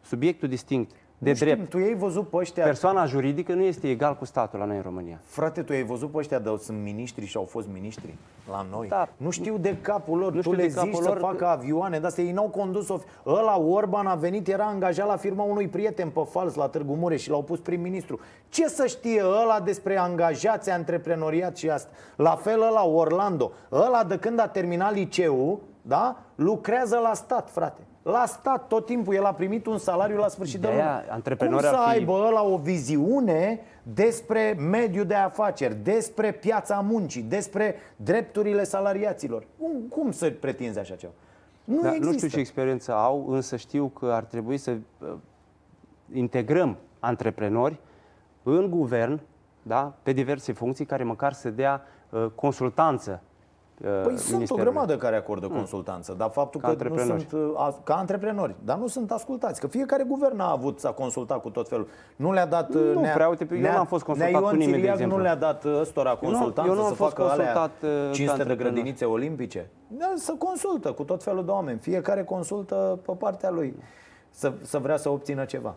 subiectul 0.00 0.48
distinct 0.48 0.90
de 1.18 1.30
nu 1.30 1.36
drept. 1.36 1.66
Știm, 1.66 1.80
tu 1.80 1.86
ai 1.86 1.94
văzut 1.94 2.28
pe 2.28 2.36
ăștia... 2.36 2.64
Persoana 2.64 3.04
juridică 3.04 3.52
nu 3.52 3.62
este 3.62 3.90
egal 3.90 4.16
cu 4.16 4.24
statul 4.24 4.58
la 4.58 4.64
noi 4.64 4.76
în 4.76 4.82
România. 4.82 5.20
Frate, 5.24 5.62
tu 5.62 5.72
ai 5.72 5.82
văzut 5.82 6.10
pe 6.10 6.18
ăștia 6.18 6.38
de 6.38 6.56
sunt 6.60 6.82
miniștri 6.82 7.26
și 7.26 7.36
au 7.36 7.44
fost 7.44 7.68
miniștri 7.72 8.14
la 8.50 8.66
noi. 8.70 8.88
Da. 8.88 9.08
Nu 9.16 9.30
știu 9.30 9.58
de 9.58 9.76
capul 9.80 10.18
lor. 10.18 10.32
Nu 10.32 10.40
tu 10.40 10.52
le 10.52 10.66
zici 10.66 10.94
să 10.94 11.16
facă 11.20 11.34
că... 11.34 11.44
avioane, 11.44 11.98
dar 11.98 12.12
ei 12.16 12.32
n-au 12.32 12.48
condus 12.48 12.88
o... 12.88 12.98
Ăla 13.26 13.58
Orban 13.58 14.06
a 14.06 14.14
venit, 14.14 14.48
era 14.48 14.64
angajat 14.64 15.06
la 15.06 15.16
firma 15.16 15.42
unui 15.42 15.68
prieten 15.68 16.08
pe 16.08 16.26
fals 16.30 16.54
la 16.54 16.68
Târgu 16.68 16.94
Mureș 16.94 17.22
și 17.22 17.30
l-au 17.30 17.42
pus 17.42 17.58
prim-ministru. 17.58 18.20
Ce 18.48 18.68
să 18.68 18.86
știe 18.86 19.22
ăla 19.24 19.60
despre 19.60 19.98
angajați, 19.98 20.70
antreprenoriat 20.70 21.56
și 21.56 21.70
asta? 21.70 21.90
La 22.16 22.34
fel 22.34 22.62
ăla 22.62 22.86
Orlando. 22.86 23.52
Ăla 23.72 24.04
de 24.04 24.18
când 24.18 24.40
a 24.40 24.48
terminat 24.48 24.94
liceul, 24.94 25.58
da? 25.82 26.16
Lucrează 26.34 26.98
la 27.02 27.14
stat, 27.14 27.50
frate. 27.50 27.80
La 28.04 28.26
stat 28.26 28.66
tot 28.66 28.86
timpul 28.86 29.14
el 29.14 29.24
a 29.24 29.32
primit 29.32 29.66
un 29.66 29.78
salariu 29.78 30.16
la 30.16 30.28
sfârșit 30.28 30.60
de, 30.60 30.66
de 30.66 30.72
lună. 30.72 31.36
Cum 31.36 31.58
să 31.58 31.68
fi... 31.68 31.88
aibă 31.88 32.30
la 32.32 32.42
o 32.42 32.56
viziune 32.56 33.60
despre 33.82 34.56
mediul 34.58 35.06
de 35.06 35.14
afaceri, 35.14 35.74
despre 35.74 36.32
piața 36.32 36.80
muncii, 36.80 37.22
despre 37.22 37.74
drepturile 37.96 38.64
salariaților? 38.64 39.46
Cum, 39.58 39.70
cum 39.88 40.12
să 40.12 40.30
pretinzi 40.30 40.78
așa 40.78 40.94
ceva? 40.94 41.12
Nu, 41.64 41.80
da, 41.80 41.88
există. 41.88 42.06
nu 42.06 42.16
știu 42.16 42.28
ce 42.28 42.38
experiență 42.38 42.92
au, 42.94 43.26
însă 43.28 43.56
știu 43.56 43.86
că 43.86 44.06
ar 44.06 44.24
trebui 44.24 44.56
să 44.56 44.70
uh, 44.70 45.08
integrăm 46.12 46.76
antreprenori 47.00 47.78
în 48.42 48.70
guvern, 48.70 49.20
da, 49.62 49.92
pe 50.02 50.12
diverse 50.12 50.52
funcții, 50.52 50.84
care 50.84 51.04
măcar 51.04 51.32
să 51.32 51.50
dea 51.50 51.82
uh, 52.10 52.26
consultanță 52.34 53.22
Păi 53.82 54.18
sunt 54.18 54.50
o 54.50 54.54
grămadă 54.54 54.96
care 54.96 55.16
acordă 55.16 55.46
hmm. 55.46 55.56
consultanță, 55.56 56.14
dar 56.18 56.30
faptul 56.30 56.60
ca 56.60 56.74
că 56.76 56.88
nu 56.88 56.98
sunt 56.98 57.32
uh, 57.32 57.68
ca 57.84 57.94
antreprenori, 57.94 58.54
dar 58.64 58.76
nu 58.78 58.86
sunt 58.86 59.10
ascultați, 59.10 59.60
că 59.60 59.66
fiecare 59.66 60.02
guvern 60.02 60.40
a 60.40 60.50
avut 60.50 60.80
să 60.80 60.88
consulta 60.88 61.34
cu 61.34 61.50
tot 61.50 61.68
felul. 61.68 61.88
Nu 62.16 62.32
le-a 62.32 62.46
dat 62.46 62.72
Nu 62.72 62.90
uh, 62.90 62.96
nea, 62.96 63.14
prea, 63.14 63.28
uite, 63.28 63.48
eu 63.52 63.60
nu 63.60 63.78
am 63.78 63.86
fost 63.86 64.04
consultat 64.04 64.42
cu 64.42 64.54
nimeni, 64.54 64.82
de 64.82 64.88
exemplu. 64.88 65.16
nu 65.16 65.22
le-a 65.22 65.36
dat 65.36 65.64
uh, 65.64 65.78
ăstora 65.80 66.14
consultanță 66.14 66.70
eu 66.70 66.74
nu, 66.74 66.80
eu 66.80 66.88
nu 66.88 66.88
să 66.88 66.94
facă 66.94 67.30
alea 67.30 67.70
500 68.12 68.44
de 68.44 68.54
grădinițe 68.54 69.04
olimpice. 69.04 69.70
Da, 69.86 70.12
să 70.14 70.34
consultă 70.38 70.92
cu 70.92 71.02
tot 71.02 71.22
felul 71.22 71.44
de 71.44 71.50
oameni. 71.50 71.78
Fiecare 71.78 72.24
consultă 72.24 72.98
pe 73.06 73.12
partea 73.18 73.50
lui 73.50 73.76
să, 74.30 74.52
să 74.62 74.78
vrea 74.78 74.96
să 74.96 75.08
obțină 75.08 75.44
ceva. 75.44 75.74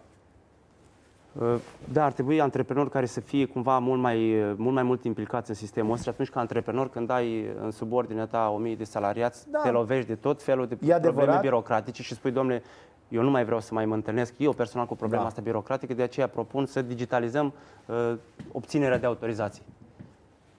Uh, 1.42 1.56
da, 1.94 2.06
ar 2.06 2.12
trebui 2.12 2.42
antreprenori 2.42 2.90
care 2.90 3.06
să 3.06 3.20
fie 3.20 3.46
cumva 3.46 3.80
mult 3.80 4.02
mai, 4.02 4.40
uh, 4.40 4.54
mult 4.56 4.74
mai 4.74 4.84
mult 4.84 5.04
implicați 5.04 5.50
în 5.50 5.56
sistemul 5.56 5.92
ăsta 5.92 6.04
și 6.04 6.10
atunci 6.10 6.30
ca 6.30 6.40
antreprenor 6.40 6.90
când 6.90 7.10
ai 7.10 7.46
în 7.62 7.72
subordinea 7.72 8.26
ta 8.26 8.50
1000 8.50 8.76
de 8.76 8.84
salariați, 8.84 9.50
da. 9.50 9.60
te 9.60 9.70
lovești 9.70 10.08
de 10.08 10.16
tot 10.16 10.44
felul 10.44 10.68
de 10.68 10.74
e 10.74 10.78
probleme 10.78 11.10
adevărat. 11.10 11.42
birocratice 11.42 12.04
și 12.04 12.14
spui, 12.14 12.32
domnule, 12.32 12.64
eu 13.08 13.22
nu 13.22 13.30
mai 13.30 13.46
vreau 13.46 13.60
să 13.60 13.74
mai 13.74 13.86
mă 13.86 13.94
întâlnesc 13.94 14.34
eu 14.38 14.52
personal 14.54 14.86
cu 14.86 14.96
problema 14.96 15.22
da. 15.22 15.28
asta 15.28 15.42
birocratică, 15.42 15.94
de 15.94 16.04
aceea 16.04 16.28
propun 16.28 16.66
să 16.66 16.82
digitalizăm 16.82 17.54
uh, 17.86 18.14
obținerea 18.52 18.98
de 18.98 19.06
autorizații. 19.06 19.64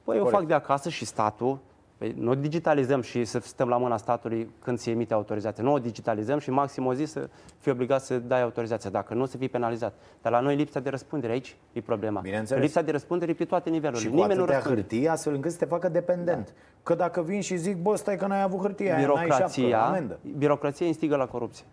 Păi 0.04 0.16
eu 0.16 0.26
fac 0.26 0.44
de 0.44 0.54
acasă 0.54 0.88
și 0.88 1.04
statul 1.04 1.58
Păi 1.98 2.14
nu 2.18 2.34
digitalizăm 2.34 3.00
și 3.00 3.24
să 3.24 3.38
stăm 3.38 3.68
la 3.68 3.76
mâna 3.76 3.96
statului 3.96 4.50
când 4.62 4.78
se 4.78 4.90
emite 4.90 5.14
autorizația. 5.14 5.64
Nu 5.64 5.72
o 5.72 5.78
digitalizăm 5.78 6.38
și 6.38 6.50
maxim 6.50 6.86
o 6.86 6.94
zi 6.94 7.04
să 7.04 7.28
fii 7.58 7.72
obligat 7.72 8.02
să 8.02 8.18
dai 8.18 8.42
autorizația. 8.42 8.90
Dacă 8.90 9.14
nu, 9.14 9.26
să 9.26 9.36
fii 9.36 9.48
penalizat. 9.48 9.94
Dar 10.22 10.32
la 10.32 10.40
noi 10.40 10.56
lipsa 10.56 10.80
de 10.80 10.90
răspundere 10.90 11.32
aici 11.32 11.56
e 11.72 11.80
problema. 11.80 12.22
Lipsa 12.48 12.82
de 12.82 12.90
răspundere 12.90 13.30
e 13.30 13.34
pe 13.34 13.44
toate 13.44 13.70
nivelurile. 13.70 14.08
Și 14.08 14.14
cu 14.14 14.20
Nimeni 14.20 14.40
atâtea 14.40 14.60
hârtie 14.60 15.08
astfel 15.08 15.34
încât 15.34 15.50
să 15.50 15.58
te 15.58 15.64
facă 15.64 15.88
dependent. 15.88 16.46
Da. 16.46 16.52
Că 16.82 16.94
dacă 16.94 17.22
vin 17.22 17.40
și 17.40 17.56
zic, 17.56 17.76
bă, 17.76 17.96
stai 17.96 18.16
că 18.16 18.26
n-ai 18.26 18.42
avut 18.42 18.60
hârtie, 18.60 18.96
birocrația, 18.98 19.64
aia, 19.64 19.88
n-ai 19.90 20.16
birocrația 20.38 20.86
instigă 20.86 21.16
la 21.16 21.26
corupție. 21.26 21.64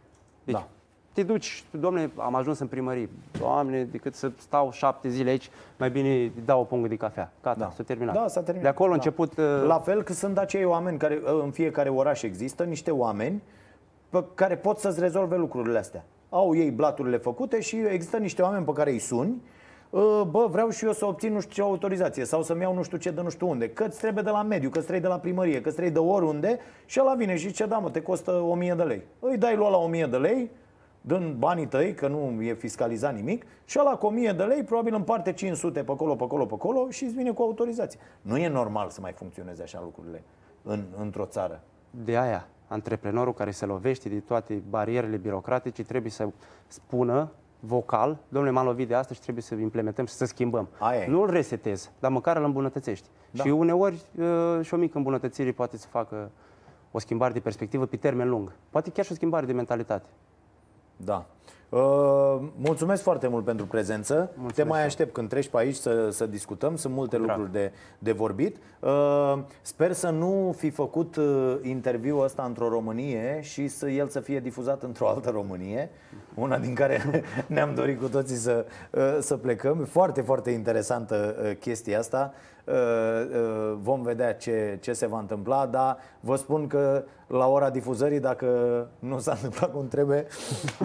Deci, 0.44 0.56
da 0.56 0.68
te 1.16 1.24
duci, 1.24 1.64
domne, 1.72 2.12
am 2.16 2.36
ajuns 2.36 2.60
în 2.60 2.68
primărie. 2.68 3.10
Doamne, 3.40 3.84
decât 3.84 4.16
să 4.16 4.32
stau 4.38 4.72
șapte 4.72 5.10
zile 5.10 5.30
aici, 5.30 5.50
mai 5.78 5.90
bine 5.90 6.32
dau 6.46 6.60
o 6.60 6.64
pungă 6.64 6.88
de 6.88 6.96
cafea. 6.96 7.32
Gata, 7.44 7.60
da. 7.60 7.72
s-a 7.76 7.84
terminat. 7.84 8.14
Da, 8.14 8.28
s-a 8.28 8.42
terminat. 8.42 8.62
De 8.62 8.68
acolo 8.68 8.90
da. 8.90 8.96
început... 8.96 9.38
Uh... 9.38 9.46
La 9.68 9.80
fel 9.80 10.04
că 10.04 10.14
sunt 10.14 10.38
acei 10.38 10.64
oameni 10.64 10.98
care 10.98 11.22
uh, 11.24 11.42
în 11.44 11.52
fiecare 11.52 11.90
oraș 11.90 12.22
există, 12.22 12.64
niște 12.64 12.92
oameni 12.92 13.42
pe 14.10 14.24
care 14.34 14.56
pot 14.56 14.78
să-ți 14.78 15.00
rezolve 15.00 15.36
lucrurile 15.36 15.78
astea. 15.78 16.06
Au 16.30 16.56
ei 16.56 16.72
blaturile 16.72 17.18
făcute 17.18 17.62
și 17.62 17.76
există 17.76 18.18
niște 18.18 18.42
oameni 18.42 18.66
pe 18.66 18.72
care 18.72 18.92
îi 18.92 19.00
suni 19.00 19.42
uh, 19.90 20.22
bă, 20.30 20.48
vreau 20.52 20.70
și 20.70 20.86
eu 20.86 20.92
să 20.92 21.06
obțin 21.06 21.34
nu 21.34 21.40
știu 21.40 21.54
ce 21.54 21.62
autorizație 21.62 22.26
sau 22.26 22.44
să-mi 22.44 22.62
iau 22.62 22.74
nu 22.74 22.84
știu 22.84 22.98
ce 22.98 23.12
de 23.12 23.22
nu 23.22 23.30
știu 23.30 23.50
unde, 23.50 23.70
că 23.70 23.84
îți 23.84 24.00
trebuie 24.00 24.24
de 24.24 24.30
la 24.30 24.44
mediu, 24.44 24.70
că 24.70 24.78
îți 24.78 24.88
trebuie 24.88 25.10
de 25.10 25.14
la 25.14 25.20
primărie, 25.20 25.62
că 25.62 25.68
îți 25.68 25.78
trebuie 25.78 25.94
de 25.94 26.10
oriunde 26.10 26.60
și 26.86 27.00
ăla 27.02 27.14
vine 27.14 27.36
și 27.36 27.48
zice, 27.48 27.66
da 27.66 27.78
mă, 27.78 27.90
te 27.90 28.02
costă 28.02 28.32
1000 28.32 28.74
de 28.74 28.84
lei. 28.84 29.02
Îi 29.20 29.38
dai 29.38 29.56
lua 29.56 29.70
la 29.70 29.78
1000 29.78 30.06
de 30.06 30.18
lei, 30.18 30.52
dând 31.08 31.36
banii 31.36 31.68
tăi, 31.68 31.94
că 31.94 32.08
nu 32.08 32.42
e 32.42 32.54
fiscalizat 32.54 33.16
nimic, 33.16 33.46
și 33.66 33.78
ăla 33.80 33.96
cu 33.96 34.06
1000 34.06 34.32
de 34.32 34.44
lei 34.44 34.64
probabil 34.64 34.94
împarte 34.94 35.34
500 35.34 35.84
pe 35.84 35.92
acolo, 35.92 36.16
pe 36.16 36.24
acolo, 36.24 36.46
pe 36.46 36.54
acolo 36.54 36.90
și 36.90 37.04
îți 37.04 37.14
vine 37.14 37.32
cu 37.32 37.42
autorizație. 37.42 38.00
Nu 38.22 38.38
e 38.38 38.48
normal 38.48 38.90
să 38.90 39.02
mai 39.02 39.12
funcționeze 39.12 39.62
așa 39.62 39.82
lucrurile 39.84 40.24
în, 40.64 40.84
într-o 41.00 41.26
țară. 41.26 41.62
De 41.90 42.18
aia, 42.18 42.48
antreprenorul 42.68 43.34
care 43.34 43.52
se 43.52 43.66
lovește 43.66 44.10
de 44.10 44.20
toate 44.20 44.64
barierele 44.70 45.18
birocratice 45.18 45.84
trebuie 45.84 46.12
să 46.12 46.28
spună 46.68 47.32
vocal, 47.60 48.18
domnule, 48.28 48.54
m-am 48.54 48.66
lovit 48.66 48.88
de 48.88 48.96
asta 48.96 49.14
și 49.14 49.20
trebuie 49.20 49.44
să 49.44 49.56
implementăm 49.56 50.06
și 50.06 50.14
să 50.14 50.26
schimbăm. 50.26 50.68
Aia 50.80 51.06
Nu 51.08 51.22
îl 51.22 51.30
resetez, 51.30 51.92
dar 52.00 52.12
măcar 52.12 52.38
îl 52.38 52.44
îmbunătățești. 52.44 53.08
Da. 53.32 53.44
Și 53.44 53.50
uneori 53.50 54.02
uh, 54.18 54.60
și 54.62 54.74
o 54.74 54.78
mică 54.78 54.98
îmbunătățire 54.98 55.52
poate 55.52 55.78
să 55.78 55.88
facă 55.88 56.32
o 56.92 57.00
schimbare 57.00 57.34
de 57.34 57.40
perspectivă 57.40 57.86
pe 57.86 57.96
termen 57.96 58.30
lung. 58.30 58.52
Poate 58.70 58.90
chiar 58.90 59.06
și 59.06 59.12
o 59.12 59.16
schimbare 59.16 59.46
de 59.46 59.54
mentalitate. 59.54 60.08
Da. 60.98 61.26
Uh, 61.70 61.82
mulțumesc 62.58 63.04
foarte 63.04 63.28
mult 63.28 63.46
pentru 63.46 63.66
prezență. 63.66 64.14
Mulțumesc. 64.14 64.56
Te 64.56 64.64
mai 64.64 64.86
aștept 64.86 65.14
când 65.14 65.30
treci 65.30 65.48
pe 65.48 65.58
aici 65.58 65.76
să, 65.76 66.10
să 66.10 66.26
discutăm. 66.26 66.76
Sunt 66.76 66.94
multe 66.94 67.18
Drag. 67.18 67.30
lucruri 67.30 67.52
de, 67.52 67.72
de 68.00 68.12
vorbit. 68.12 68.58
Uh, 68.80 69.38
sper 69.62 69.92
să 69.92 70.10
nu 70.10 70.56
fi 70.58 70.70
făcut 70.70 71.16
uh, 71.16 71.56
interviul 71.62 72.24
ăsta 72.24 72.44
într-o 72.44 72.70
Românie 72.70 73.40
și 73.42 73.68
să 73.68 73.90
el 73.90 74.08
să 74.08 74.20
fie 74.20 74.40
difuzat 74.40 74.84
într-o 74.84 75.08
altă 75.08 75.30
Românie, 75.30 75.90
una 76.34 76.58
din 76.58 76.74
care 76.74 77.24
ne-am 77.48 77.74
dorit 77.74 78.00
cu 78.00 78.08
toții 78.08 78.36
să, 78.36 78.66
uh, 78.92 79.18
să 79.20 79.38
plecăm. 79.38 79.86
Foarte, 79.90 80.22
foarte 80.22 80.52
interesantă 80.52 81.36
uh, 81.44 81.56
chestia 81.60 82.00
asta. 82.00 82.34
Uh, 82.66 82.74
uh, 82.74 83.78
vom 83.82 84.02
vedea 84.02 84.34
ce, 84.34 84.78
ce 84.82 84.94
se 84.94 85.08
va 85.08 85.20
întâmpla, 85.20 85.66
dar 85.66 85.98
vă 86.20 86.36
spun 86.36 86.68
că 86.68 87.04
la 87.28 87.48
ora 87.48 87.70
difuzării, 87.70 88.20
dacă 88.20 88.48
nu 89.00 89.20
s-a 89.20 89.32
întâmplat 89.42 89.72
cum 89.72 89.88
trebuie, 89.88 90.26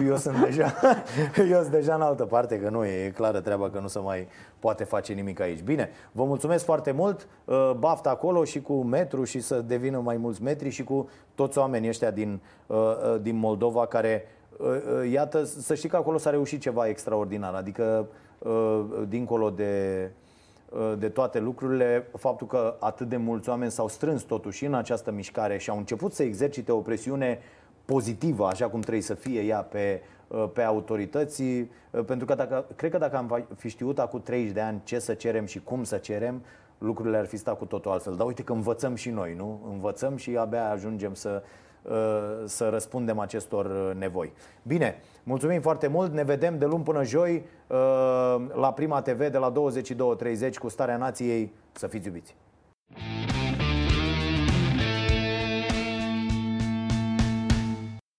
eu 0.07 0.15
sunt 0.15 0.43
deja, 0.43 0.73
eu 1.51 1.59
sunt 1.59 1.71
deja 1.71 1.95
în 1.95 2.01
altă 2.01 2.25
parte, 2.25 2.59
că 2.59 2.69
nu 2.69 2.85
e, 2.85 3.05
e 3.05 3.09
clară 3.09 3.39
treaba 3.39 3.69
că 3.69 3.79
nu 3.79 3.87
se 3.87 3.99
mai 3.99 4.27
poate 4.59 4.83
face 4.83 5.13
nimic 5.13 5.39
aici. 5.39 5.61
Bine, 5.61 5.89
vă 6.11 6.23
mulțumesc 6.23 6.65
foarte 6.65 6.91
mult, 6.91 7.27
uh, 7.45 7.71
baftă 7.77 8.09
acolo 8.09 8.43
și 8.43 8.61
cu 8.61 8.73
metru 8.73 9.23
și 9.23 9.39
să 9.39 9.61
devină 9.61 9.99
mai 9.99 10.17
mulți 10.17 10.43
metri 10.43 10.69
și 10.69 10.83
cu 10.83 11.09
toți 11.35 11.57
oamenii 11.57 11.89
ăștia 11.89 12.11
din, 12.11 12.41
uh, 12.67 12.77
uh, 12.77 13.21
din 13.21 13.35
Moldova 13.35 13.85
care, 13.87 14.25
iată, 15.11 15.43
să 15.43 15.75
știi 15.75 15.89
că 15.89 15.95
acolo 15.95 16.17
s-a 16.17 16.29
reușit 16.29 16.61
ceva 16.61 16.87
extraordinar, 16.87 17.53
adică 17.53 18.07
dincolo 19.07 19.49
de 19.49 20.11
de 20.97 21.09
toate 21.09 21.39
lucrurile, 21.39 22.07
faptul 22.17 22.47
că 22.47 22.75
atât 22.79 23.09
de 23.09 23.17
mulți 23.17 23.49
oameni 23.49 23.71
s-au 23.71 23.87
strâns 23.87 24.21
totuși 24.21 24.65
în 24.65 24.73
această 24.73 25.11
mișcare 25.11 25.57
și 25.57 25.69
au 25.69 25.77
început 25.77 26.13
să 26.13 26.23
exercite 26.23 26.71
o 26.71 26.79
presiune 26.79 27.39
pozitivă, 27.85 28.45
așa 28.45 28.69
cum 28.69 28.79
trebuie 28.79 29.01
să 29.01 29.13
fie 29.13 29.41
ea 29.41 29.61
pe, 29.61 30.01
uh, 30.27 30.49
pe 30.53 30.61
autorități, 30.61 31.41
uh, 31.41 31.67
pentru 32.05 32.25
că 32.25 32.35
dacă, 32.35 32.65
cred 32.75 32.91
că 32.91 32.97
dacă 32.97 33.17
am 33.17 33.45
fi 33.55 33.69
știut 33.69 33.99
acum 33.99 34.21
30 34.21 34.53
de 34.53 34.61
ani 34.61 34.81
ce 34.83 34.99
să 34.99 35.13
cerem 35.13 35.45
și 35.45 35.61
cum 35.63 35.83
să 35.83 35.97
cerem, 35.97 36.41
lucrurile 36.77 37.17
ar 37.17 37.25
fi 37.25 37.37
stat 37.37 37.57
cu 37.57 37.65
totul 37.65 37.91
altfel. 37.91 38.15
Dar 38.15 38.27
uite 38.27 38.43
că 38.43 38.53
învățăm 38.53 38.95
și 38.95 39.09
noi, 39.09 39.33
nu? 39.33 39.59
Învățăm 39.71 40.15
și 40.15 40.37
abia 40.37 40.69
ajungem 40.69 41.13
să, 41.13 41.43
uh, 41.43 41.49
să 42.45 42.69
răspundem 42.69 43.19
acestor 43.19 43.93
nevoi. 43.93 44.33
Bine, 44.63 45.01
mulțumim 45.23 45.61
foarte 45.61 45.87
mult, 45.87 46.13
ne 46.13 46.23
vedem 46.23 46.57
de 46.57 46.65
luni 46.65 46.83
până 46.83 47.03
joi 47.03 47.45
la 48.53 48.73
Prima 48.75 49.01
TV 49.01 49.27
de 49.27 49.37
la 49.37 49.51
22.30 50.49 50.53
cu 50.59 50.69
Starea 50.69 50.97
Nației. 50.97 51.53
Să 51.71 51.87
fiți 51.87 52.07
iubiți! 52.07 52.35